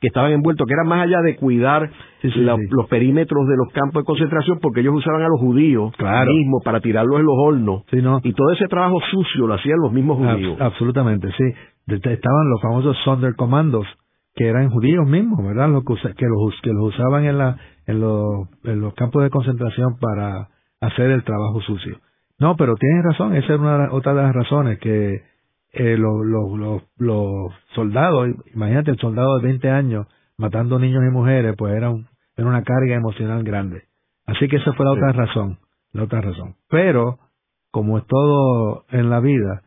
que 0.00 0.06
estaban 0.06 0.32
envueltos, 0.32 0.66
que 0.66 0.74
eran 0.74 0.86
más 0.86 1.02
allá 1.06 1.22
de 1.22 1.34
cuidar 1.36 1.90
los 2.22 2.88
perímetros 2.88 3.48
de 3.48 3.56
los 3.56 3.72
campos 3.72 4.02
de 4.02 4.04
concentración, 4.04 4.58
porque 4.60 4.80
ellos 4.80 4.94
usaban 4.94 5.22
a 5.22 5.28
los 5.28 5.40
judíos 5.40 5.94
claro. 5.96 6.30
mismos 6.30 6.62
para 6.62 6.80
tirarlos 6.80 7.20
en 7.20 7.24
los 7.24 7.36
hornos. 7.38 7.84
Y 8.22 8.34
todo 8.34 8.52
ese 8.52 8.66
trabajo 8.66 9.00
sucio 9.10 9.46
lo 9.46 9.54
hacían 9.54 9.78
los 9.80 9.92
mismos 9.92 10.18
judíos. 10.18 10.60
absolutamente, 10.60 11.28
sí. 11.38 11.44
Estaban 11.86 12.50
los 12.50 12.60
famosos 12.60 12.96
Sonderkommandos, 13.02 13.86
que 14.34 14.48
eran 14.48 14.70
judíos 14.70 15.06
mismos, 15.06 15.44
¿verdad? 15.44 15.68
Los 15.68 15.84
que, 15.84 16.26
los, 16.26 16.60
que 16.62 16.72
los 16.72 16.94
usaban 16.94 17.24
en, 17.24 17.38
la, 17.38 17.56
en, 17.86 18.00
los, 18.00 18.48
en 18.64 18.80
los 18.80 18.94
campos 18.94 19.22
de 19.22 19.30
concentración 19.30 19.98
para 19.98 20.48
hacer 20.80 21.10
el 21.10 21.24
trabajo 21.24 21.60
sucio. 21.60 21.98
No, 22.38 22.56
pero 22.56 22.74
tienes 22.76 23.04
razón, 23.04 23.36
esa 23.36 23.54
es 23.54 23.60
una, 23.60 23.92
otra 23.92 24.14
de 24.14 24.22
las 24.22 24.34
razones 24.34 24.78
que 24.78 25.22
eh, 25.72 25.96
los, 25.96 26.26
los, 26.26 26.82
los, 26.96 27.52
soldados, 27.74 28.28
imagínate 28.54 28.90
el 28.90 28.98
soldado 28.98 29.38
de 29.38 29.44
20 29.44 29.70
años 29.70 30.06
matando 30.36 30.78
niños 30.78 31.02
y 31.06 31.10
mujeres, 31.12 31.54
pues 31.56 31.74
era, 31.74 31.90
un, 31.90 32.08
era 32.36 32.48
una 32.48 32.62
carga 32.62 32.94
emocional 32.94 33.44
grande. 33.44 33.84
Así 34.26 34.48
que 34.48 34.56
esa 34.56 34.72
fue 34.72 34.86
la 34.86 34.92
otra 34.92 35.12
razón, 35.12 35.58
la 35.92 36.04
otra 36.04 36.20
razón. 36.20 36.56
Pero, 36.68 37.18
como 37.70 37.98
es 37.98 38.06
todo 38.06 38.84
en 38.90 39.08
la 39.08 39.20
vida, 39.20 39.62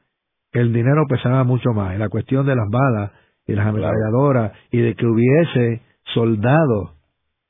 el 0.51 0.73
dinero 0.73 1.05
pesaba 1.07 1.43
mucho 1.43 1.71
más. 1.73 1.95
Y 1.95 1.97
la 1.97 2.09
cuestión 2.09 2.45
de 2.45 2.55
las 2.55 2.69
balas 2.69 3.11
y 3.47 3.53
las 3.53 3.67
ametralladoras 3.67 4.53
y 4.71 4.79
de 4.79 4.95
que 4.95 5.05
hubiese 5.05 5.81
soldados, 6.13 6.95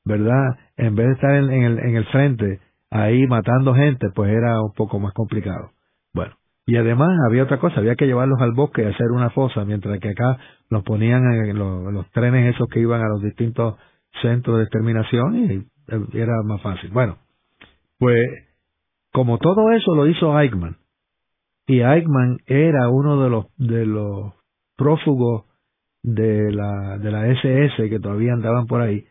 ¿verdad? 0.04 0.58
En 0.76 0.94
vez 0.94 1.06
de 1.06 1.12
estar 1.14 1.34
en, 1.34 1.50
el, 1.50 1.78
en 1.78 1.96
el 1.96 2.04
frente 2.06 2.60
ahí 2.90 3.26
matando 3.26 3.74
gente, 3.74 4.08
pues 4.14 4.30
era 4.30 4.60
un 4.60 4.72
poco 4.72 4.98
más 4.98 5.12
complicado. 5.12 5.70
Bueno, 6.12 6.34
y 6.66 6.76
además 6.76 7.10
había 7.28 7.44
otra 7.44 7.58
cosa, 7.58 7.78
había 7.78 7.96
que 7.96 8.06
llevarlos 8.06 8.40
al 8.40 8.52
bosque 8.52 8.82
y 8.82 8.86
hacer 8.86 9.10
una 9.12 9.30
fosa, 9.30 9.64
mientras 9.64 9.98
que 10.00 10.10
acá 10.10 10.38
los 10.68 10.82
ponían 10.82 11.22
en 11.32 11.58
los, 11.58 12.10
trenes 12.10 12.54
esos 12.54 12.68
que 12.68 12.80
iban 12.80 13.02
a 13.02 13.08
los 13.08 13.22
distintos 13.22 13.76
centros 14.22 14.58
de 14.58 14.64
exterminación 14.64 15.36
y 15.36 15.66
era 16.18 16.42
más 16.44 16.60
fácil. 16.62 16.90
Bueno, 16.90 17.18
pues 17.98 18.18
como 19.12 19.38
todo 19.38 19.70
eso 19.72 19.94
lo 19.94 20.06
hizo 20.06 20.38
Eichmann, 20.38 20.76
y 21.66 21.80
Eichmann 21.80 22.38
era 22.46 22.88
uno 22.88 23.22
de 23.22 23.30
los, 23.30 23.46
de 23.56 23.86
los 23.86 24.34
prófugos 24.76 25.45
de 26.06 26.52
la, 26.52 26.98
de 26.98 27.10
la 27.10 27.26
SS 27.26 27.88
que 27.88 27.98
todavía 27.98 28.32
andaban 28.32 28.66
por 28.66 28.80
ahí, 28.80 29.04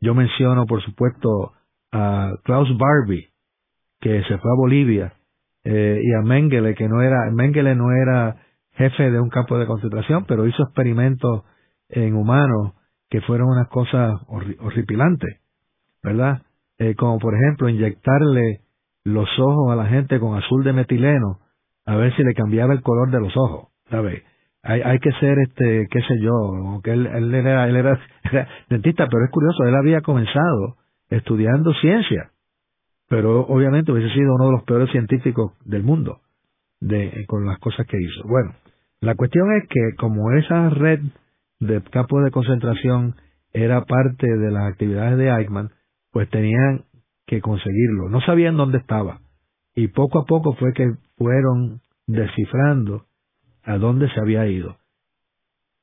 yo 0.00 0.14
menciono, 0.14 0.66
por 0.66 0.82
supuesto, 0.82 1.52
a 1.90 2.34
Klaus 2.44 2.68
Barbie, 2.76 3.30
que 4.00 4.22
se 4.24 4.38
fue 4.38 4.50
a 4.50 4.56
Bolivia, 4.56 5.14
eh, 5.64 5.98
y 6.02 6.12
a 6.12 6.20
Mengele, 6.20 6.74
que 6.74 6.86
no 6.86 7.00
era, 7.00 7.30
Mengele 7.32 7.74
no 7.74 7.90
era 7.90 8.36
jefe 8.72 9.10
de 9.10 9.18
un 9.18 9.30
campo 9.30 9.58
de 9.58 9.66
concentración, 9.66 10.26
pero 10.26 10.46
hizo 10.46 10.62
experimentos 10.64 11.44
en 11.88 12.14
humanos 12.14 12.74
que 13.08 13.22
fueron 13.22 13.48
unas 13.48 13.68
cosas 13.68 14.20
horripilantes, 14.28 15.40
¿verdad? 16.02 16.42
Eh, 16.78 16.94
como 16.94 17.18
por 17.18 17.34
ejemplo 17.34 17.68
inyectarle 17.70 18.60
los 19.04 19.28
ojos 19.38 19.72
a 19.72 19.76
la 19.76 19.86
gente 19.86 20.20
con 20.20 20.36
azul 20.36 20.64
de 20.64 20.72
metileno 20.72 21.38
a 21.86 21.96
ver 21.96 22.14
si 22.16 22.24
le 22.24 22.34
cambiaba 22.34 22.74
el 22.74 22.82
color 22.82 23.10
de 23.10 23.20
los 23.20 23.34
ojos, 23.36 23.68
¿sabes? 23.88 24.22
Hay, 24.64 24.80
hay 24.80 24.98
que 24.98 25.12
ser, 25.12 25.38
este, 25.40 25.86
qué 25.90 26.00
sé 26.00 26.18
yo, 26.20 26.80
él, 26.84 27.06
él, 27.06 27.34
era, 27.34 27.68
él 27.68 27.76
era, 27.76 28.00
dentista, 28.70 29.06
pero 29.10 29.24
es 29.24 29.30
curioso, 29.30 29.64
él 29.64 29.74
había 29.74 30.00
comenzado 30.00 30.76
estudiando 31.10 31.72
ciencia, 31.74 32.30
pero 33.08 33.42
obviamente 33.46 33.92
hubiese 33.92 34.12
sido 34.14 34.34
uno 34.34 34.46
de 34.46 34.52
los 34.52 34.64
peores 34.64 34.90
científicos 34.90 35.52
del 35.64 35.82
mundo 35.82 36.20
de, 36.80 37.24
con 37.28 37.46
las 37.46 37.58
cosas 37.58 37.86
que 37.86 38.00
hizo. 38.00 38.26
Bueno, 38.26 38.54
la 39.00 39.14
cuestión 39.14 39.52
es 39.52 39.68
que 39.68 39.96
como 39.98 40.32
esa 40.32 40.70
red 40.70 41.00
de 41.60 41.82
campos 41.82 42.24
de 42.24 42.30
concentración 42.30 43.14
era 43.52 43.84
parte 43.84 44.26
de 44.26 44.50
las 44.50 44.72
actividades 44.72 45.18
de 45.18 45.28
Eichmann, 45.28 45.70
pues 46.10 46.28
tenían 46.30 46.84
que 47.26 47.40
conseguirlo. 47.40 48.08
No 48.08 48.20
sabían 48.22 48.56
dónde 48.56 48.78
estaba. 48.78 49.20
Y 49.74 49.88
poco 49.88 50.20
a 50.20 50.24
poco 50.24 50.54
fue 50.54 50.72
que 50.72 50.90
fueron 51.16 51.80
descifrando 52.06 53.04
a 53.64 53.78
dónde 53.78 54.08
se 54.10 54.20
había 54.20 54.46
ido. 54.46 54.76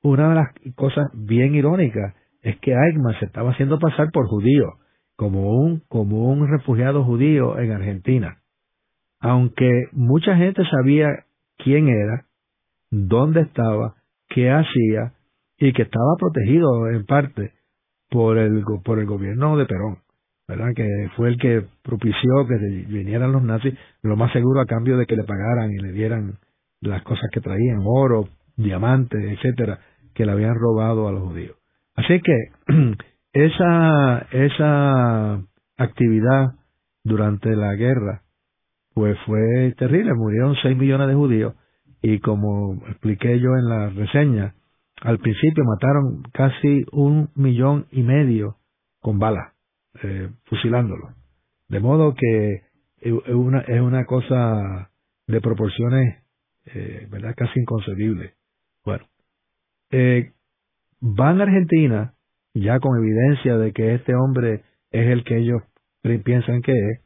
Una 0.04 0.30
de 0.30 0.36
las 0.36 0.76
cosas 0.76 1.08
bien 1.14 1.56
irónicas 1.56 2.16
es 2.42 2.58
que 2.60 2.72
Eichmann 2.72 3.20
se 3.20 3.26
estaba 3.26 3.52
haciendo 3.52 3.80
pasar 3.80 4.12
por 4.12 4.28
judío, 4.28 4.74
como 5.16 5.52
un, 5.52 5.82
como 5.88 6.32
un 6.32 6.48
refugiado 6.48 7.04
judío 7.04 7.60
en 7.60 7.72
Argentina. 7.72 8.38
Aunque 9.20 9.70
mucha 9.92 10.36
gente 10.36 10.64
sabía 10.66 11.08
quién 11.58 11.88
era, 11.88 12.26
dónde 12.90 13.42
estaba, 13.42 13.96
qué 14.30 14.50
hacía 14.50 15.14
y 15.60 15.74
que 15.74 15.84
estaba 15.84 16.16
protegido 16.20 16.90
en 16.90 17.06
parte 17.06 17.52
por 18.10 18.38
el, 18.38 18.64
por 18.84 18.98
el 18.98 19.06
gobierno 19.06 19.58
de 19.58 19.68
Perón, 19.68 20.00
¿verdad? 20.48 20.74
Que 20.76 20.88
fue 21.16 21.30
el 21.30 21.38
que 21.38 21.66
propició 21.84 22.48
que 22.48 22.56
vinieran 22.88 23.32
los 23.32 23.44
nazis, 23.44 23.78
lo 24.02 24.16
más 24.16 24.34
seguro 24.34 24.62
a 24.62 24.66
cambio 24.66 24.98
de 24.98 25.06
que 25.06 25.16
le 25.16 25.24
pagaran 25.24 25.72
y 25.72 25.78
le 25.78 25.92
dieran 25.92 26.40
las 26.82 27.04
cosas 27.04 27.30
que 27.32 27.42
traían, 27.42 27.82
oro, 27.86 28.30
diamantes, 28.58 29.24
etcétera, 29.24 29.80
que 30.14 30.26
le 30.26 30.32
habían 30.32 30.56
robado 30.56 31.08
a 31.08 31.12
los 31.12 31.24
judíos. 31.24 31.56
Así 31.96 32.20
que 32.22 32.96
esa, 33.34 34.28
esa 34.32 35.42
actividad 35.78 36.56
durante 37.04 37.56
la 37.56 37.76
guerra, 37.76 38.24
pues 38.94 39.18
fue 39.26 39.74
terrible, 39.78 40.14
murieron 40.14 40.56
6 40.62 40.78
millones 40.78 41.08
de 41.08 41.16
judíos 41.16 41.54
y 42.02 42.20
como 42.20 42.82
expliqué 42.88 43.40
yo 43.40 43.56
en 43.56 43.70
la 43.70 43.90
reseña, 43.90 44.56
al 45.02 45.20
principio 45.20 45.64
mataron 45.64 46.24
casi 46.34 46.86
un 46.92 47.30
millón 47.36 47.88
y 47.92 48.04
medio 48.04 48.58
con 49.00 49.20
balas, 49.20 49.54
eh, 50.04 50.30
fusilándolo. 50.46 51.10
De 51.70 51.80
modo 51.80 52.14
que 52.16 52.62
es 53.02 53.14
una, 53.34 53.62
es 53.62 53.82
una 53.82 54.06
cosa 54.06 54.92
de 55.28 55.42
proporciones, 55.42 56.21
eh, 56.66 57.08
¿verdad? 57.10 57.34
Casi 57.36 57.60
inconcebibles. 57.60 58.34
Bueno, 58.84 59.06
eh, 59.92 60.32
van 61.00 61.40
a 61.40 61.44
Argentina 61.44 62.14
ya 62.54 62.80
con 62.80 62.98
evidencia 62.98 63.58
de 63.58 63.72
que 63.72 63.96
este 63.96 64.16
hombre 64.16 64.64
es 64.92 65.08
el 65.08 65.24
que 65.24 65.38
ellos 65.38 65.62
piensan 66.24 66.62
que 66.62 66.72
es, 66.72 67.02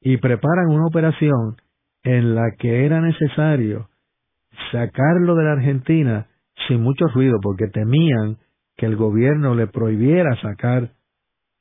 y 0.00 0.16
preparan 0.18 0.68
una 0.68 0.86
operación 0.86 1.56
en 2.02 2.34
la 2.34 2.52
que 2.58 2.84
era 2.84 3.00
necesario 3.00 3.88
sacarlo 4.72 5.34
de 5.34 5.44
la 5.44 5.52
Argentina 5.52 6.28
sin 6.66 6.82
mucho 6.82 7.06
ruido, 7.08 7.38
porque 7.42 7.68
temían 7.68 8.38
que 8.76 8.86
el 8.86 8.96
gobierno 8.96 9.54
le 9.54 9.66
prohibiera 9.66 10.40
sacar 10.40 10.92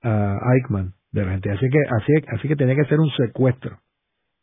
a 0.01 0.37
Eichmann 0.55 0.93
de 1.11 1.21
la 1.21 1.27
Argentina. 1.27 1.55
Así 1.55 1.67
que, 1.69 1.79
así, 2.01 2.13
así 2.37 2.47
que 2.47 2.55
tenía 2.55 2.75
que 2.75 2.85
ser 2.85 2.99
un 2.99 3.09
secuestro. 3.11 3.79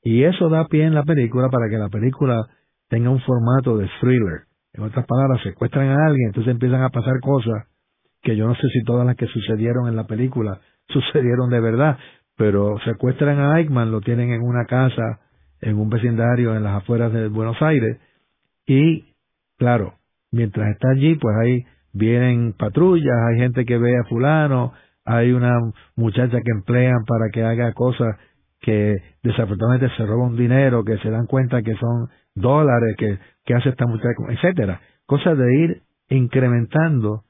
Y 0.02 0.24
eso 0.24 0.48
da 0.48 0.66
pie 0.66 0.84
en 0.84 0.94
la 0.94 1.04
película 1.04 1.48
para 1.48 1.68
que 1.68 1.78
la 1.78 1.88
película 1.88 2.46
tenga 2.93 3.09
un 3.09 3.20
formato 3.20 3.78
de 3.78 3.88
thriller. 4.03 4.43
En 4.74 4.82
otras 4.82 5.07
palabras, 5.07 5.40
secuestran 5.43 5.88
a 5.88 6.07
alguien, 6.09 6.26
entonces 6.26 6.53
empiezan 6.53 6.82
a 6.82 6.90
pasar 6.90 7.20
cosas 7.20 7.66
que 8.22 8.36
yo 8.36 8.47
no 8.47 8.55
sé 8.55 8.68
si 8.68 8.84
todas 8.84 9.07
las 9.07 9.16
que 9.16 9.26
sucedieron 9.28 9.88
en 9.88 9.97
la 9.97 10.07
película 10.07 10.61
sucedieron 10.88 11.49
de 11.49 11.61
verdad, 11.61 11.97
pero 12.36 12.78
secuestran 12.84 13.40
a 13.40 13.59
Eichmann, 13.59 13.90
lo 13.90 14.03
tienen 14.03 14.30
en 14.32 14.43
una 14.43 14.66
casa, 14.66 15.20
en 15.62 15.78
un 15.78 15.88
vecindario 15.88 16.55
en 16.55 16.64
las 16.64 16.82
afueras 16.82 17.14
de 17.14 17.28
Buenos 17.28 17.57
Aires, 17.62 17.99
y 18.66 19.14
claro, 19.57 19.95
mientras 20.30 20.68
está 20.72 20.90
allí, 20.90 21.14
pues 21.14 21.34
ahí 21.40 21.64
vienen 21.95 22.53
patrullas, 22.53 23.16
hay 23.30 23.38
gente 23.38 23.64
que 23.64 23.78
ve 23.78 23.97
a 23.97 24.05
fulano, 24.05 24.74
hay 25.07 25.32
una 25.32 25.59
muchacha 25.97 26.43
que 26.43 26.51
emplean 26.55 27.07
para 27.07 27.30
que 27.32 27.43
haga 27.43 27.72
cosas 27.72 28.18
que 28.61 28.99
desafortunadamente 29.22 29.97
se 29.97 30.05
roba 30.05 30.26
un 30.26 30.36
dinero, 30.36 30.84
que 30.84 30.99
se 30.99 31.09
dan 31.09 31.24
cuenta 31.26 31.62
que 31.62 31.74
son 31.76 32.11
dólares, 32.35 32.97
que, 32.99 33.18
que 33.45 33.55
hace 33.55 33.70
esta 33.70 33.87
muchacha, 33.87 34.14
etcétera. 34.28 34.80
Cosas 35.07 35.37
de 35.37 35.55
ir 35.57 35.83
incrementando 36.09 37.24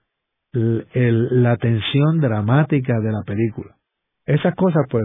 la 0.53 1.57
tensión 1.57 2.21
dramática 2.21 3.01
de 3.01 3.13
la 3.13 3.23
película. 3.25 3.75
Esas 4.27 4.55
cosas, 4.55 4.83
pues, 4.91 5.05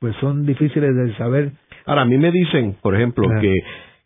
pues 0.00 0.16
son 0.16 0.44
difíciles 0.44 0.94
de 0.94 1.16
saber. 1.16 1.52
Ahora, 1.86 2.02
a 2.02 2.04
mí 2.04 2.18
me 2.18 2.32
dicen, 2.32 2.76
por 2.82 2.94
ejemplo, 2.94 3.28
que, 3.40 3.54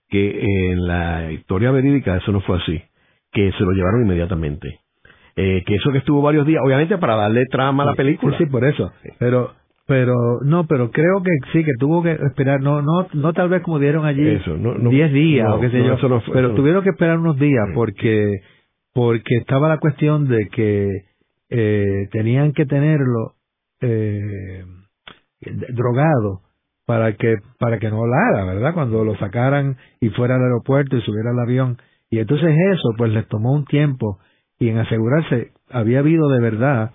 que 0.08 0.70
en 0.72 0.86
la 0.86 1.32
historia 1.32 1.70
verídica 1.70 2.16
eso 2.16 2.30
no 2.30 2.40
fue 2.42 2.58
así, 2.58 2.82
que 3.32 3.52
se 3.52 3.64
lo 3.64 3.72
llevaron 3.72 4.02
inmediatamente. 4.02 4.80
Eh, 5.36 5.62
que 5.64 5.76
eso 5.76 5.90
que 5.92 5.98
estuvo 5.98 6.20
varios 6.20 6.46
días, 6.46 6.60
obviamente 6.64 6.98
para 6.98 7.16
darle 7.16 7.46
trama 7.46 7.84
a 7.84 7.86
la 7.86 7.94
película. 7.94 8.36
Sí, 8.36 8.46
por 8.46 8.64
eso. 8.64 8.92
Pero 9.18 9.54
pero 9.90 10.38
no, 10.44 10.68
pero 10.68 10.92
creo 10.92 11.20
que 11.20 11.32
sí, 11.52 11.64
que 11.64 11.72
tuvo 11.76 12.00
que 12.00 12.12
esperar, 12.12 12.60
no 12.60 12.80
no 12.80 13.08
no 13.12 13.32
tal 13.32 13.48
vez 13.48 13.60
como 13.60 13.80
dieron 13.80 14.06
allí 14.06 14.22
10 14.22 15.12
días 15.12 15.48
o 15.50 15.58
qué 15.58 15.68
sé 15.68 15.82
yo, 15.82 15.96
pero 16.32 16.54
tuvieron 16.54 16.84
que 16.84 16.90
esperar 16.90 17.18
unos 17.18 17.36
días 17.40 17.66
porque 17.74 18.38
porque 18.94 19.38
estaba 19.38 19.68
la 19.68 19.78
cuestión 19.78 20.28
de 20.28 20.46
que 20.46 21.06
eh, 21.48 22.08
tenían 22.12 22.52
que 22.52 22.66
tenerlo 22.66 23.32
eh, 23.80 24.62
drogado 25.40 26.42
para 26.86 27.16
que 27.16 27.38
para 27.58 27.80
que 27.80 27.90
no 27.90 28.04
hablara, 28.04 28.44
¿verdad? 28.44 28.74
Cuando 28.74 29.04
lo 29.04 29.16
sacaran 29.16 29.76
y 30.00 30.10
fuera 30.10 30.36
al 30.36 30.42
aeropuerto 30.42 30.98
y 30.98 31.02
subiera 31.02 31.30
al 31.30 31.40
avión. 31.40 31.78
Y 32.10 32.20
entonces 32.20 32.54
eso 32.74 32.90
pues 32.96 33.10
les 33.10 33.26
tomó 33.26 33.54
un 33.54 33.64
tiempo 33.64 34.20
y 34.56 34.68
en 34.68 34.78
asegurarse 34.78 35.50
había 35.68 35.98
habido 35.98 36.28
de 36.28 36.40
verdad 36.40 36.92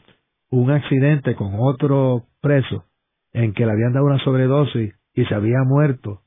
un 0.50 0.72
accidente 0.72 1.36
con 1.36 1.56
otro 1.60 2.24
preso 2.46 2.86
en 3.34 3.54
que 3.54 3.66
le 3.66 3.72
habían 3.72 3.92
dado 3.92 4.06
una 4.06 4.20
sobredosis 4.20 4.94
y 5.16 5.26
se 5.26 5.34
había 5.34 5.64
muerto 5.66 6.22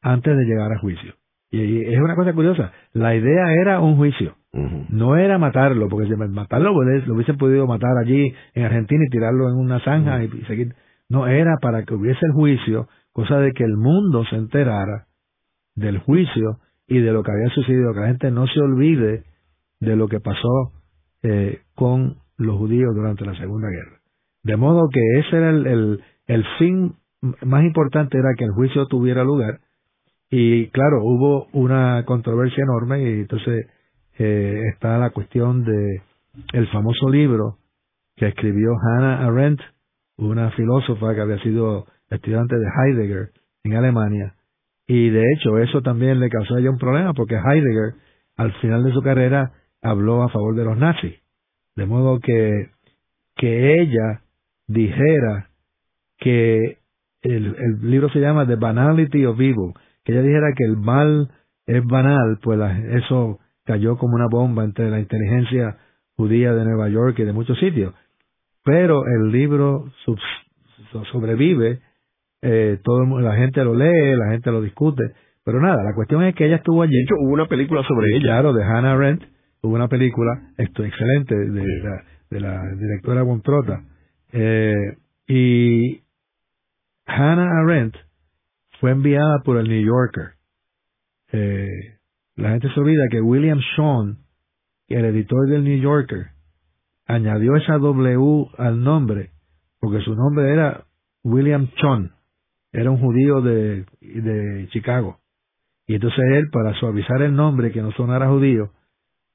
antes 0.00 0.36
de 0.36 0.44
llegar 0.44 0.72
a 0.72 0.78
juicio. 0.78 1.14
Y 1.50 1.82
es 1.92 2.00
una 2.00 2.14
cosa 2.14 2.32
curiosa, 2.32 2.72
la 2.92 3.16
idea 3.16 3.52
era 3.60 3.80
un 3.80 3.96
juicio, 3.96 4.36
no 4.52 5.16
era 5.16 5.36
matarlo, 5.38 5.88
porque 5.88 6.06
si 6.06 6.14
matarlo 6.14 6.72
pues, 6.72 7.04
lo 7.08 7.14
hubiesen 7.14 7.36
podido 7.36 7.66
matar 7.66 7.98
allí 7.98 8.32
en 8.54 8.64
Argentina 8.64 9.04
y 9.04 9.10
tirarlo 9.10 9.48
en 9.48 9.56
una 9.56 9.80
zanja 9.80 10.22
y, 10.22 10.28
seguir. 10.46 10.76
No, 11.08 11.26
era 11.26 11.56
para 11.60 11.82
que 11.82 11.94
hubiese 11.94 12.24
el 12.24 12.32
juicio, 12.32 12.86
cosa 13.12 13.40
de 13.40 13.50
que 13.50 13.64
el 13.64 13.76
mundo 13.76 14.24
se 14.30 14.36
enterara 14.36 15.06
del 15.74 15.98
juicio 15.98 16.58
y 16.86 17.00
de 17.00 17.12
lo 17.12 17.24
que 17.24 17.32
había 17.32 17.52
sucedido, 17.52 17.92
que 17.92 18.00
la 18.00 18.06
gente 18.06 18.30
no 18.30 18.46
se 18.46 18.60
olvide 18.60 19.24
de 19.80 19.96
lo 19.96 20.06
que 20.06 20.20
pasó 20.20 20.72
eh, 21.24 21.62
con 21.74 22.18
los 22.36 22.56
judíos 22.56 22.94
durante 22.94 23.26
la 23.26 23.34
Segunda 23.34 23.68
Guerra. 23.68 23.99
De 24.42 24.56
modo 24.56 24.88
que 24.92 25.00
ese 25.18 25.36
era 25.36 25.50
el, 25.50 25.66
el, 25.66 26.04
el 26.26 26.44
fin 26.58 26.94
más 27.42 27.64
importante, 27.64 28.18
era 28.18 28.34
que 28.36 28.44
el 28.44 28.52
juicio 28.52 28.86
tuviera 28.86 29.24
lugar. 29.24 29.60
Y 30.30 30.68
claro, 30.68 31.02
hubo 31.02 31.48
una 31.52 32.04
controversia 32.06 32.62
enorme 32.62 33.02
y 33.02 33.20
entonces 33.20 33.66
eh, 34.18 34.62
está 34.72 34.96
la 34.98 35.10
cuestión 35.10 35.64
de 35.64 36.02
el 36.52 36.68
famoso 36.68 37.08
libro 37.08 37.56
que 38.16 38.28
escribió 38.28 38.70
Hannah 38.78 39.26
Arendt, 39.26 39.60
una 40.16 40.50
filósofa 40.52 41.14
que 41.14 41.20
había 41.20 41.42
sido 41.42 41.86
estudiante 42.10 42.56
de 42.56 42.66
Heidegger 42.66 43.30
en 43.64 43.74
Alemania. 43.74 44.34
Y 44.86 45.10
de 45.10 45.24
hecho 45.32 45.58
eso 45.58 45.82
también 45.82 46.20
le 46.20 46.28
causó 46.28 46.54
a 46.54 46.60
ella 46.60 46.70
un 46.70 46.78
problema 46.78 47.12
porque 47.12 47.36
Heidegger 47.36 47.94
al 48.36 48.52
final 48.60 48.84
de 48.84 48.92
su 48.92 49.02
carrera 49.02 49.52
habló 49.82 50.22
a 50.22 50.28
favor 50.28 50.54
de 50.54 50.64
los 50.64 50.76
nazis. 50.76 51.14
De 51.76 51.86
modo 51.86 52.20
que, 52.20 52.70
que 53.36 53.80
ella 53.80 54.22
dijera 54.70 55.50
que 56.18 56.78
el, 57.22 57.56
el 57.56 57.90
libro 57.90 58.08
se 58.10 58.20
llama 58.20 58.46
The 58.46 58.56
Banality 58.56 59.26
of 59.26 59.40
Evil, 59.40 59.72
que 60.04 60.12
ella 60.12 60.22
dijera 60.22 60.52
que 60.56 60.64
el 60.64 60.76
mal 60.76 61.30
es 61.66 61.84
banal, 61.84 62.38
pues 62.42 62.58
eso 63.02 63.38
cayó 63.64 63.96
como 63.96 64.14
una 64.14 64.26
bomba 64.30 64.64
entre 64.64 64.90
la 64.90 65.00
inteligencia 65.00 65.76
judía 66.16 66.52
de 66.54 66.64
Nueva 66.64 66.88
York 66.88 67.18
y 67.18 67.24
de 67.24 67.32
muchos 67.32 67.58
sitios. 67.58 67.94
Pero 68.64 69.02
el 69.06 69.30
libro 69.30 69.90
sobrevive, 71.12 71.80
eh, 72.42 72.78
todo 72.82 73.20
la 73.20 73.36
gente 73.36 73.64
lo 73.64 73.74
lee, 73.74 74.16
la 74.16 74.32
gente 74.32 74.50
lo 74.50 74.60
discute, 74.60 75.02
pero 75.44 75.60
nada, 75.60 75.82
la 75.82 75.94
cuestión 75.94 76.22
es 76.24 76.34
que 76.34 76.46
ella 76.46 76.56
estuvo 76.56 76.82
allí. 76.82 76.94
De 76.94 77.02
hecho, 77.02 77.14
hubo 77.18 77.32
una 77.32 77.46
película 77.46 77.82
sobre 77.84 78.08
ella. 78.14 78.22
Claro, 78.22 78.52
de 78.52 78.62
Hannah 78.62 78.92
Arendt, 78.92 79.24
hubo 79.62 79.74
una 79.74 79.88
película 79.88 80.52
esto 80.58 80.84
excelente 80.84 81.34
de, 81.34 81.64
la, 81.82 82.04
de 82.30 82.40
la 82.40 82.62
directora 82.74 83.22
Bontrota. 83.22 83.82
Eh, 84.32 84.96
y 85.28 86.02
Hannah 87.06 87.60
Arendt 87.62 87.96
fue 88.80 88.90
enviada 88.90 89.42
por 89.44 89.58
el 89.58 89.68
New 89.68 89.84
Yorker. 89.84 90.34
Eh, 91.32 91.98
la 92.36 92.50
gente 92.50 92.68
se 92.72 92.80
olvida 92.80 93.04
que 93.10 93.20
William 93.20 93.58
Shawn, 93.76 94.18
el 94.88 95.04
editor 95.04 95.48
del 95.48 95.64
New 95.64 95.80
Yorker, 95.80 96.28
añadió 97.06 97.56
esa 97.56 97.78
W 97.78 98.46
al 98.58 98.82
nombre 98.82 99.30
porque 99.80 100.00
su 100.02 100.14
nombre 100.14 100.52
era 100.52 100.84
William 101.24 101.68
Shawn, 101.76 102.12
era 102.72 102.90
un 102.90 102.98
judío 102.98 103.40
de, 103.40 103.86
de 104.00 104.68
Chicago. 104.70 105.18
Y 105.86 105.94
entonces 105.94 106.22
él, 106.34 106.50
para 106.52 106.74
suavizar 106.74 107.20
el 107.22 107.34
nombre, 107.34 107.72
que 107.72 107.82
no 107.82 107.90
sonara 107.92 108.28
judío, 108.28 108.70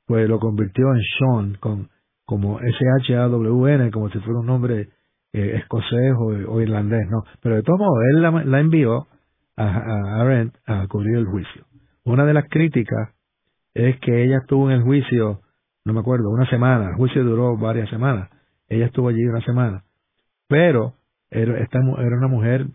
pues 0.05 0.29
lo 0.29 0.39
convirtió 0.39 0.85
en 0.93 1.01
Sean, 1.01 1.57
con, 1.59 1.89
como 2.25 2.59
S-H-A-W-N, 2.59 3.91
como 3.91 4.09
si 4.09 4.19
fuera 4.19 4.39
un 4.39 4.45
nombre 4.45 4.89
eh, 5.33 5.57
escocés 5.57 6.13
o, 6.17 6.61
irlandés, 6.61 7.07
¿no? 7.09 7.23
Pero 7.41 7.55
de 7.55 7.63
todos 7.63 7.79
modos, 7.79 7.99
él 8.13 8.51
la, 8.51 8.59
envió 8.59 9.07
a, 9.55 9.63
a 9.65 10.21
Arendt 10.21 10.55
a 10.65 10.87
cubrir 10.87 11.17
el 11.17 11.25
juicio. 11.25 11.65
Una 12.03 12.25
de 12.25 12.33
las 12.33 12.45
críticas 12.49 13.09
es 13.73 13.99
que 13.99 14.23
ella 14.23 14.37
estuvo 14.37 14.69
en 14.69 14.77
el 14.77 14.83
juicio, 14.83 15.41
no 15.83 15.93
me 15.93 15.99
acuerdo, 15.99 16.29
una 16.29 16.49
semana, 16.49 16.89
el 16.89 16.95
juicio 16.95 17.23
duró 17.23 17.57
varias 17.57 17.89
semanas, 17.89 18.29
ella 18.67 18.85
estuvo 18.85 19.09
allí 19.09 19.23
una 19.25 19.41
semana, 19.41 19.83
pero 20.47 20.93
era, 21.29 21.59
esta, 21.59 21.79
era 21.79 22.17
una 22.17 22.27
mujer 22.27 22.67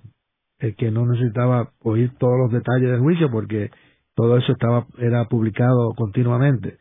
eh, 0.59 0.75
que 0.75 0.91
no 0.91 1.07
necesitaba 1.07 1.71
oír 1.81 2.13
todos 2.19 2.39
los 2.39 2.53
detalles 2.53 2.91
del 2.91 3.01
juicio 3.01 3.31
porque 3.31 3.71
todo 4.15 4.37
eso 4.37 4.53
estaba 4.53 4.87
era 4.99 5.25
publicado 5.25 5.95
continuamente. 5.97 6.79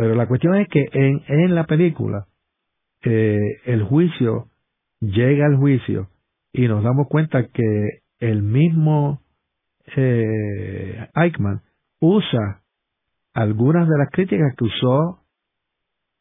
Pero 0.00 0.14
la 0.14 0.26
cuestión 0.26 0.54
es 0.56 0.66
que 0.68 0.88
en, 0.92 1.20
en 1.28 1.54
la 1.54 1.64
película 1.64 2.24
eh, 3.02 3.38
el 3.66 3.82
juicio 3.82 4.46
llega 5.00 5.44
al 5.44 5.56
juicio 5.56 6.08
y 6.54 6.68
nos 6.68 6.82
damos 6.82 7.06
cuenta 7.06 7.48
que 7.48 8.00
el 8.18 8.42
mismo 8.42 9.20
eh, 9.94 11.06
Eichmann 11.14 11.60
usa 12.00 12.62
algunas 13.34 13.86
de 13.86 13.98
las 13.98 14.08
críticas 14.10 14.54
que 14.56 14.64
usó 14.64 15.20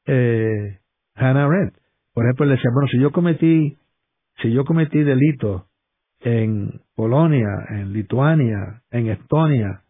eh, 0.07 0.79
Hannah 1.15 1.45
Arendt. 1.45 1.77
Por 2.13 2.25
ejemplo, 2.25 2.47
le 2.47 2.55
decía, 2.55 2.71
bueno, 2.73 2.89
si 2.89 2.99
yo 2.99 3.13
cometí, 3.13 3.77
si 4.41 4.51
yo 4.51 4.65
cometí 4.65 5.03
delito 5.03 5.67
en 6.19 6.81
Polonia, 6.95 7.47
en 7.69 7.93
Lituania, 7.93 8.81
en 8.91 9.07
Estonia. 9.07 9.83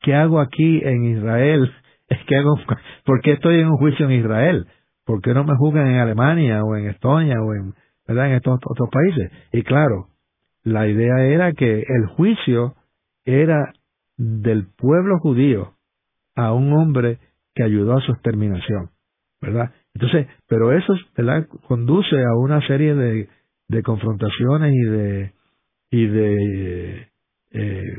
¿Qué 0.00 0.16
hago 0.16 0.40
aquí 0.40 0.80
en 0.82 1.04
Israel? 1.04 1.72
Es 2.08 2.18
que 2.26 2.36
hago, 2.36 2.56
¿por 3.04 3.20
qué 3.20 3.32
estoy 3.32 3.60
en 3.60 3.68
un 3.68 3.76
juicio 3.76 4.06
en 4.06 4.12
Israel? 4.12 4.66
¿Por 5.04 5.20
qué 5.20 5.34
no 5.34 5.44
me 5.44 5.56
juzgan 5.56 5.88
en 5.88 5.98
Alemania 5.98 6.62
o 6.64 6.76
en 6.76 6.88
Estonia 6.88 7.36
o 7.42 7.54
en, 7.54 7.74
¿verdad? 8.06 8.28
en 8.28 8.32
estos 8.34 8.60
otros 8.64 8.88
países? 8.90 9.32
Y 9.52 9.62
claro, 9.62 10.08
la 10.62 10.86
idea 10.86 11.24
era 11.24 11.52
que 11.52 11.80
el 11.80 12.06
juicio 12.16 12.74
era 13.24 13.72
del 14.16 14.66
pueblo 14.76 15.18
judío 15.18 15.74
a 16.36 16.52
un 16.52 16.72
hombre 16.72 17.18
que 17.54 17.64
ayudó 17.64 17.96
a 17.96 18.00
su 18.00 18.12
exterminación, 18.12 18.90
¿verdad? 19.40 19.72
Entonces, 19.94 20.28
pero 20.48 20.72
eso, 20.72 20.94
¿verdad? 21.16 21.46
Conduce 21.66 22.16
a 22.22 22.36
una 22.36 22.66
serie 22.66 22.94
de, 22.94 23.28
de 23.68 23.82
confrontaciones 23.82 24.72
y 24.72 24.84
de 24.84 25.32
y 25.90 26.06
de 26.06 27.08
eh, 27.50 27.94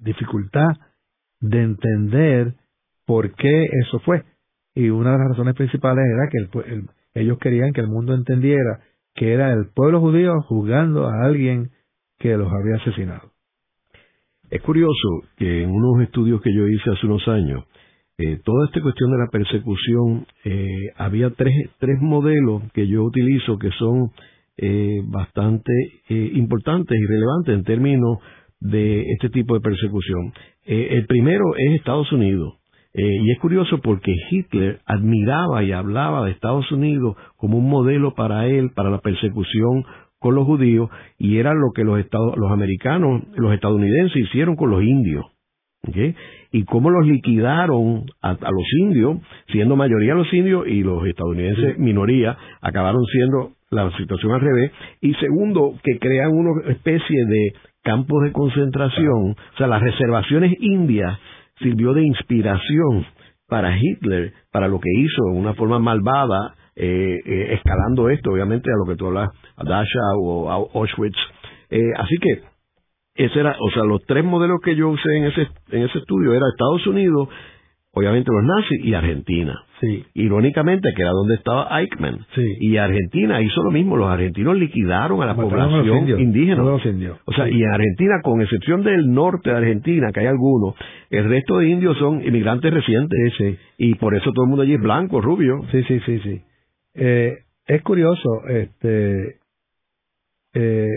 dificultad 0.00 0.70
de 1.42 1.62
entender 1.62 2.54
por 3.04 3.34
qué 3.34 3.64
eso 3.86 3.98
fue. 4.00 4.22
Y 4.74 4.88
una 4.88 5.12
de 5.12 5.18
las 5.18 5.28
razones 5.28 5.54
principales 5.54 6.04
era 6.06 6.28
que 6.30 7.20
ellos 7.20 7.38
querían 7.38 7.72
que 7.72 7.82
el 7.82 7.88
mundo 7.88 8.14
entendiera 8.14 8.80
que 9.14 9.32
era 9.32 9.52
el 9.52 9.66
pueblo 9.74 10.00
judío 10.00 10.40
juzgando 10.48 11.06
a 11.06 11.24
alguien 11.24 11.70
que 12.18 12.36
los 12.36 12.50
había 12.50 12.76
asesinado. 12.76 13.32
Es 14.50 14.62
curioso 14.62 15.22
que 15.36 15.62
en 15.62 15.70
unos 15.70 16.02
estudios 16.02 16.40
que 16.40 16.54
yo 16.54 16.66
hice 16.66 16.90
hace 16.90 17.06
unos 17.06 17.26
años, 17.28 17.64
eh, 18.18 18.38
toda 18.44 18.66
esta 18.66 18.80
cuestión 18.80 19.10
de 19.10 19.18
la 19.18 19.30
persecución, 19.30 20.26
eh, 20.44 20.92
había 20.96 21.30
tres, 21.30 21.54
tres 21.78 21.98
modelos 22.00 22.62
que 22.72 22.86
yo 22.86 23.02
utilizo 23.02 23.58
que 23.58 23.70
son 23.70 24.12
eh, 24.58 25.00
bastante 25.06 25.72
importantes 26.08 26.98
y 26.98 27.06
relevantes 27.06 27.54
en 27.54 27.64
términos 27.64 28.18
de 28.62 29.12
este 29.12 29.28
tipo 29.30 29.54
de 29.54 29.60
persecución. 29.60 30.32
el 30.64 31.06
primero 31.06 31.44
es 31.56 31.72
Estados 31.72 32.10
Unidos. 32.12 32.54
y 32.94 33.30
es 33.30 33.38
curioso 33.38 33.78
porque 33.80 34.14
Hitler 34.30 34.80
admiraba 34.86 35.64
y 35.64 35.72
hablaba 35.72 36.24
de 36.24 36.32
Estados 36.32 36.70
Unidos 36.70 37.16
como 37.36 37.58
un 37.58 37.68
modelo 37.68 38.14
para 38.14 38.46
él, 38.46 38.70
para 38.74 38.90
la 38.90 39.00
persecución 39.00 39.84
con 40.18 40.34
los 40.36 40.46
judíos, 40.46 40.88
y 41.18 41.38
era 41.38 41.52
lo 41.52 41.72
que 41.74 41.82
los, 41.82 41.98
estados, 41.98 42.36
los 42.36 42.52
americanos, 42.52 43.22
los 43.34 43.52
estadounidenses 43.52 44.22
hicieron 44.22 44.54
con 44.54 44.70
los 44.70 44.82
indios 44.82 45.26
y 46.52 46.64
cómo 46.64 46.90
los 46.90 47.06
liquidaron 47.06 48.04
a, 48.20 48.32
los 48.34 48.72
indios, 48.80 49.18
siendo 49.50 49.74
mayoría 49.74 50.14
los 50.14 50.32
indios 50.32 50.66
y 50.66 50.82
los 50.82 51.04
estadounidenses 51.06 51.78
minoría, 51.78 52.36
acabaron 52.60 53.02
siendo 53.06 53.52
la 53.70 53.90
situación 53.96 54.32
al 54.32 54.40
revés. 54.40 54.70
Y 55.00 55.14
segundo, 55.14 55.74
que 55.82 55.98
crean 55.98 56.30
una 56.32 56.70
especie 56.70 57.24
de 57.24 57.52
campos 57.82 58.22
de 58.24 58.32
concentración, 58.32 59.32
o 59.32 59.56
sea, 59.56 59.66
las 59.66 59.82
reservaciones 59.82 60.54
indias 60.60 61.18
sirvió 61.58 61.92
de 61.92 62.04
inspiración 62.04 63.06
para 63.48 63.76
Hitler, 63.76 64.32
para 64.50 64.68
lo 64.68 64.80
que 64.80 64.90
hizo 64.96 65.24
de 65.32 65.38
una 65.38 65.54
forma 65.54 65.78
malvada, 65.78 66.54
eh, 66.74 67.20
eh, 67.24 67.52
escalando 67.54 68.08
esto, 68.08 68.30
obviamente, 68.30 68.70
a 68.70 68.78
lo 68.78 68.90
que 68.90 68.96
tú 68.96 69.08
hablas, 69.08 69.30
a 69.56 69.64
Dasha 69.64 70.00
o 70.18 70.50
a 70.50 70.54
Auschwitz. 70.54 71.16
Eh, 71.68 71.92
así 71.96 72.16
que 72.18 72.42
ese 73.14 73.40
era, 73.40 73.56
o 73.60 73.70
sea, 73.72 73.84
los 73.84 74.02
tres 74.06 74.24
modelos 74.24 74.60
que 74.64 74.74
yo 74.74 74.88
usé 74.88 75.16
en 75.16 75.24
ese, 75.24 75.48
en 75.70 75.82
ese 75.82 75.98
estudio 75.98 76.32
era 76.32 76.46
Estados 76.50 76.86
Unidos, 76.86 77.28
obviamente 77.92 78.30
los 78.32 78.42
nazis 78.42 78.84
y 78.84 78.94
Argentina. 78.94 79.62
Sí. 79.82 80.04
Irónicamente, 80.14 80.90
que 80.94 81.02
era 81.02 81.10
donde 81.10 81.34
estaba 81.34 81.68
Eichmann. 81.80 82.24
Sí. 82.36 82.56
Y 82.60 82.76
Argentina 82.76 83.42
hizo 83.42 83.64
lo 83.64 83.72
mismo, 83.72 83.96
los 83.96 84.08
argentinos 84.08 84.56
liquidaron 84.56 85.20
a 85.22 85.26
la 85.26 85.34
población 85.34 86.08
indígena. 86.20 86.62
O 86.62 87.32
sea, 87.32 87.48
y 87.48 87.60
en 87.60 87.68
Argentina, 87.68 88.20
con 88.22 88.40
excepción 88.40 88.84
del 88.84 89.12
norte 89.12 89.50
de 89.50 89.56
Argentina, 89.56 90.12
que 90.12 90.20
hay 90.20 90.26
algunos, 90.26 90.76
el 91.10 91.28
resto 91.28 91.58
de 91.58 91.68
indios 91.68 91.98
son 91.98 92.24
inmigrantes 92.24 92.72
recientes. 92.72 93.18
Sí, 93.36 93.58
Y 93.76 93.94
por 93.96 94.14
eso 94.14 94.30
todo 94.32 94.44
el 94.44 94.50
mundo 94.50 94.62
allí 94.62 94.74
es 94.74 94.80
blanco, 94.80 95.20
rubio. 95.20 95.62
Sí, 95.72 95.82
sí, 95.82 95.98
sí, 96.06 96.20
sí. 96.20 96.40
Eh, 96.94 97.38
es 97.66 97.82
curioso, 97.82 98.46
este, 98.48 99.38
eh, 100.54 100.88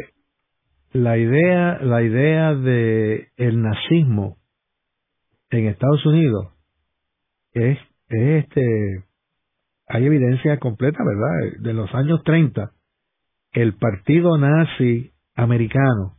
la 0.93 1.17
idea, 1.17 1.79
la 1.81 2.03
idea 2.03 2.53
de 2.53 3.29
el 3.37 3.63
nazismo 3.63 4.37
en 5.49 5.67
Estados 5.67 6.05
Unidos 6.05 6.49
es, 7.53 7.79
este, 8.09 9.03
hay 9.87 10.05
evidencia 10.05 10.57
completa, 10.59 10.99
¿verdad? 11.03 11.59
De 11.61 11.73
los 11.73 11.93
años 11.93 12.21
30, 12.23 12.71
el 13.53 13.75
partido 13.75 14.37
nazi 14.37 15.11
americano 15.35 16.15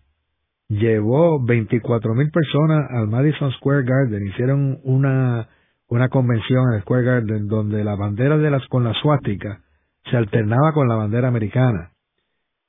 llevó 0.69 1.45
24 1.45 2.15
mil 2.15 2.31
personas 2.31 2.91
al 2.91 3.09
Madison 3.09 3.53
Square 3.53 3.85
Garden, 3.85 4.27
hicieron 4.27 4.79
una, 4.85 5.49
una 5.89 6.09
convención 6.09 6.69
en 6.71 6.77
el 6.77 6.83
Square 6.83 7.05
Garden 7.05 7.47
donde 7.47 7.85
la 7.85 7.95
bandera 7.95 8.37
de 8.39 8.51
las, 8.51 8.67
con 8.69 8.85
la 8.85 8.95
suástica 8.95 9.63
se 10.11 10.17
alternaba 10.17 10.73
con 10.73 10.89
la 10.89 10.97
bandera 10.97 11.29
americana 11.29 11.93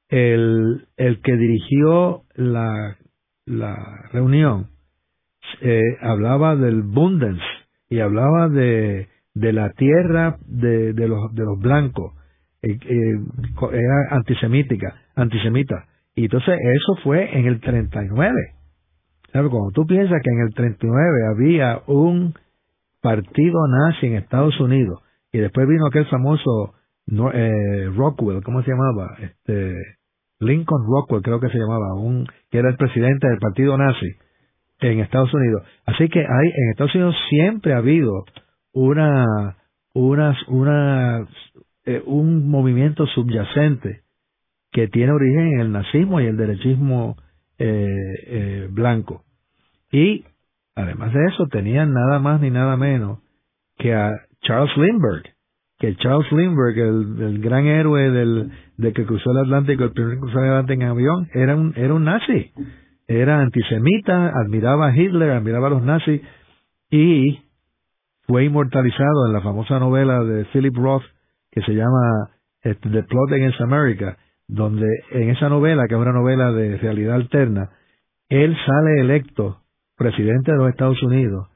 el, 0.09 0.87
el 0.95 1.21
que 1.21 1.35
dirigió 1.35 2.23
la, 2.35 2.97
la 3.45 4.09
reunión 4.13 4.67
eh, 5.61 5.81
hablaba 6.01 6.55
del 6.55 6.81
Bundens 6.81 7.41
y 7.89 7.99
hablaba 7.99 8.49
de, 8.49 9.07
de 9.33 9.53
la 9.53 9.71
tierra 9.71 10.37
de, 10.45 10.93
de, 10.93 11.07
los, 11.07 11.33
de 11.33 11.43
los 11.43 11.59
blancos. 11.59 12.13
Eh, 12.61 12.77
eh, 12.81 13.19
era 13.71 14.15
antisemítica, 14.15 14.95
antisemita. 15.15 15.85
Y 16.15 16.25
entonces 16.25 16.57
eso 16.59 17.01
fue 17.03 17.37
en 17.37 17.45
el 17.45 17.59
39. 17.61 18.33
¿Sabes? 19.31 19.51
Cuando 19.51 19.71
tú 19.71 19.85
piensas 19.85 20.19
que 20.23 20.31
en 20.31 20.39
el 20.47 20.53
39 20.53 21.27
había 21.29 21.81
un 21.87 22.33
partido 23.01 23.59
nazi 23.67 24.07
en 24.07 24.15
Estados 24.15 24.59
Unidos 24.59 25.01
y 25.31 25.39
después 25.39 25.67
vino 25.67 25.85
aquel 25.87 26.05
famoso 26.07 26.73
eh, 27.33 27.89
Rockwell, 27.95 28.43
¿cómo 28.43 28.63
se 28.63 28.71
llamaba? 28.71 29.15
Este, 29.19 29.75
Lincoln 30.39 30.83
Rockwell 30.87 31.21
creo 31.21 31.39
que 31.39 31.49
se 31.49 31.59
llamaba, 31.59 31.93
un, 31.93 32.25
que 32.49 32.57
era 32.57 32.69
el 32.69 32.77
presidente 32.77 33.27
del 33.27 33.39
partido 33.39 33.77
nazi 33.77 34.17
en 34.79 34.99
Estados 34.99 35.33
Unidos. 35.33 35.63
Así 35.85 36.09
que 36.09 36.19
hay, 36.19 36.49
en 36.55 36.69
Estados 36.71 36.95
Unidos 36.95 37.15
siempre 37.29 37.73
ha 37.73 37.77
habido 37.77 38.25
una, 38.73 39.57
una, 39.93 40.37
una 40.47 41.27
eh, 41.85 42.03
un 42.05 42.49
movimiento 42.49 43.05
subyacente 43.07 44.01
que 44.71 44.87
tiene 44.89 45.13
origen 45.13 45.53
en 45.53 45.59
el 45.61 45.71
nazismo 45.71 46.19
y 46.19 46.25
el 46.25 46.37
derechismo 46.37 47.15
eh, 47.57 47.87
eh, 48.27 48.67
blanco. 48.69 49.23
Y 49.91 50.25
además 50.75 51.13
de 51.13 51.25
eso 51.27 51.47
tenían 51.47 51.93
nada 51.93 52.19
más 52.19 52.41
ni 52.41 52.51
nada 52.51 52.75
menos 52.75 53.19
que 53.77 53.93
a 53.93 54.11
Charles 54.41 54.75
Lindbergh, 54.75 55.23
que 55.79 55.95
Charles 55.95 56.31
Lindbergh, 56.31 56.77
el, 56.77 57.39
gran 57.39 57.65
héroe 57.65 58.11
del, 58.11 58.51
de 58.77 58.93
que 58.93 59.05
cruzó 59.05 59.31
el 59.31 59.37
Atlántico, 59.37 59.85
el 59.85 59.93
primer 59.93 60.19
cruzar 60.19 60.43
el 60.43 60.49
Atlántico 60.49 60.81
en 60.81 60.89
avión, 60.89 61.29
era 61.33 61.55
un, 61.55 61.73
era 61.75 61.93
un 61.93 62.03
nazi. 62.03 62.51
Era 63.07 63.39
antisemita, 63.39 64.29
admiraba 64.29 64.87
a 64.87 64.95
Hitler, 64.95 65.31
admiraba 65.31 65.67
a 65.67 65.71
los 65.71 65.83
nazis 65.83 66.21
y 66.91 67.41
fue 68.27 68.45
inmortalizado 68.45 69.27
en 69.27 69.33
la 69.33 69.41
famosa 69.41 69.79
novela 69.79 70.23
de 70.23 70.45
Philip 70.45 70.75
Roth 70.75 71.03
que 71.51 71.61
se 71.61 71.73
llama 71.73 72.29
este, 72.61 72.89
The 72.89 73.03
Plot 73.03 73.31
Against 73.31 73.61
America, 73.61 74.17
donde 74.47 74.85
en 75.11 75.29
esa 75.29 75.49
novela, 75.49 75.87
que 75.87 75.95
es 75.95 75.99
una 75.99 76.11
novela 76.11 76.51
de 76.51 76.77
realidad 76.77 77.15
alterna, 77.15 77.69
él 78.29 78.55
sale 78.65 78.99
electo 78.99 79.61
presidente 79.95 80.51
de 80.51 80.57
los 80.57 80.69
Estados 80.69 81.01
Unidos 81.01 81.47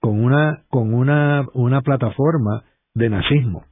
con 0.00 0.22
una, 0.22 0.64
con 0.68 0.94
una, 0.94 1.46
una 1.54 1.82
plataforma 1.82 2.64
de 2.94 3.10
nazismo, 3.10 3.64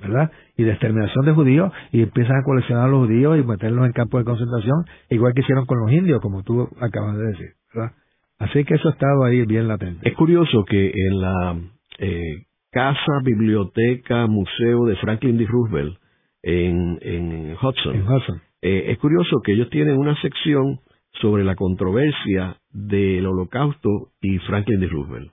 ¿verdad? 0.00 0.30
Y 0.56 0.64
de 0.64 0.72
exterminación 0.72 1.24
de 1.26 1.32
judíos, 1.32 1.72
y 1.92 2.02
empiezan 2.02 2.36
a 2.36 2.42
coleccionar 2.42 2.86
a 2.86 2.88
los 2.88 3.06
judíos 3.06 3.38
y 3.38 3.42
meterlos 3.42 3.86
en 3.86 3.92
campos 3.92 4.20
de 4.20 4.24
concentración, 4.24 4.84
igual 5.10 5.34
que 5.34 5.42
hicieron 5.42 5.66
con 5.66 5.78
los 5.80 5.92
indios, 5.92 6.20
como 6.20 6.42
tú 6.42 6.68
acabas 6.80 7.16
de 7.16 7.26
decir, 7.26 7.48
¿verdad? 7.74 7.92
Así 8.38 8.64
que 8.64 8.74
eso 8.74 8.88
ha 8.88 8.92
estado 8.92 9.24
ahí 9.24 9.44
bien 9.44 9.68
latente. 9.68 10.08
Es 10.08 10.16
curioso 10.16 10.64
que 10.64 10.92
en 10.94 11.20
la 11.20 11.56
eh, 11.98 12.46
casa, 12.70 13.20
biblioteca, 13.22 14.26
museo 14.26 14.86
de 14.86 14.96
Franklin 14.96 15.36
D. 15.36 15.46
Roosevelt 15.46 15.98
en, 16.42 16.98
en 17.02 17.56
Hudson, 17.60 18.40
eh, 18.62 18.84
es 18.88 18.98
curioso 18.98 19.40
que 19.44 19.52
ellos 19.52 19.68
tienen 19.70 19.98
una 19.98 20.18
sección 20.22 20.80
sobre 21.20 21.44
la 21.44 21.54
controversia 21.54 22.56
del 22.70 23.26
holocausto 23.26 24.12
y 24.22 24.38
Franklin 24.38 24.80
D. 24.80 24.86
Roosevelt, 24.86 25.32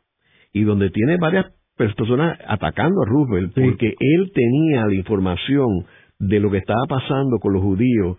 y 0.51 0.63
donde 0.63 0.89
tiene 0.89 1.17
varias 1.17 1.45
personas 1.77 2.37
atacando 2.47 3.01
a 3.01 3.05
Roosevelt 3.05 3.53
porque 3.53 3.93
él 3.99 4.31
tenía 4.33 4.85
la 4.85 4.93
información 4.93 5.85
de 6.19 6.39
lo 6.39 6.51
que 6.51 6.57
estaba 6.57 6.83
pasando 6.89 7.37
con 7.39 7.53
los 7.53 7.61
judíos 7.61 8.17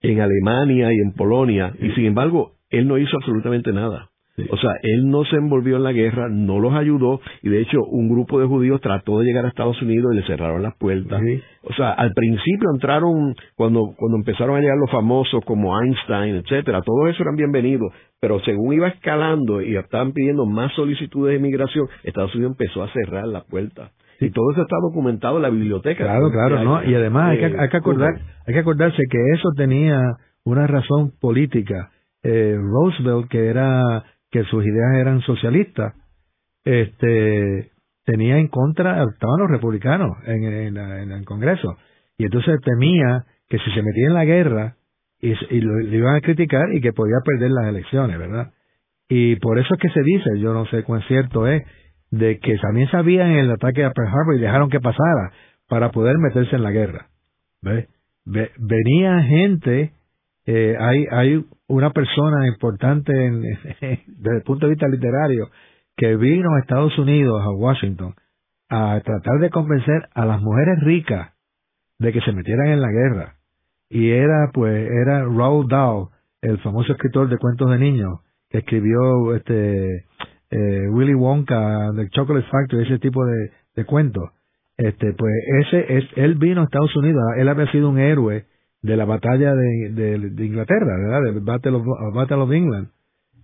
en 0.00 0.20
Alemania 0.20 0.92
y 0.92 0.96
en 0.96 1.12
Polonia 1.12 1.72
y 1.80 1.90
sin 1.92 2.06
embargo 2.06 2.52
él 2.70 2.86
no 2.86 2.98
hizo 2.98 3.16
absolutamente 3.16 3.72
nada. 3.72 4.10
O 4.50 4.56
sea, 4.56 4.70
él 4.82 5.08
no 5.08 5.24
se 5.24 5.36
envolvió 5.36 5.76
en 5.76 5.82
la 5.82 5.92
guerra, 5.92 6.28
no 6.28 6.60
los 6.60 6.72
ayudó 6.74 7.20
y 7.42 7.48
de 7.48 7.60
hecho 7.60 7.82
un 7.82 8.08
grupo 8.08 8.38
de 8.40 8.46
judíos 8.46 8.80
trató 8.80 9.18
de 9.18 9.26
llegar 9.26 9.44
a 9.44 9.48
Estados 9.48 9.80
Unidos 9.82 10.12
y 10.12 10.16
le 10.16 10.26
cerraron 10.26 10.62
las 10.62 10.76
puertas. 10.76 11.20
O 11.62 11.72
sea, 11.74 11.92
al 11.92 12.12
principio 12.12 12.70
entraron 12.72 13.34
cuando 13.56 13.94
cuando 13.96 14.16
empezaron 14.18 14.56
a 14.56 14.60
llegar 14.60 14.76
los 14.78 14.90
famosos 14.90 15.44
como 15.44 15.78
Einstein, 15.80 16.36
etcétera, 16.36 16.82
todos 16.82 17.08
esos 17.10 17.20
eran 17.20 17.36
bienvenidos, 17.36 17.92
pero 18.20 18.40
según 18.40 18.74
iba 18.74 18.88
escalando 18.88 19.60
y 19.60 19.76
estaban 19.76 20.12
pidiendo 20.12 20.46
más 20.46 20.72
solicitudes 20.74 21.32
de 21.32 21.38
inmigración, 21.38 21.88
Estados 22.04 22.34
Unidos 22.34 22.52
empezó 22.52 22.82
a 22.82 22.92
cerrar 22.92 23.26
las 23.26 23.44
puertas. 23.44 23.90
Y 24.20 24.30
todo 24.30 24.50
eso 24.52 24.62
está 24.62 24.76
documentado 24.82 25.36
en 25.36 25.42
la 25.42 25.50
biblioteca. 25.50 26.04
Claro, 26.04 26.30
claro, 26.30 26.64
¿no? 26.64 26.82
Y 26.82 26.94
además 26.94 27.30
hay, 27.30 27.38
que, 27.38 27.56
hay, 27.56 27.68
que 27.68 27.76
acordar, 27.76 28.14
hay 28.46 28.54
que 28.54 28.60
acordarse 28.60 29.00
que 29.08 29.18
eso 29.32 29.50
tenía 29.56 30.00
una 30.44 30.66
razón 30.66 31.12
política. 31.20 31.90
Eh, 32.24 32.56
Roosevelt, 32.56 33.28
que 33.28 33.46
era 33.46 33.80
que 34.30 34.44
sus 34.44 34.64
ideas 34.64 34.96
eran 34.96 35.20
socialistas, 35.22 35.94
este 36.64 37.70
tenía 38.04 38.38
en 38.38 38.48
contra, 38.48 39.02
estaban 39.04 39.40
los 39.40 39.50
republicanos 39.50 40.10
en, 40.26 40.42
el 41.12 41.24
Congreso, 41.26 41.76
y 42.16 42.24
entonces 42.24 42.58
temía 42.62 43.24
que 43.48 43.58
si 43.58 43.70
se 43.70 43.82
metía 43.82 44.06
en 44.06 44.14
la 44.14 44.24
guerra 44.24 44.76
y, 45.20 45.32
y 45.32 45.60
lo, 45.60 45.80
iban 45.80 46.16
a 46.16 46.20
criticar 46.20 46.72
y 46.72 46.80
que 46.80 46.92
podía 46.92 47.16
perder 47.24 47.50
las 47.50 47.66
elecciones, 47.66 48.18
¿verdad? 48.18 48.52
Y 49.08 49.36
por 49.36 49.58
eso 49.58 49.74
es 49.74 49.80
que 49.80 49.90
se 49.90 50.02
dice, 50.02 50.38
yo 50.38 50.52
no 50.54 50.66
sé 50.66 50.84
cuán 50.84 51.02
cierto 51.02 51.46
es, 51.46 51.62
de 52.10 52.38
que 52.38 52.56
también 52.58 52.88
sabían 52.90 53.32
el 53.32 53.50
ataque 53.50 53.84
a 53.84 53.92
Pearl 53.92 54.08
Harbor 54.08 54.36
y 54.36 54.40
dejaron 54.40 54.70
que 54.70 54.80
pasara 54.80 55.32
para 55.68 55.90
poder 55.90 56.16
meterse 56.18 56.56
en 56.56 56.62
la 56.62 56.70
guerra. 56.70 57.08
¿Ve? 57.62 57.88
venía 58.24 59.22
gente, 59.22 59.92
eh, 60.50 60.74
hay, 60.80 61.04
hay 61.10 61.44
una 61.66 61.90
persona 61.90 62.46
importante 62.48 63.12
desde 63.82 64.36
el 64.36 64.42
punto 64.44 64.64
de 64.64 64.70
vista 64.70 64.88
literario 64.88 65.50
que 65.94 66.16
vino 66.16 66.54
a 66.54 66.60
Estados 66.60 66.98
Unidos, 66.98 67.42
a 67.44 67.50
Washington, 67.50 68.14
a 68.70 68.98
tratar 69.04 69.40
de 69.40 69.50
convencer 69.50 70.08
a 70.14 70.24
las 70.24 70.40
mujeres 70.40 70.80
ricas 70.80 71.34
de 71.98 72.14
que 72.14 72.22
se 72.22 72.32
metieran 72.32 72.68
en 72.68 72.80
la 72.80 72.90
guerra. 72.90 73.34
Y 73.90 74.08
era, 74.08 74.50
pues, 74.54 74.88
era 74.90 75.24
Raoul 75.24 75.68
Dahl, 75.68 76.06
el 76.40 76.56
famoso 76.60 76.92
escritor 76.92 77.28
de 77.28 77.36
cuentos 77.36 77.70
de 77.70 77.78
niños, 77.78 78.20
que 78.48 78.58
escribió 78.58 79.34
este 79.34 80.06
eh, 80.50 80.88
Willy 80.88 81.12
Wonka, 81.12 81.92
The 81.94 82.08
Chocolate 82.08 82.48
Factory, 82.50 82.86
ese 82.86 82.98
tipo 83.00 83.22
de, 83.26 83.50
de 83.76 83.84
cuentos. 83.84 84.30
Este, 84.78 85.12
pues 85.12 85.32
ese 85.60 85.98
es, 85.98 86.04
él 86.16 86.36
vino 86.36 86.62
a 86.62 86.64
Estados 86.64 86.96
Unidos, 86.96 87.22
él 87.36 87.48
había 87.48 87.70
sido 87.70 87.90
un 87.90 87.98
héroe 87.98 88.46
de 88.82 88.96
la 88.96 89.04
batalla 89.04 89.54
de, 89.54 90.18
de, 90.30 90.46
Inglaterra, 90.46 90.96
¿verdad? 90.96 91.22
Del 91.22 91.40
Battle 91.40 91.76
of, 91.76 92.14
Battle 92.14 92.36
of 92.36 92.52
England, 92.52 92.88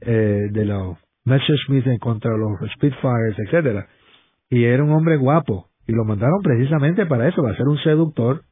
eh, 0.00 0.48
de 0.50 0.64
los 0.64 0.96
Messerschmitt 1.24 1.86
contra 2.00 2.36
los 2.36 2.58
Spitfires, 2.74 3.38
etcétera. 3.38 3.86
Y 4.50 4.64
era 4.64 4.84
un 4.84 4.92
hombre 4.92 5.16
guapo, 5.16 5.68
y 5.86 5.92
lo 5.92 6.04
mandaron 6.04 6.40
precisamente 6.42 7.06
para 7.06 7.28
eso, 7.28 7.42
para 7.42 7.56
ser 7.56 7.66
un 7.66 7.78
seductor, 7.78 8.42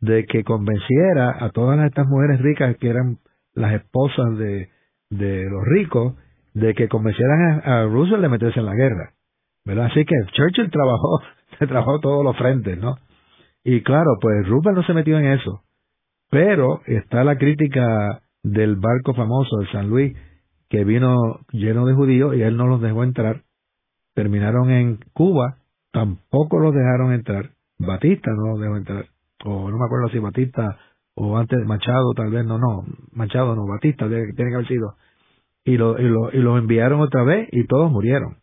de 0.00 0.24
que 0.24 0.44
convenciera 0.44 1.44
a 1.44 1.50
todas 1.50 1.78
estas 1.86 2.06
mujeres 2.06 2.40
ricas 2.40 2.76
que 2.78 2.90
eran 2.90 3.18
las 3.54 3.74
esposas 3.74 4.36
de, 4.36 4.68
de 5.10 5.44
los 5.48 5.64
ricos, 5.64 6.14
de 6.54 6.74
que 6.74 6.88
convencieran 6.88 7.62
a, 7.64 7.82
a 7.82 7.86
de 7.86 8.28
meterse 8.28 8.60
en 8.60 8.66
la 8.66 8.74
guerra. 8.74 9.12
¿verdad? 9.64 9.86
Así 9.86 10.04
que 10.04 10.14
Churchill 10.32 10.70
trabajó, 10.70 11.20
se 11.58 11.66
trabajó 11.66 12.00
todos 12.00 12.24
los 12.24 12.36
frentes, 12.36 12.78
¿no? 12.78 12.96
Y 13.64 13.82
claro, 13.82 14.16
pues 14.20 14.46
Roosevelt 14.48 14.78
no 14.78 14.84
se 14.84 14.94
metió 14.94 15.18
en 15.18 15.26
eso. 15.26 15.62
Pero 16.30 16.80
está 16.86 17.24
la 17.24 17.36
crítica 17.36 18.22
del 18.42 18.76
barco 18.76 19.14
famoso, 19.14 19.60
el 19.60 19.70
San 19.70 19.88
Luis, 19.88 20.16
que 20.68 20.84
vino 20.84 21.40
lleno 21.52 21.86
de 21.86 21.94
judíos 21.94 22.36
y 22.36 22.42
él 22.42 22.56
no 22.56 22.66
los 22.66 22.80
dejó 22.80 23.04
entrar. 23.04 23.42
Terminaron 24.14 24.70
en 24.70 24.98
Cuba, 25.12 25.58
tampoco 25.92 26.58
los 26.58 26.74
dejaron 26.74 27.12
entrar. 27.12 27.50
Batista 27.78 28.30
no 28.32 28.52
los 28.52 28.60
dejó 28.60 28.76
entrar. 28.76 29.06
O 29.44 29.70
no 29.70 29.76
me 29.76 29.84
acuerdo 29.84 30.08
si 30.08 30.18
Batista 30.18 30.78
o 31.14 31.36
antes 31.38 31.64
Machado, 31.66 32.12
tal 32.14 32.30
vez, 32.30 32.44
no, 32.44 32.58
no, 32.58 32.84
Machado 33.12 33.54
no, 33.54 33.66
Batista 33.66 34.08
tiene 34.08 34.32
que 34.34 34.54
haber 34.54 34.68
sido 34.68 34.96
y, 35.66 35.76
lo, 35.76 35.98
y, 35.98 36.04
lo, 36.04 36.32
y 36.32 36.38
los 36.38 36.58
enviaron 36.58 37.00
otra 37.00 37.24
vez 37.24 37.48
y 37.52 37.66
todos 37.66 37.90
murieron. 37.90 38.38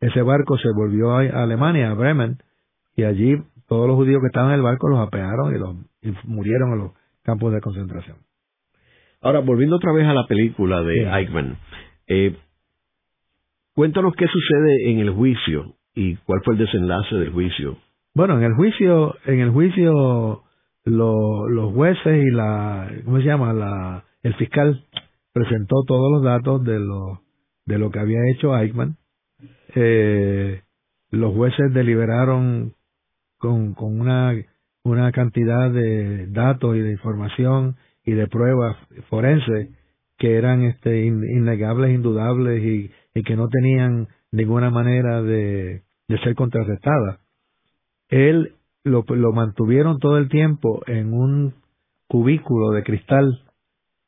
Ese 0.00 0.22
barco 0.22 0.56
se 0.56 0.68
volvió 0.74 1.12
a 1.12 1.20
Alemania, 1.42 1.90
a 1.90 1.94
Bremen, 1.94 2.38
y 2.96 3.04
allí 3.04 3.36
todos 3.68 3.86
los 3.86 3.96
judíos 3.96 4.20
que 4.20 4.28
estaban 4.28 4.50
en 4.50 4.56
el 4.56 4.62
barco 4.62 4.88
los 4.88 5.06
apearon 5.06 5.54
y, 5.54 5.58
los, 5.58 5.76
murieron 6.24 6.72
en 6.72 6.78
los 6.78 6.92
campos 7.26 7.52
de 7.52 7.60
concentración. 7.60 8.16
Ahora, 9.20 9.40
volviendo 9.40 9.76
otra 9.76 9.92
vez 9.92 10.06
a 10.06 10.14
la 10.14 10.26
película 10.26 10.82
de 10.82 11.08
Eichmann, 11.10 11.58
eh, 12.06 12.36
cuéntanos 13.74 14.14
qué 14.16 14.26
sucede 14.26 14.90
en 14.90 15.00
el 15.00 15.10
juicio 15.10 15.74
y 15.94 16.14
cuál 16.16 16.40
fue 16.44 16.54
el 16.54 16.60
desenlace 16.60 17.16
del 17.16 17.32
juicio. 17.32 17.78
Bueno, 18.14 18.38
en 18.38 18.44
el 18.44 18.54
juicio, 18.54 19.16
en 19.26 19.40
el 19.40 19.50
juicio, 19.50 20.44
los 20.84 21.72
jueces 21.74 22.24
y 22.24 22.30
la, 22.30 22.88
¿cómo 23.04 23.18
se 23.18 23.24
llama? 23.24 23.52
La, 23.52 24.04
el 24.22 24.34
fiscal 24.34 24.84
presentó 25.32 25.82
todos 25.86 26.12
los 26.12 26.22
datos 26.22 26.64
de 26.64 26.78
lo, 26.78 27.22
de 27.64 27.78
lo 27.78 27.90
que 27.90 27.98
había 27.98 28.20
hecho 28.32 28.56
Eichmann. 28.56 28.96
Eh, 29.74 30.62
los 31.10 31.34
jueces 31.34 31.74
deliberaron 31.74 32.74
con, 33.38 33.74
con 33.74 34.00
una, 34.00 34.32
una 34.86 35.10
cantidad 35.12 35.70
de 35.70 36.28
datos 36.28 36.76
y 36.76 36.80
de 36.80 36.92
información 36.92 37.76
y 38.04 38.12
de 38.12 38.28
pruebas 38.28 38.76
forenses 39.10 39.70
que 40.16 40.36
eran 40.36 40.62
este, 40.62 41.04
innegables, 41.04 41.94
indudables 41.94 42.62
y, 42.62 42.90
y 43.14 43.22
que 43.22 43.36
no 43.36 43.48
tenían 43.48 44.08
ninguna 44.30 44.70
manera 44.70 45.22
de, 45.22 45.82
de 46.08 46.18
ser 46.22 46.34
contrarrestadas. 46.34 47.20
Él 48.08 48.52
lo, 48.84 49.04
lo 49.08 49.32
mantuvieron 49.32 49.98
todo 49.98 50.18
el 50.18 50.28
tiempo 50.28 50.82
en 50.86 51.12
un 51.12 51.54
cubículo 52.06 52.70
de 52.70 52.84
cristal 52.84 53.42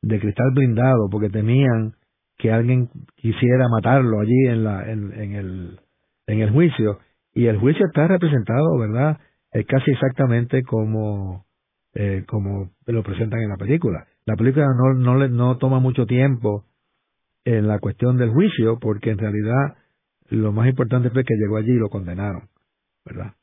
de 0.01 0.17
cristal 0.21 0.51
blindado 0.55 1.09
porque 1.11 1.29
temían 1.29 1.95
que 2.37 2.53
alguien 2.53 2.89
quisiera 3.17 3.67
matarlo 3.69 4.21
allí 4.21 4.47
en 4.47 4.63
la 4.63 4.89
en, 4.89 5.11
en 5.11 5.33
el 5.33 5.79
en 6.27 6.39
el 6.39 6.51
juicio 6.51 6.99
y 7.33 7.47
el 7.47 7.57
juicio 7.57 7.85
está 7.85 8.07
representado 8.07 8.77
verdad 8.79 9.19
es 9.51 9.65
casi 9.65 9.91
exactamente 9.91 10.63
como 10.63 11.45
eh, 11.93 12.23
como 12.27 12.71
lo 12.85 13.03
presentan 13.03 13.41
en 13.41 13.49
la 13.49 13.57
película. 13.57 14.05
La 14.25 14.35
película 14.35 14.67
no 14.77 14.93
no 14.93 15.17
le, 15.17 15.29
no 15.29 15.57
toma 15.57 15.79
mucho 15.79 16.05
tiempo 16.05 16.65
en 17.45 17.67
la 17.67 17.79
cuestión 17.79 18.17
del 18.17 18.31
juicio 18.31 18.77
porque 18.79 19.11
en 19.11 19.17
realidad 19.17 19.77
lo 20.29 20.51
más 20.51 20.67
importante 20.67 21.09
fue 21.09 21.23
que 21.23 21.35
llegó 21.35 21.57
allí 21.57 21.71
y 21.71 21.79
lo 21.79 21.89
condenaron 21.89 22.49
verdad 23.05 23.33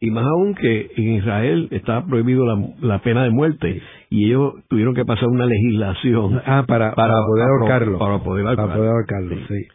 y 0.00 0.10
más 0.10 0.26
aún 0.26 0.54
que 0.54 0.90
en 0.96 1.14
Israel 1.14 1.68
está 1.70 2.04
prohibido 2.04 2.44
la, 2.80 2.98
pena 3.00 3.24
de 3.24 3.30
muerte 3.30 3.80
y 4.10 4.26
ellos 4.26 4.54
tuvieron 4.68 4.94
que 4.94 5.04
pasar 5.04 5.28
una 5.28 5.46
legislación 5.46 6.42
ah, 6.44 6.64
para, 6.66 6.94
para, 6.94 7.14
poder 7.26 7.46
ahorcarlo. 7.48 7.98
para 7.98 8.74
poder 8.74 8.90
ahorcarlo, 8.90 9.36
sí. 9.48 9.66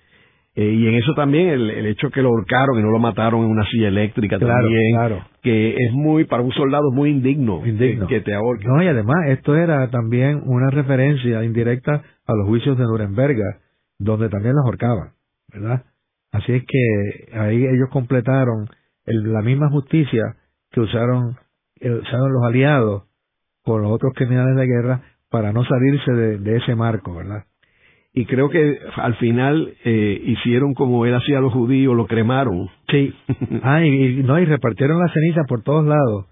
Eh, 0.62 0.74
y 0.74 0.88
en 0.88 0.95
eso 0.95 1.14
también 1.16 1.49
el, 1.49 1.70
el, 1.70 1.86
hecho 1.86 2.10
que 2.10 2.22
lo 2.22 2.30
ahorcaron 2.30 2.80
y 2.80 2.82
no 2.84 2.91
lo 2.91 2.99
mataron 2.99 3.43
en 3.43 3.49
una 3.49 3.66
silla 3.70 3.88
eléctrica 3.88 4.38
también 4.38 4.93
claro. 4.93 5.22
que 5.41 5.76
es 5.76 5.93
muy 5.93 6.26
para 6.26 6.43
un 6.43 6.51
soldado 6.51 6.91
muy 6.91 7.12
indigno, 7.12 7.66
indigno. 7.66 8.07
Que, 8.07 8.20
te 8.20 8.34
ahorquen 8.34 8.68
no 8.68 8.84
y 8.84 8.88
además 8.88 9.28
esto 9.28 9.55
era 9.55 9.89
también 9.89 10.41
una 10.45 10.70
referencia 10.70 11.45
indirecta 11.45 12.01
a 12.26 12.34
los 12.34 12.47
juicios 12.47 12.78
de 12.78 12.84
Nuremberg 12.84 13.38
donde 13.99 14.28
también 14.28 14.55
los 14.55 14.66
ahorcaban 14.66 15.14
verdad 15.53 15.86
así 16.32 16.51
es 16.51 16.64
que 16.66 17.38
ahí 17.39 17.66
ellos 17.66 17.88
completaron 17.91 18.68
la 19.05 19.41
misma 19.41 19.70
justicia 19.70 20.36
que 20.72 20.82
usaron, 20.82 21.38
eh, 21.80 21.91
usaron 21.91 22.32
los 22.32 22.43
aliados 22.43 23.03
con 23.64 23.82
los 23.82 23.91
otros 23.91 24.14
criminales 24.16 24.55
de 24.55 24.68
guerra 24.68 25.01
para 25.30 25.51
no 25.51 25.64
salirse 25.64 26.12
de, 26.12 26.57
ese 26.57 26.76
marco, 26.76 27.16
¿verdad? 27.16 27.45
Y 28.14 28.26
creo 28.26 28.49
que 28.49 28.80
al 28.95 29.16
final 29.16 29.74
eh, 29.86 30.22
hicieron 30.26 30.74
como 30.74 31.05
él 31.05 31.14
hacía 31.14 31.38
a 31.38 31.41
los 31.41 31.53
judíos, 31.53 31.95
lo 31.95 32.07
cremaron. 32.07 32.70
Sí. 32.89 33.14
ah, 33.64 33.84
y, 33.84 34.24
no, 34.24 34.39
y 34.39 34.45
repartieron 34.45 34.99
la 34.99 35.12
ceniza 35.14 35.43
por 35.47 35.62
todos 35.62 35.86
lados, 35.86 36.26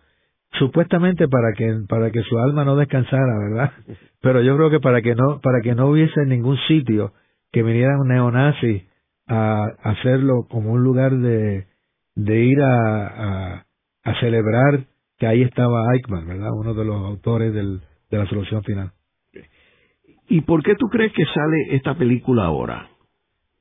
supuestamente 0.54 1.28
para 1.28 1.54
que 1.56 1.82
para 1.88 2.12
que 2.12 2.22
su 2.24 2.38
alma 2.40 2.66
no 2.66 2.76
descansara, 2.76 3.38
¿verdad? 3.50 3.72
Pero 4.22 4.42
yo 4.42 4.58
creo 4.58 4.70
que 4.70 4.80
para 4.80 5.02
que 5.02 5.14
no 5.16 5.40
para 5.42 5.62
que 5.62 5.76
no 5.76 5.88
hubiese 5.88 6.26
ningún 6.26 6.58
sitio 6.68 7.14
que 7.52 7.64
vinieran 7.64 8.08
neonazis 8.08 8.84
a 9.28 9.66
hacerlo 9.84 10.48
como 10.50 10.72
un 10.72 10.84
lugar 10.84 11.16
de 11.18 11.68
de 12.18 12.40
ir 12.40 12.60
a, 12.62 13.66
a, 14.04 14.20
celebrar 14.20 14.88
que 15.20 15.28
ahí 15.28 15.44
estaba 15.44 15.94
Eichmann, 15.94 16.28
¿verdad? 16.28 16.50
Uno 16.52 16.74
de 16.74 16.84
los 16.84 16.96
autores 16.96 17.54
del, 17.54 17.82
de 18.10 18.18
la 18.18 18.26
solución 18.26 18.64
final. 18.64 18.92
¿Y 20.30 20.42
por 20.42 20.64
qué 20.64 20.76
tú 20.76 20.88
crees 20.88 21.14
que 21.14 21.26
sale 21.26 21.76
esta 21.76 21.96
película 21.96 22.46
ahora? 22.46 22.90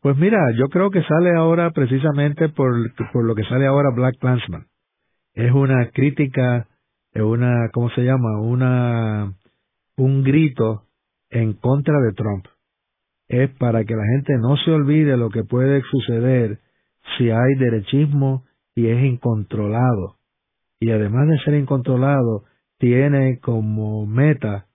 Pues 0.03 0.17
mira, 0.17 0.39
yo 0.57 0.69
creo 0.69 0.91
que 0.91 1.03
sale 1.03 1.35
ahora 1.37 1.71
precisamente 1.71 2.49
por, 2.49 2.75
por 3.13 3.25
lo 3.25 3.35
que 3.35 3.45
sale 3.45 3.67
ahora 3.67 3.91
Black 3.95 4.17
Clansman. 4.19 4.67
Es 5.35 5.53
una 5.53 5.91
crítica, 5.91 6.69
es 7.13 7.23
una, 7.23 7.71
¿cómo 7.73 7.91
se 7.91 8.03
llama? 8.03 8.41
Una, 8.41 9.33
un 9.97 10.23
grito 10.23 10.85
en 11.31 11.55
contra 11.55 12.01
de 12.01 12.13
Trump. 12.13 12.47
es 13.29 13.51
para 13.59 13.85
que 13.85 13.95
la 13.95 14.05
gente 14.15 14.35
no 14.39 14.57
se 14.57 14.71
olvide 14.71 15.17
lo 15.17 15.31
que 15.31 15.45
puede 15.45 15.83
suceder 15.83 16.61
si 17.17 17.31
hay 17.31 17.55
derechismo 17.59 18.45
y 18.75 18.89
es 18.89 19.05
incontrolado. 19.05 20.17
Y 20.81 20.91
además 20.91 21.29
de 21.29 21.39
ser 21.41 21.55
incontrolado, 21.55 22.45
tiene 22.79 23.41
como 23.41 24.07
meta 24.07 24.67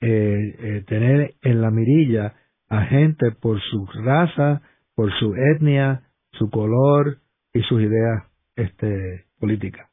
eh, 0.00 0.56
eh, 0.58 0.84
tener 0.86 1.34
en 1.42 1.60
la 1.60 1.70
mirilla 1.70 2.34
a 2.68 2.82
gente 2.82 3.30
por 3.40 3.60
su 3.60 3.86
raza, 4.04 4.62
por 4.94 5.12
su 5.18 5.34
etnia, 5.34 6.02
su 6.32 6.50
color 6.50 7.18
y 7.52 7.60
sus 7.62 7.80
ideas 7.80 8.24
este, 8.56 9.24
políticas. 9.38 9.88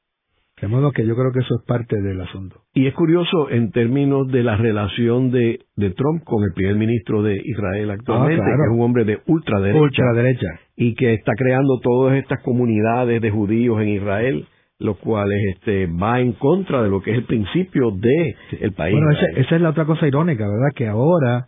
De 0.61 0.69
modo 0.69 0.91
que 0.91 1.05
yo 1.05 1.15
creo 1.15 1.31
que 1.33 1.39
eso 1.39 1.55
es 1.59 1.65
parte 1.65 2.01
del 2.01 2.21
asunto. 2.21 2.61
Y 2.73 2.87
es 2.87 2.93
curioso 2.93 3.49
en 3.49 3.71
términos 3.71 4.29
de 4.29 4.43
la 4.43 4.55
relación 4.55 5.29
de, 5.29 5.59
de 5.75 5.89
Trump 5.89 6.23
con 6.23 6.43
el 6.43 6.53
primer 6.53 6.75
ministro 6.75 7.21
de 7.21 7.35
Israel 7.43 7.91
actualmente, 7.91 8.41
ah, 8.41 8.45
que 8.45 8.63
es 8.63 8.71
un 8.71 8.81
hombre 8.81 9.03
de 9.03 9.19
ultraderecha, 9.27 9.81
ultraderecha 9.81 10.47
y 10.77 10.95
que 10.95 11.15
está 11.15 11.33
creando 11.35 11.79
todas 11.81 12.15
estas 12.17 12.41
comunidades 12.43 13.21
de 13.21 13.29
judíos 13.29 13.81
en 13.81 13.89
Israel 13.89 14.47
lo 14.83 14.95
cual 14.95 15.29
este, 15.53 15.87
va 15.87 16.19
en 16.19 16.33
contra 16.33 16.83
de 16.83 16.89
lo 16.89 17.01
que 17.01 17.11
es 17.11 17.17
el 17.17 17.25
principio 17.25 17.91
de 17.91 18.35
el 18.59 18.73
país. 18.73 18.95
Bueno, 18.95 19.11
esa, 19.35 19.55
es 19.55 19.61
la 19.61 19.69
otra 19.69 19.85
cosa 19.85 20.07
irónica, 20.07 20.45
¿verdad? 20.47 20.75
Que 20.75 20.87
ahora 20.87 21.47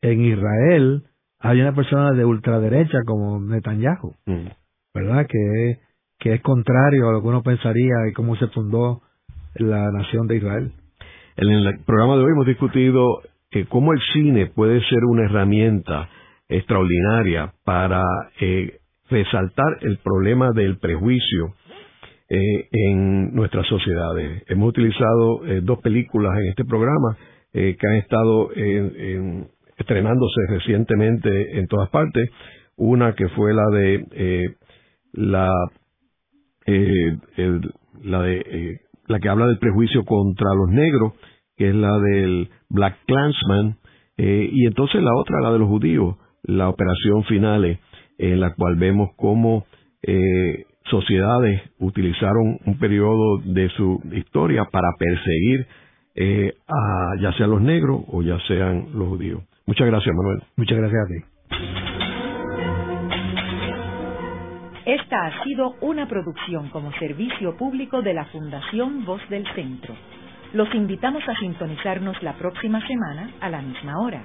en 0.00 0.24
Israel 0.24 1.02
hay 1.40 1.60
una 1.60 1.74
persona 1.74 2.12
de 2.12 2.24
ultraderecha 2.24 2.98
como 3.04 3.40
Netanyahu, 3.40 4.14
mm. 4.26 4.46
¿verdad? 4.94 5.26
Que 5.26 5.80
que 6.18 6.34
es 6.34 6.40
contrario 6.42 7.08
a 7.08 7.12
lo 7.12 7.22
que 7.22 7.28
uno 7.28 7.42
pensaría 7.42 8.08
y 8.08 8.12
cómo 8.12 8.36
se 8.36 8.46
fundó 8.48 9.02
la 9.56 9.90
nación 9.90 10.26
de 10.26 10.36
Israel. 10.36 10.72
En 11.36 11.48
el 11.48 11.78
programa 11.84 12.16
de 12.16 12.22
hoy 12.24 12.30
hemos 12.32 12.46
discutido 12.46 13.22
eh, 13.50 13.66
cómo 13.68 13.92
el 13.92 14.00
cine 14.12 14.46
puede 14.46 14.80
ser 14.88 15.04
una 15.04 15.24
herramienta 15.24 16.08
extraordinaria 16.48 17.52
para 17.64 18.02
eh, 18.40 18.78
resaltar 19.10 19.78
el 19.82 19.98
problema 19.98 20.52
del 20.52 20.78
prejuicio 20.78 21.54
eh, 22.28 22.68
en 22.70 23.34
nuestras 23.34 23.66
sociedades. 23.66 24.42
Hemos 24.48 24.70
utilizado 24.70 25.40
dos 25.62 25.78
películas 25.80 26.38
en 26.40 26.48
este 26.48 26.64
programa 26.64 27.16
que 27.52 27.86
han 27.88 27.94
estado 27.94 28.50
estrenándose 29.78 30.40
recientemente 30.48 31.58
en 31.58 31.66
todas 31.68 31.88
partes. 31.88 32.28
Una 32.76 33.14
que 33.14 33.28
fue 33.28 33.54
la 33.54 33.66
de 33.70 34.54
la 35.12 35.48
eh, 36.66 37.16
la, 38.02 38.22
de, 38.22 38.38
eh, 38.38 38.80
la 39.06 39.20
que 39.20 39.28
habla 39.28 39.46
del 39.46 39.58
prejuicio 39.58 40.04
contra 40.04 40.52
los 40.54 40.68
negros, 40.68 41.12
que 41.56 41.68
es 41.68 41.74
la 41.74 41.98
del 41.98 42.50
Black 42.68 42.98
Clansman, 43.06 43.78
eh, 44.16 44.48
y 44.50 44.66
entonces 44.66 45.02
la 45.02 45.14
otra, 45.14 45.40
la 45.40 45.52
de 45.52 45.60
los 45.60 45.68
judíos, 45.68 46.16
la 46.42 46.68
operación 46.68 47.24
finales, 47.24 47.78
en 48.18 48.40
la 48.40 48.54
cual 48.54 48.76
vemos 48.76 49.10
cómo 49.16 49.66
sociedades 50.90 51.62
utilizaron 51.78 52.58
un 52.64 52.78
periodo 52.78 53.38
de 53.44 53.68
su 53.70 54.00
historia 54.12 54.64
para 54.70 54.88
perseguir 54.98 55.66
a 56.68 57.20
ya 57.20 57.32
sean 57.32 57.50
los 57.50 57.60
negros 57.60 58.02
o 58.08 58.22
ya 58.22 58.38
sean 58.46 58.86
los 58.94 59.08
judíos. 59.08 59.42
Muchas 59.66 59.86
gracias, 59.86 60.14
Manuel. 60.14 60.42
Muchas 60.56 60.78
gracias 60.78 61.02
a 61.02 61.08
ti. 61.08 61.36
Esta 64.86 65.26
ha 65.26 65.44
sido 65.44 65.74
una 65.80 66.06
producción 66.06 66.68
como 66.70 66.92
servicio 66.92 67.56
público 67.56 68.02
de 68.02 68.14
la 68.14 68.24
Fundación 68.26 69.04
Voz 69.04 69.20
del 69.28 69.44
Centro. 69.54 69.94
Los 70.52 70.72
invitamos 70.74 71.28
a 71.28 71.34
sintonizarnos 71.40 72.22
la 72.22 72.34
próxima 72.34 72.80
semana 72.86 73.32
a 73.40 73.50
la 73.50 73.62
misma 73.62 73.98
hora. 73.98 74.24